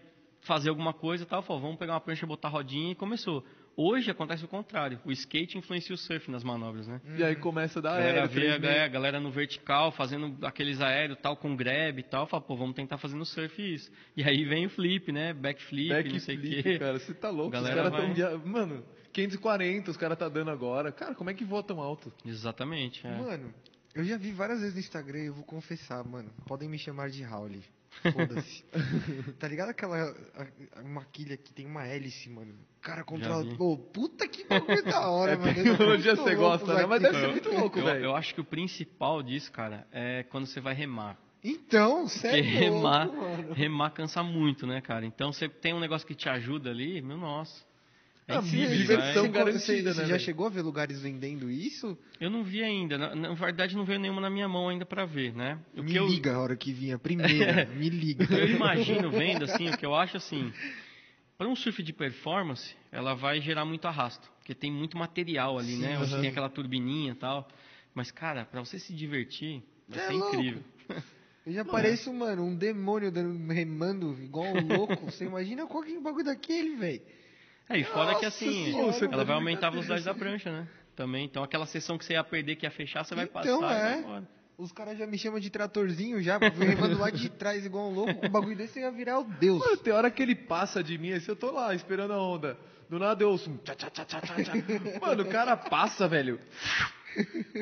[0.41, 3.43] fazer alguma coisa e tal, falou, vamos pegar uma prancha, botar rodinha e começou.
[3.75, 7.01] Hoje acontece o contrário, o skate influencia o surf nas manobras, né?
[7.17, 9.31] E aí começa a dar A galera aéreo, vê a, 3 é, a galera no
[9.31, 13.25] vertical, fazendo aqueles aéreos tal, com grab e tal, fala, pô, vamos tentar fazer no
[13.25, 13.91] surf isso.
[14.15, 15.33] E aí vem o flip, né?
[15.33, 16.79] Backflip, não sei o Backflip, quê.
[16.79, 17.49] cara, você tá louco.
[17.51, 18.13] Galera os caras vai- tão.
[18.13, 20.91] via- Mano, 540 os caras tá dando agora.
[20.91, 22.13] Cara, como é que voa tão alto?
[22.25, 23.05] Exatamente.
[23.07, 23.17] é.
[23.17, 23.53] Mano,
[23.95, 26.29] eu já vi várias vezes no Instagram e eu vou confessar, mano.
[26.47, 27.63] Podem me chamar de Howley.
[28.01, 28.63] Foda-se.
[29.39, 32.53] tá ligado aquela a- a- maquilha que tem uma hélice, mano?
[32.77, 33.45] O cara controla.
[33.55, 35.53] Pô, puta que bagulho da hora, É mano.
[35.53, 36.85] tecnologia Muito você gosta, né?
[36.85, 37.31] Mas deve ser aquilo.
[37.31, 38.03] muito louco, velho.
[38.05, 41.17] eu acho que o principal disso, cara, é quando você vai remar.
[41.43, 42.43] Então, Porque sério.
[42.43, 43.09] remar,
[43.53, 45.05] remar cansa muito, né, cara?
[45.05, 47.63] Então você tem um negócio que te ajuda ali, meu nossa.
[48.27, 49.31] É Ah, incrível, diversão né?
[49.31, 51.97] garantida, você, né, Você já chegou a ver lugares vendendo isso?
[52.21, 52.97] Eu não vi ainda.
[52.97, 55.59] Na, na verdade, não veio nenhuma na minha mão ainda pra ver, né?
[55.75, 56.97] O me que eu, liga a hora que vinha.
[56.97, 58.25] Primeira, me liga.
[58.33, 60.53] eu imagino vendo, assim, o que eu acho assim,
[61.37, 65.75] para um surf de performance, ela vai gerar muito arrasto, porque tem muito material ali,
[65.75, 65.97] né?
[65.97, 67.47] Você tem aquela turbininha e tal.
[67.93, 70.35] Mas, cara, pra você se divertir, vai É ser louco.
[70.35, 70.63] incrível.
[71.45, 75.11] Eu já pareço, mano, um demônio dando- remando igual um louco.
[75.11, 77.01] Você imagina qual que é o bagulho daquele, velho?
[77.69, 80.67] É, e fora que Nossa assim, Senhora, ela vai aumentar a velocidade da prancha, né?
[80.95, 81.25] Também.
[81.25, 84.03] Então aquela sessão que você ia perder, que ia fechar, você vai Então, passar e
[84.03, 84.21] é.
[84.55, 87.89] Os caras já me chamam de tratorzinho já, porque eu remando lá de trás igual
[87.89, 88.13] um louco.
[88.13, 89.59] Com um bagulho desse ia virar o Deus.
[89.59, 92.55] Mano, tem hora que ele passa de mim, assim, eu tô lá esperando a onda.
[92.87, 94.53] Do nada eu ouço um tchá, tchá, tchá, tchá, tchá.
[95.01, 96.39] Mano, o cara passa, velho.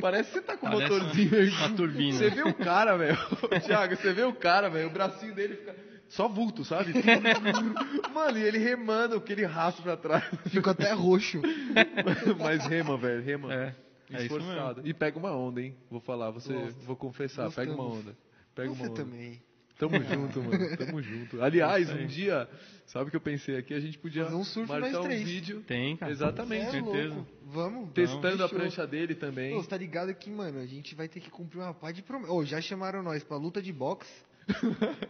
[0.02, 1.49] Parece que você tá com o Parece motorzinho aí.
[1.49, 2.18] uma turbina.
[2.18, 3.18] Você vê o cara, velho.
[3.65, 4.88] Thiago, você vê o cara, velho.
[4.88, 5.73] O bracinho dele fica
[6.11, 6.91] só vulto, sabe?
[8.13, 10.23] Mano, e ele remando, porque ele raspa pra trás.
[10.49, 11.41] Fico até roxo.
[12.38, 13.53] Mas rema, velho, rema.
[13.53, 13.75] É,
[14.11, 14.81] é isso Esforçado.
[14.85, 15.73] E pega uma onda, hein?
[15.89, 16.79] Vou falar, você, Gosto.
[16.85, 18.15] vou confessar, pega uma onda.
[18.53, 19.03] Pega uma Você onda.
[19.03, 19.41] também.
[19.79, 20.77] Tamo junto, mano.
[20.77, 21.41] Tamo junto.
[21.41, 22.49] Aliás, É um dia,
[22.85, 23.73] sabe o que eu pensei aqui?
[23.73, 26.11] A gente podia Fazer um marcar um vídeo Tem, cara.
[26.11, 26.65] Exatamente.
[26.67, 27.15] É certeza.
[27.15, 27.31] louco.
[27.45, 27.89] Vamos.
[27.93, 29.55] testando a prancha dele também.
[29.55, 32.01] Ô, você tá ligado que, mano, a gente vai ter que cumprir uma pá de
[32.01, 32.31] promessa.
[32.33, 34.11] Ô, já chamaram nós pra luta de boxe.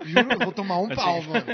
[0.05, 1.45] Juro, eu vou tomar um pau, mano.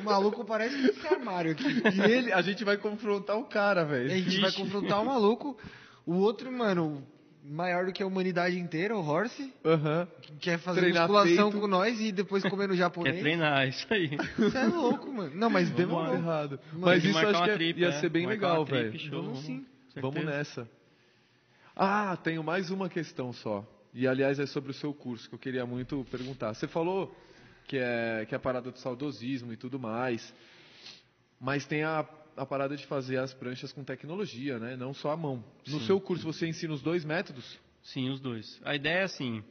[0.00, 1.64] O maluco parece esse armário aqui.
[1.64, 4.08] E ele, a gente vai confrontar o cara, A velho.
[4.10, 5.56] gente vai confrontar o maluco.
[6.06, 7.02] O outro, mano,
[7.44, 10.06] maior do que a humanidade inteira, o Horse, Aham.
[10.22, 11.60] que quer fazer Treinar musculação peito.
[11.60, 13.20] com nós e depois comer no Quer japonês.
[13.20, 14.10] treinar, é isso aí.
[14.38, 15.32] Você é louco, mano.
[15.34, 16.14] Não, mas Vamos demorou.
[16.14, 16.60] Errado.
[16.74, 17.92] Mas isso acho que é- trip, ia é.
[18.00, 18.92] ser bem Marcar legal, velho.
[19.10, 19.66] Vamos sim.
[19.96, 20.36] Vamos certeza.
[20.38, 20.68] nessa.
[21.74, 23.64] Ah, tenho mais uma questão só.
[23.98, 26.54] E aliás é sobre o seu curso que eu queria muito perguntar.
[26.54, 27.12] Você falou
[27.66, 30.32] que é que é a parada do saudosismo e tudo mais,
[31.40, 34.76] mas tem a, a parada de fazer as pranchas com tecnologia, né?
[34.76, 35.42] Não só a mão.
[35.66, 35.86] No Sim.
[35.86, 37.58] seu curso você ensina os dois métodos?
[37.82, 38.60] Sim, os dois.
[38.64, 39.42] A ideia é assim,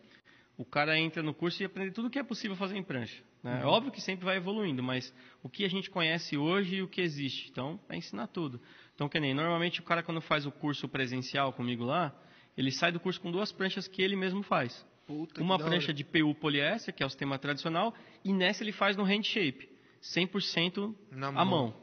[0.57, 3.21] o cara entra no curso e aprende tudo o que é possível fazer em prancha.
[3.43, 3.59] Né?
[3.61, 5.13] É óbvio que sempre vai evoluindo, mas
[5.43, 7.49] o que a gente conhece hoje e o que existe.
[7.51, 8.61] Então, é ensinar tudo.
[8.95, 12.15] Então, que nem, normalmente o cara quando faz o curso presencial comigo lá,
[12.57, 14.85] ele sai do curso com duas pranchas que ele mesmo faz.
[15.05, 15.93] Puta, Uma prancha hora.
[15.93, 17.93] de PU poliéster, que é o sistema tradicional,
[18.25, 19.69] e nessa ele faz no hand shape,
[20.03, 21.45] 100% Na à mão.
[21.45, 21.73] mão.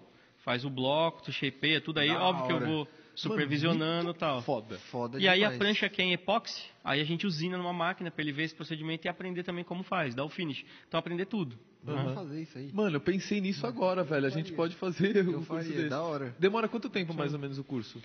[0.44, 2.08] Faz o bloco, tu shapeia, tudo aí.
[2.08, 2.66] Da Óbvio que eu hora.
[2.66, 4.42] vou supervisionando e tal.
[4.42, 4.76] Foda.
[4.78, 5.58] Foda E aí a demais.
[5.58, 8.54] prancha que é em epóxi, aí a gente usina numa máquina para ele ver esse
[8.54, 10.64] procedimento e aprender também como faz, dar o finish.
[10.86, 11.58] Então aprender tudo.
[11.82, 12.14] Vamos né?
[12.14, 12.70] fazer isso aí.
[12.74, 14.26] Mano, eu pensei nisso agora, velho.
[14.26, 15.88] A gente pode fazer Eu um curso faria, desse.
[15.88, 16.34] da hora.
[16.38, 18.02] Demora quanto tempo mais ou menos o curso?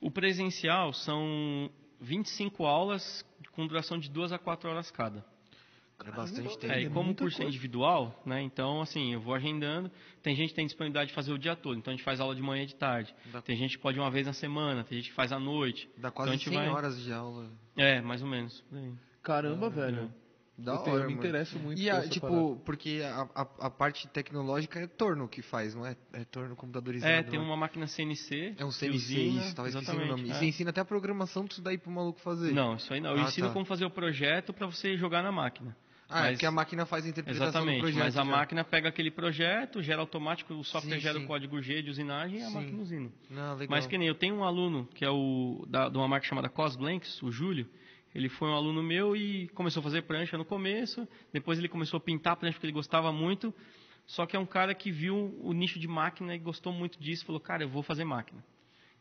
[0.00, 1.70] O presencial são
[2.00, 5.24] 25 aulas com duração de 2 a 4 horas cada.
[6.04, 6.72] É bastante tempo.
[6.72, 7.48] É, e é como o curso é coisa.
[7.48, 8.40] individual, né?
[8.40, 9.90] Então, assim, eu vou agendando.
[10.22, 12.36] Tem gente que tem disponibilidade de fazer o dia todo, então a gente faz aula
[12.36, 13.12] de manhã e de tarde.
[13.32, 15.88] Dá- Tem gente que pode uma vez na semana, tem gente que faz à noite.
[15.96, 17.50] Dá Então, quase a gente 100 vai- horas de aula.
[17.76, 18.64] É, mais ou menos.
[19.24, 20.12] Caramba, velho.
[20.60, 21.26] Da eu, tenho- hora, eu me mano.
[21.28, 22.56] interesso muito E a, tipo, parada.
[22.64, 25.94] porque a, a, a parte tecnológica é torno que faz, não é?
[26.12, 27.12] É torno computadorizado.
[27.12, 28.54] É, tem não uma máquina CNC.
[28.58, 30.28] É um que CNC, usina, isso, tava esquecendo o exatamente, nome.
[30.28, 30.34] E é.
[30.34, 32.52] você ensina até a programação disso daí pro maluco fazer.
[32.52, 33.10] Não, isso aí não.
[33.12, 33.52] Eu Ah, ensino tá.
[33.52, 35.76] como fazer o projeto para você jogar na máquina.
[36.10, 38.02] Ah, é Mas- porque a máquina faz a interpretação Exatamente, do projeto.
[38.02, 38.30] mas a já.
[38.30, 41.24] máquina pega aquele projeto, gera automático, o software Sim, gera sim.
[41.24, 42.54] o código G de usinagem e a Sim.
[42.54, 43.10] máquina usina.
[43.30, 43.58] Não.
[43.68, 46.48] Mas que nem eu tenho um aluno que é o da, de uma marca chamada
[46.48, 47.68] Cosblanks, o Júlio.
[48.18, 51.06] Ele foi um aluno meu e começou a fazer prancha no começo.
[51.32, 53.54] Depois ele começou a pintar prancha porque ele gostava muito.
[54.06, 57.24] Só que é um cara que viu o nicho de máquina e gostou muito disso.
[57.24, 58.44] Falou, cara, eu vou fazer máquina.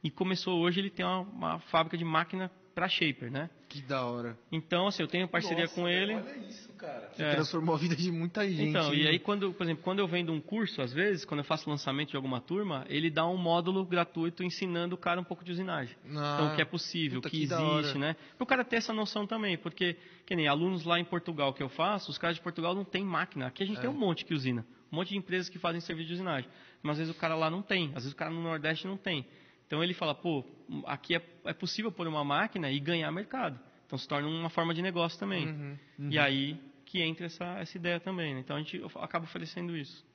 [0.03, 3.49] E começou hoje, ele tem uma, uma fábrica de máquina para shaper, né?
[3.67, 4.37] Que da hora.
[4.51, 6.13] Então, assim, eu tenho parceria Nossa, com ele.
[6.13, 7.09] Olha isso, cara.
[7.11, 7.31] Você É.
[7.31, 8.69] transformou a vida de muita gente.
[8.69, 11.43] Então, e aí quando, por exemplo, quando eu vendo um curso, às vezes, quando eu
[11.43, 15.43] faço lançamento de alguma turma, ele dá um módulo gratuito ensinando o cara um pouco
[15.43, 15.95] de usinagem.
[16.15, 18.15] Ah, então, o que é possível, o puta, que, que existe, né?
[18.37, 21.63] Para o cara ter essa noção também, porque, que nem alunos lá em Portugal que
[21.63, 23.47] eu faço, os caras de Portugal não tem máquina.
[23.47, 23.81] Aqui a gente É.
[23.81, 26.47] tem um monte que usina, um monte de empresas que fazem serviço de usinagem.
[26.83, 28.97] Mas às vezes o cara lá não tem, às vezes o cara no Nordeste não
[28.97, 29.25] tem.
[29.67, 30.43] Então ele fala, pô,
[30.85, 33.59] aqui é, é possível pôr uma máquina e ganhar mercado.
[33.85, 35.47] Então se torna uma forma de negócio também.
[35.47, 36.09] Uhum.
[36.09, 38.33] E aí que entra essa, essa ideia também.
[38.33, 38.39] Né?
[38.39, 40.05] Então a gente acaba oferecendo isso.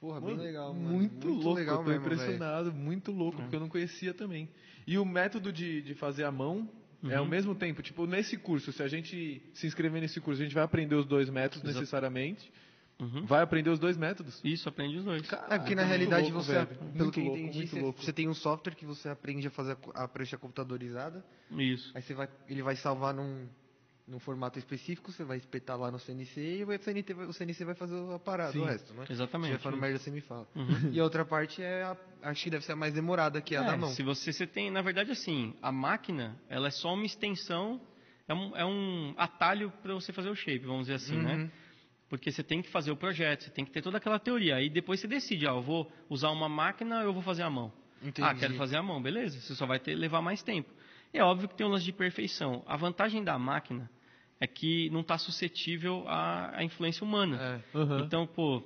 [0.00, 0.88] Porra, bem Mano, legal, mano.
[0.88, 4.48] Muito, louco, legal eu tô mesmo, impressionado, muito louco, porque eu não conhecia também.
[4.86, 6.68] E o método de, de fazer a mão
[7.04, 7.30] é ao Uhum.
[7.30, 10.64] mesmo tempo, tipo, nesse curso, se a gente se inscrever nesse curso, a gente vai
[10.64, 11.80] aprender os dois métodos Exato.
[11.80, 12.50] necessariamente.
[13.00, 13.24] Uhum.
[13.24, 14.40] Vai aprender os dois métodos.
[14.44, 15.22] Isso, aprende os dois.
[15.48, 16.66] É porque na Muito realidade louco, você, velho.
[16.66, 19.50] pelo Muito que eu louco, entendi, você, você tem um software que você aprende a
[19.50, 21.90] fazer a, prancha computadorizada, Isso.
[21.94, 23.46] aí você vai, ele vai salvar num,
[24.06, 27.64] num formato específico, você vai espetar lá no CNC e o CNC, vai- o CNC
[27.64, 28.60] vai fazer a parada, Sim.
[28.60, 29.06] o resto, né?
[29.06, 29.52] Se Exatamente.
[29.52, 30.46] tiver falando merda, você me fala.
[30.54, 30.90] Uhum.
[30.92, 33.58] E a outra parte é, a, acho que deve ser a mais demorada, que é
[33.58, 33.90] a da É, mão.
[33.90, 37.80] Se você, você tem, na verdade, assim, a máquina, ela é só uma extensão,
[38.28, 41.22] é um, é um atalho para você fazer o shape, vamos dizer assim, Uhum.
[41.22, 41.50] né?
[42.10, 44.56] Porque você tem que fazer o projeto, você tem que ter toda aquela teoria.
[44.56, 47.48] Aí depois você decide, ah, eu vou usar uma máquina ou eu vou fazer a
[47.48, 47.72] mão.
[48.02, 48.26] Entendi.
[48.28, 49.40] Ah, quero fazer a mão, beleza.
[49.40, 50.68] Você só vai ter levar mais tempo.
[51.12, 52.64] É óbvio que tem um lance de perfeição.
[52.66, 53.88] A vantagem da máquina
[54.40, 57.62] é que não está suscetível à, à influência humana.
[57.72, 57.78] É.
[57.78, 58.00] Aham.
[58.00, 58.60] Então, pô,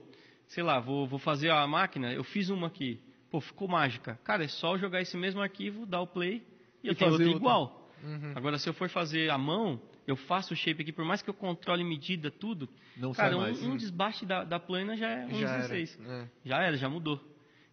[0.46, 2.98] sei lá, vou, vou fazer a máquina, eu fiz uma aqui,
[3.30, 4.18] pô, ficou mágica.
[4.24, 6.42] Cara, é só eu jogar esse mesmo arquivo, dar o play
[6.82, 7.28] e, E eu tenho outra.
[7.28, 7.90] igual.
[8.02, 8.32] Uhum.
[8.34, 11.30] Agora, se eu for fazer a mão, eu faço o shape aqui, por mais que
[11.30, 13.62] eu controle medida, tudo, Não cara, um, mais.
[13.62, 15.58] um desbaste da, da plana já é um Já era.
[15.68, 15.98] 16.
[16.06, 16.28] É.
[16.44, 17.20] Já era, já mudou.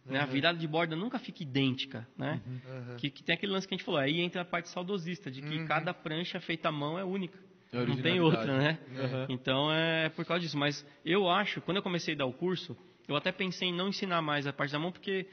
[0.06, 0.20] Né?
[0.20, 2.42] A virada de borda nunca fica idêntica, né?
[2.46, 2.96] Uhum.
[2.98, 5.42] Que, que tem aquele lance que a gente falou, aí entra a parte saudosista, de
[5.44, 5.68] que Uhum.
[5.68, 7.38] cada prancha feita à mão é única.
[7.72, 8.80] É Não tem outra, né?
[8.98, 9.28] Aham.
[9.30, 10.58] Então é por causa disso.
[10.58, 12.76] Mas eu acho, quando eu comecei a dar o curso,
[13.08, 15.28] eu até pensei em não ensinar mais a parte da mão, porque,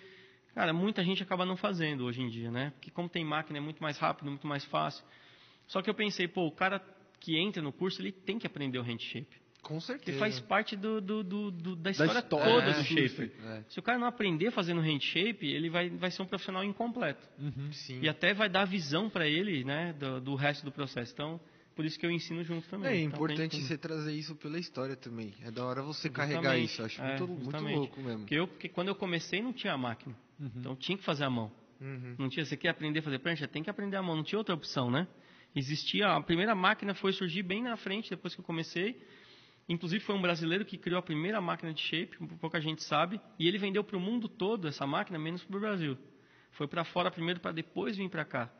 [0.54, 2.70] cara, muita gente acaba não fazendo hoje em dia, né?
[2.76, 5.02] Porque como tem máquina é muito mais rápido, muito mais fácil.
[5.68, 6.82] Só que eu pensei, pô, o cara
[7.20, 9.36] que entra no curso, ele tem que aprender o hand shape.
[9.60, 10.18] Com certeza.
[10.18, 13.08] faz parte do, do- do- do- da história, história, toda é, do surf.
[13.08, 13.32] shaper.
[13.44, 13.62] É.
[13.68, 17.20] Se o cara não aprender fazendo hand shape, ele vai, vai ser um profissional incompleto.
[17.38, 17.70] Uhum.
[17.72, 18.00] Sim.
[18.00, 21.12] E até vai dar visão para ele, né, do, do resto do processo.
[21.12, 21.40] Então,
[21.74, 22.90] por isso que eu ensino junto também.
[22.90, 25.34] É Então, importante você trazer isso pela história também.
[25.42, 26.82] É da hora você Justamente, carregar isso.
[26.82, 28.18] Acho é, muito, muito louco mesmo.
[28.20, 30.14] Porque, eu, porque quando eu comecei não tinha máquina.
[30.40, 30.50] Uhum.
[30.56, 31.50] Então tinha que fazer a mão.
[31.80, 32.14] Uhum.
[32.18, 33.46] Não tinha, você quer aprender a fazer prancha?
[33.46, 35.06] Tem que aprender a mão, não tinha outra opção, né?
[35.54, 39.02] Existia, a primeira máquina foi surgir bem na frente depois que eu comecei.
[39.68, 43.46] Inclusive foi um brasileiro que criou a primeira máquina de shape, pouca gente sabe, e
[43.46, 45.98] ele vendeu para o mundo todo essa máquina, menos para o Brasil.
[46.52, 48.50] Foi para fora primeiro para depois vir para cá.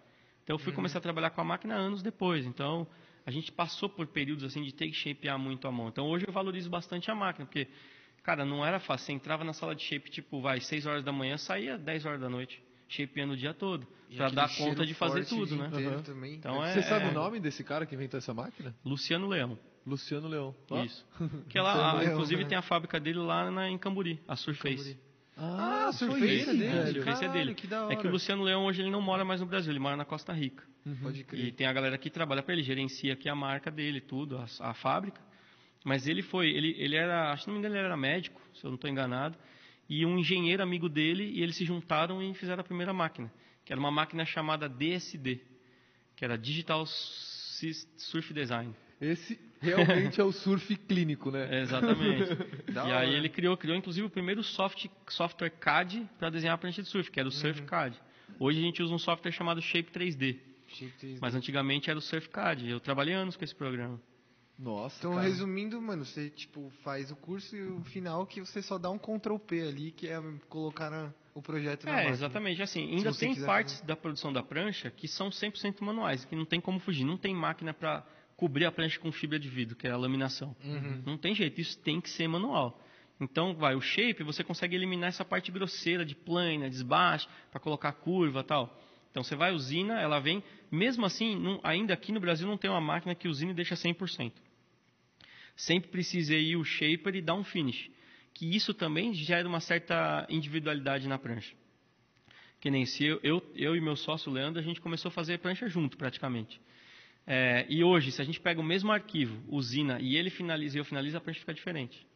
[0.44, 2.44] Então eu fui começar a trabalhar com a máquina anos depois.
[2.46, 2.86] Então
[3.24, 5.88] a gente passou por períodos assim de ter que shapear muito a mão.
[5.88, 7.68] Então hoje eu valorizo bastante a máquina, porque
[8.22, 9.06] cara, não era fácil.
[9.06, 12.20] Você entrava na sala de shape tipo, vai 6 horas da manhã, saía 10 horas
[12.20, 15.70] da noite, shapeando o dia todo, E para aquele dar conta de fazer tudo, né?
[16.04, 16.34] também.
[16.34, 18.74] Então é- Você sabe o nome desse cara que inventou essa máquina?
[18.84, 19.58] Luciano Leão.
[19.86, 20.54] Luciano Leão.
[20.70, 20.82] Ó.
[20.84, 21.06] Isso.
[21.48, 22.48] Que ela, Leão, inclusive né?
[22.48, 24.98] tem a fábrica dele lá na, em Camburi, a Surface.
[25.36, 26.92] Ah, Ah, foi Surface esse, é dele, A.
[26.92, 27.54] Surface é dele.
[27.54, 28.10] que É que o.
[28.10, 30.64] Luciano Leão hoje ele não mora mais no Brasil, ele mora na Costa Rica.
[31.02, 31.52] Pode E crer.
[31.54, 34.74] tem a galera que trabalha para ele, gerencia aqui a marca dele, tudo, a, a
[34.74, 35.20] fábrica.
[35.84, 38.64] Mas ele foi, ele, ele era, acho que não me engano, ele era médico, se
[38.64, 39.38] eu não estou enganado,
[39.88, 43.32] e um engenheiro amigo dele, e eles se juntaram e fizeram a primeira máquina,
[43.64, 45.40] que era uma máquina chamada DSD,
[46.14, 48.74] que era Digital Surf Design.
[49.00, 51.58] Esse realmente é o surf clínico, né?
[51.58, 52.28] É, exatamente.
[52.68, 56.82] E aí ele criou, criou inclusive o primeiro soft, software CAD para desenhar a prancha
[56.82, 57.96] de surf, que era o Surf CAD.
[58.38, 60.36] Hoje a gente usa um software chamado Shape 3D,
[60.68, 61.18] Shape 3D.
[61.20, 62.68] mas antigamente era o Surf CAD.
[62.68, 64.00] Eu trabalhei anos com esse programa.
[64.58, 65.22] Nossa, Então, cara.
[65.22, 68.98] resumindo, mano, você tipo faz o curso e o final que você só dá um
[68.98, 72.12] Ctrl P ali, que é colocar na- o projeto na É, máquina.
[72.14, 72.60] exatamente.
[72.62, 76.60] Assim, ainda tem partes da produção da prancha que são 100% manuais, que não tem
[76.60, 77.04] como fugir.
[77.04, 78.04] Não tem máquina para
[78.36, 80.56] cobrir a prancha com fibra de vidro, que é a laminação.
[80.64, 81.02] Uhum.
[81.06, 82.80] Não tem jeito, isso tem que ser manual.
[83.20, 87.92] Então, vai, o shape, você consegue eliminar essa parte grosseira de plana, desbaixo, para colocar
[87.92, 88.76] curva tal.
[89.10, 90.42] Então, você vai usina, ela vem.
[90.70, 93.74] Mesmo assim, não- ainda aqui no Brasil não tem uma máquina que usina e deixa
[93.76, 94.34] 100%.
[95.58, 97.90] Sempre precisa ir o shaper e dar um finish.
[98.32, 101.52] Que isso também gera uma certa individualidade na prancha.
[102.60, 105.38] Que nem se eu, eu, eu e meu sócio Leandro, a gente começou a fazer
[105.38, 106.60] prancha junto praticamente.
[107.26, 110.80] É, e hoje, se a gente pega o mesmo arquivo, usina, e ele finaliza e
[110.80, 112.06] eu finalizo, a prancha fica diferente.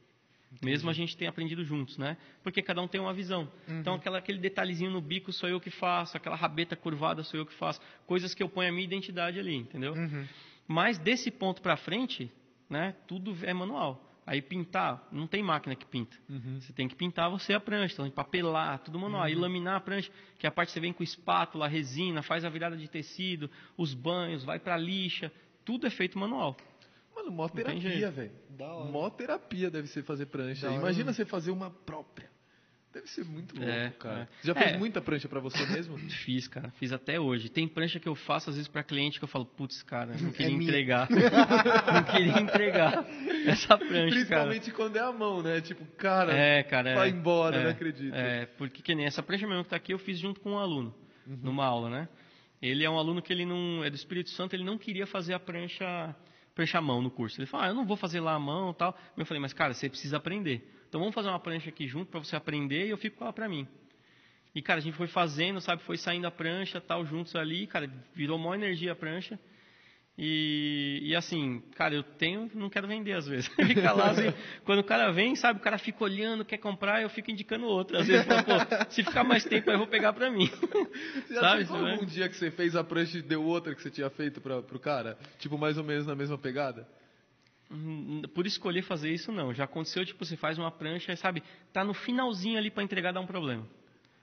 [0.63, 2.17] Mesmo a gente tenha aprendido juntos, né?
[2.45, 3.51] Porque cada um tem uma visão.
[3.81, 7.47] Então, aquela, aquele detalhezinho no bico sou eu que faço, aquela rabeta curvada sou eu
[7.47, 7.81] que faço.
[8.07, 9.95] Coisas que eu ponho a minha identidade ali, entendeu?
[9.95, 10.27] Uhum.
[10.69, 12.31] Mas desse ponto pra frente,
[12.73, 14.09] né, tudo é manual.
[14.25, 16.17] Aí pintar, não tem máquina que pinta.
[16.61, 19.23] Você tem que pintar você a prancha, então papelar, tudo manual.
[19.23, 22.45] Aí laminar a prancha, que é a parte que você vem com espátula, resina, faz
[22.45, 25.31] a virada de tecido, os banhos, vai pra lixa,
[25.65, 26.57] tudo é feito manual.
[27.15, 28.33] Mano, mó terapia, velho.
[28.51, 28.91] Da hora.
[28.91, 30.71] Mó terapia deve ser fazer prancha.
[30.71, 32.31] Imagina você fazer uma própria.
[32.93, 34.29] Deve ser muito louco, É, cara.
[34.43, 34.47] é.
[34.47, 34.77] Já fez É.
[34.77, 35.97] muita prancha pra você mesmo?
[36.25, 37.49] Fiz, cara, fiz até hoje.
[37.49, 40.31] Tem prancha que eu faço às vezes pra cliente que eu falo, putz, cara, não
[40.31, 40.63] queria É minha.
[40.71, 41.09] entregar.
[41.11, 43.07] não queria entregar
[43.47, 44.11] essa prancha, cara.
[44.11, 45.61] Principalmente quando é a mão, né?
[45.63, 46.95] Tipo, cara, É, cara.
[46.95, 47.13] vai é.
[47.13, 48.15] embora, é, não acredito.
[48.15, 50.59] É, porque que nem essa prancha mesmo que tá aqui, eu fiz junto com um
[50.59, 50.95] aluno,
[51.27, 51.39] Uhum.
[51.43, 52.09] numa aula, né?
[52.61, 55.35] Ele é um aluno que ele não, é do Espírito Santo, ele não queria fazer
[55.35, 56.15] a prancha,
[56.55, 57.41] prancha à mão no curso.
[57.41, 58.97] Ele falou, ah, eu não vou fazer lá a mão e tal.
[59.17, 60.69] Eu falei, mas cara, você precisa aprender.
[60.93, 63.33] Então vamos fazer uma prancha aqui junto para você aprender e eu fico com ela
[63.33, 63.67] pra mim.
[64.55, 67.91] E, cara, a gente foi fazendo, sabe, foi saindo a prancha, tal, juntos ali, cara,
[68.15, 69.41] virou maior energia a prancha.
[70.19, 73.49] E, e assim, cara, eu tenho, não quero vender às vezes.
[73.57, 74.35] Fica lá, assim,
[74.67, 77.97] quando o cara vem, sabe, o cara fica olhando, quer comprar, eu fico indicando outro.
[77.97, 78.53] Às vezes, falo, pô,
[78.91, 80.51] se ficar mais tempo, aí eu vou pegar pra mim.
[81.33, 81.65] Já sabe?
[81.65, 84.43] teve algum dia que você fez a prancha e deu outra que você tinha feito
[84.43, 85.17] pra, pro cara?
[85.39, 86.87] Tipo, mais ou menos na mesma pegada?
[87.73, 89.53] Hum, Por escolher fazer isso, não.
[89.55, 91.43] Já aconteceu, tipo, você faz uma prancha, sabe,
[91.73, 93.67] tá no finalzinho ali pra entregar, dá um problema.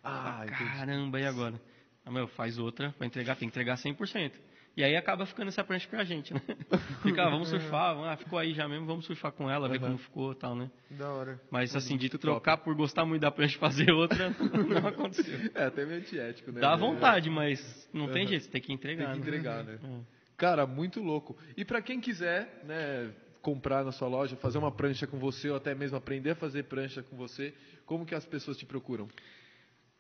[0.04, 0.70] Ah, entendi.
[0.72, 1.60] Caramba, e agora?
[2.06, 4.32] Ah, meu, faz outra pra entregar, tem que entregar 100%.
[4.78, 6.42] E aí acaba ficando essa prancha pra gente, né?
[7.04, 9.88] Fica, ah, vamos surfar, ah, ficou aí já mesmo, vamos surfar com ela, ver Uhum.
[9.88, 10.70] como ficou e tal, né?
[10.92, 11.40] Da hora.
[11.52, 14.30] Mas assim, de trocar por gostar muito da prancha e fazer outra,
[14.68, 15.40] não aconteceu.
[15.54, 16.62] É, até meio antiético, né?
[16.62, 18.30] Dá vontade, mas não tem Uhum.
[18.30, 19.12] jeito, você tem que entregar.
[19.12, 19.38] Tem que né?
[19.38, 19.80] entregar, né?
[19.84, 20.00] É.
[20.38, 21.36] Cara, muito louco.
[21.58, 25.56] E pra quem quiser, né, comprar na sua loja, fazer uma prancha com você ou
[25.56, 27.53] até mesmo aprender a fazer prancha com você,
[27.86, 29.07] como que as pessoas te procuram?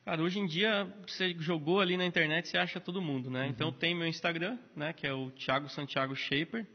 [0.05, 3.43] Cara, hoje em dia, você jogou ali na internet, você acha todo mundo, né?
[3.43, 3.49] Uhum.
[3.49, 4.93] Então tem meu Instagram, né?
[4.93, 6.65] Que é o Thiago Santiago Shaper.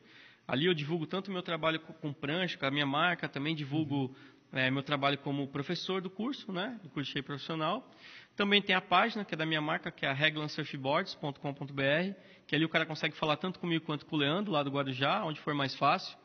[0.47, 3.95] Ali eu divulgo tanto meu trabalho co- com prancha, com a minha marca, também divulgo
[3.97, 4.15] Uhum.
[4.53, 6.79] eh, meu trabalho como professor do curso, né?
[6.83, 7.91] Do curso de Shape Profissional.
[8.37, 12.15] Também tem a página, que é da minha marca, que é a reglansurfboards.com.br,
[12.47, 15.25] que ali o cara consegue falar tanto comigo quanto com o Leandro, lá do Guarujá,
[15.25, 16.17] onde for mais fácil.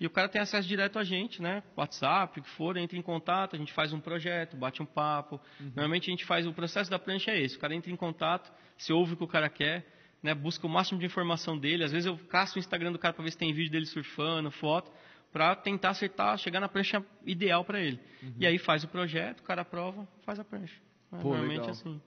[0.00, 1.62] E o cara tem acesso direto a gente, né?
[1.76, 5.38] WhatsApp, o que for, entra em contato, a gente faz um projeto, bate um papo.
[5.60, 7.56] Normalmente a gente faz o processo da prancha é esse.
[7.56, 9.86] O cara entra em contato, se ouve o que o cara quer,
[10.22, 10.34] né?
[10.34, 11.84] Busca o máximo de informação dele.
[11.84, 14.50] Às vezes eu caço o Instagram do cara para ver se tem vídeo dele surfando,
[14.50, 14.90] foto,
[15.30, 18.00] para tentar acertar, chegar na prancha ideal para ele.
[18.38, 20.80] E aí faz o projeto, o cara aprova, faz a prancha.
[21.12, 21.70] É, Pô, Normalmente legal.
[21.70, 22.00] assim.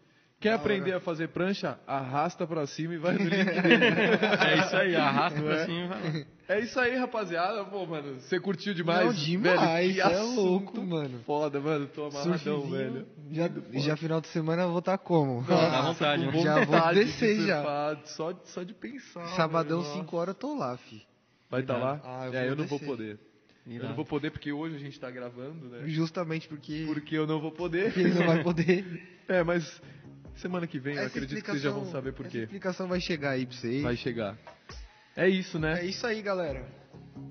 [0.43, 1.79] Quer aprender a fazer prancha?
[1.87, 3.85] Arrasta pra cima e vai no link dele.
[4.43, 5.65] É isso aí, arrasta Não pra é?
[5.65, 6.25] cima e vai lá.
[6.49, 7.63] É isso aí, rapaziada.
[7.63, 9.05] Pô, mano, você curtiu demais?
[9.05, 11.19] Não, demais, velho, que é assunto louco, mano.
[11.25, 11.87] Foda, mano.
[11.87, 13.07] Tô amarradão, Surfzinho, velho.
[13.31, 13.49] Já,
[13.79, 15.41] já final de semana eu vou estar como?
[15.43, 16.41] Dá vontade, né?
[16.41, 17.95] Já vou de descer já.
[18.03, 19.25] Só, só de pensar.
[19.37, 19.93] Sabadão, velho.
[19.93, 21.01] 5 horas eu tô lá, fi.
[21.49, 22.01] Vai estar lá?
[22.03, 23.17] Ah, eu é, eu não vou poder.
[23.65, 25.83] Eu não vou poder porque hoje a gente tá gravando, né?
[25.85, 27.97] Justamente porque Porque eu não vou poder.
[27.97, 28.83] ele não vai poder.
[29.25, 29.81] É, mas
[30.39, 32.39] semana que vem eu Essa acredito que vocês já vão saber por quê.
[32.39, 33.81] explicação vai chegar aí pra vocês.
[33.83, 34.37] Vai chegar.
[35.15, 35.85] É isso, É né?
[35.85, 36.65] isso aí, galera.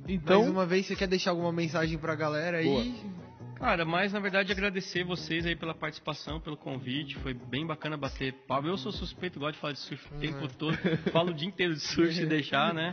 [0.08, 2.64] Então, Mais uma vez, você quer deixar alguma mensagem pra galera aí?
[2.66, 3.22] Boa.
[3.58, 7.14] Cara, mas na verdade agradecer vocês aí pela participação, pelo convite.
[7.20, 8.66] Foi bem bacana bater papo.
[8.66, 10.76] Eu sou suspeito, gosto de falar de surf o tempo todo.
[11.12, 12.92] Falo o dia inteiro de surf se deixar, né?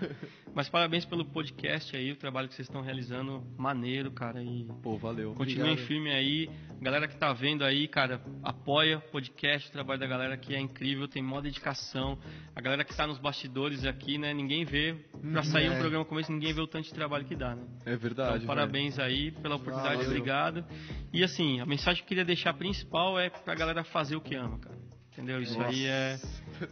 [0.53, 3.43] Mas parabéns pelo podcast aí, o trabalho que vocês estão realizando.
[3.57, 4.43] Maneiro, cara.
[4.43, 5.33] E pô, valeu.
[5.33, 5.87] continuem Obrigado.
[5.87, 6.49] firme aí.
[6.81, 10.59] Galera que tá vendo aí, cara, apoia o podcast, o trabalho da galera que é
[10.59, 12.17] incrível, tem mó dedicação.
[12.55, 14.33] A galera que tá nos bastidores aqui, né?
[14.33, 14.95] Ninguém vê.
[15.31, 15.71] Pra sair é.
[15.71, 17.63] um programa como esse, ninguém vê o tanto de trabalho que dá, né?
[17.85, 18.35] É verdade.
[18.37, 20.09] Então, parabéns aí pela oportunidade, Valeu.
[20.09, 20.65] obrigado.
[21.13, 24.35] E assim, a mensagem que eu queria deixar principal é pra galera fazer o que
[24.35, 24.77] ama, cara.
[25.11, 25.41] Entendeu?
[25.41, 26.17] Isso aí é.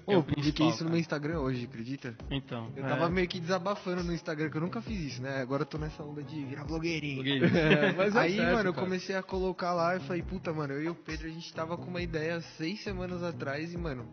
[0.06, 2.16] Pô, eu publiquei isso no meu Instagram hoje, acredita?
[2.30, 2.72] Então.
[2.76, 5.42] Eu é, tava meio que desabafando no Instagram, que eu nunca fiz isso, né?
[5.42, 7.18] Agora eu tô nessa onda de virar blogueirinho.
[7.58, 8.86] É, mas é Aí, certo, mano, eu cara.
[8.86, 11.78] comecei a colocar lá e falei, puta, mano, eu e o Pedro, a gente tava
[11.78, 14.08] com uma ideia seis semanas atrás e, mano,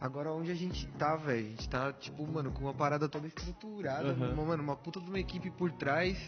[0.00, 1.46] agora onde a gente tá, velho?
[1.46, 4.32] A gente tá, tipo, mano, com uma parada toda estruturada, Aham.
[4.32, 6.18] uma, mano, uma puta de uma equipe por trás.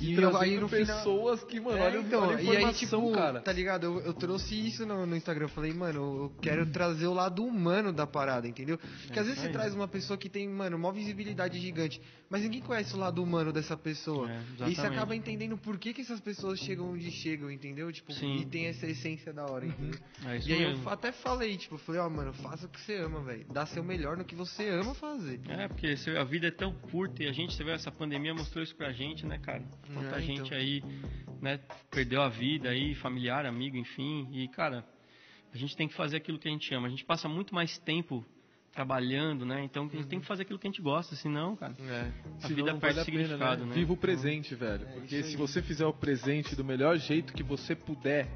[0.00, 3.12] E, eu- trazendo pessoas que, mano, É, olha, então, olha a e aí, informação, tipo,
[3.12, 3.40] cara.
[3.40, 3.84] tá ligado?
[3.84, 5.44] Eu, eu trouxe isso no, no Instagram.
[5.46, 8.78] Eu falei, mano, eu quero trazer o lado humano da parada, entendeu?
[8.78, 9.52] Porque às vezes isso você aí.
[9.52, 13.52] traz uma pessoa que tem, mano, uma visibilidade gigante, mas ninguém conhece o lado humano
[13.52, 14.30] dessa pessoa.
[14.30, 17.92] É, e você acaba entendendo por que, que essas pessoas chegam onde chegam, entendeu?
[17.92, 18.36] Tipo, Sim.
[18.36, 19.98] e tem essa essência da hora, entendeu?
[20.26, 20.88] É isso E aí eu mesmo.
[20.88, 23.46] até falei, tipo, falei, ó, mano, faça o que você ama, velho.
[23.52, 25.40] Dá seu melhor no que você ama fazer.
[25.48, 28.62] É, porque a vida é tão curta e a gente, você vê, essa pandemia mostrou
[28.62, 29.62] isso pra gente, né, cara?
[29.92, 30.56] Quanta É, gente então.
[30.58, 30.82] aí,
[31.40, 34.28] né, perdeu a vida aí, familiar, amigo, enfim.
[34.32, 34.84] E, cara,
[35.52, 36.86] a gente tem que fazer aquilo que a gente ama.
[36.86, 38.24] A gente passa muito mais tempo
[38.72, 39.62] trabalhando, né?
[39.62, 42.10] Então a gente tem que fazer aquilo que a gente gosta, senão, cara, É.
[42.38, 43.74] a Senão vida não perde vale a pena, significado, né?
[43.74, 44.84] Viva o presente, velho.
[44.94, 48.26] Porque isso se você fizer o presente do melhor jeito que você puder,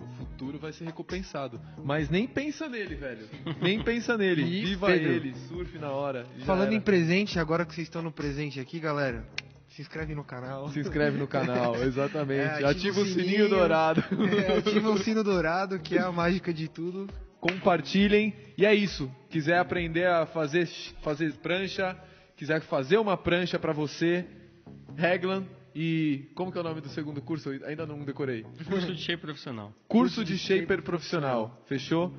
[0.00, 1.60] o futuro vai ser recompensado.
[1.84, 3.28] Mas nem pensa nele, velho.
[3.60, 4.44] Nem pensa nele.
[4.66, 6.26] Viva Pedro, ele, surfe na hora.
[6.46, 6.74] Falando era.
[6.76, 9.26] em presente, agora que vocês estão no presente aqui, galera,
[9.74, 10.68] se inscreve no canal.
[10.68, 12.40] Se inscreve no canal, exatamente.
[12.40, 13.48] É, ativa ativa, o sininho, sininho.
[13.48, 14.04] dourado.
[14.36, 17.08] É, ativa o sino dourado, que é a mágica de tudo.
[17.40, 18.34] Compartilhem.
[18.56, 19.10] E é isso.
[19.30, 20.68] Quiser aprender a fazer,
[21.02, 21.96] fazer prancha,
[22.36, 24.26] quiser fazer uma prancha pra você,
[24.94, 25.44] Reglan
[25.74, 26.30] e.
[26.34, 27.50] Como que é o nome do segundo curso?
[27.50, 28.44] Eu ainda não decorei.
[28.68, 29.72] Curso de shape profissional.
[29.88, 31.62] Curso de Shaper Profissional.
[31.66, 32.12] Fechou?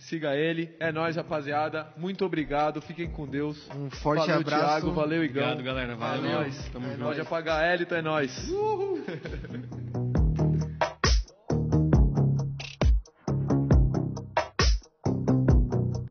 [0.00, 0.74] Siga ele.
[0.80, 1.88] É nóis, rapaziada.
[1.96, 2.80] Muito obrigado.
[2.80, 3.68] Fiquem com Deus.
[3.74, 4.64] Um forte valeu, abraço.
[4.64, 4.92] Thiago.
[4.92, 5.52] Valeu, Igão.
[5.52, 5.94] Obrigado, galera.
[5.94, 6.30] Valeu.
[6.30, 6.68] É nóis.
[6.70, 7.02] Tamo É junto.
[7.04, 8.50] Pode apagar Hélito, é nóis.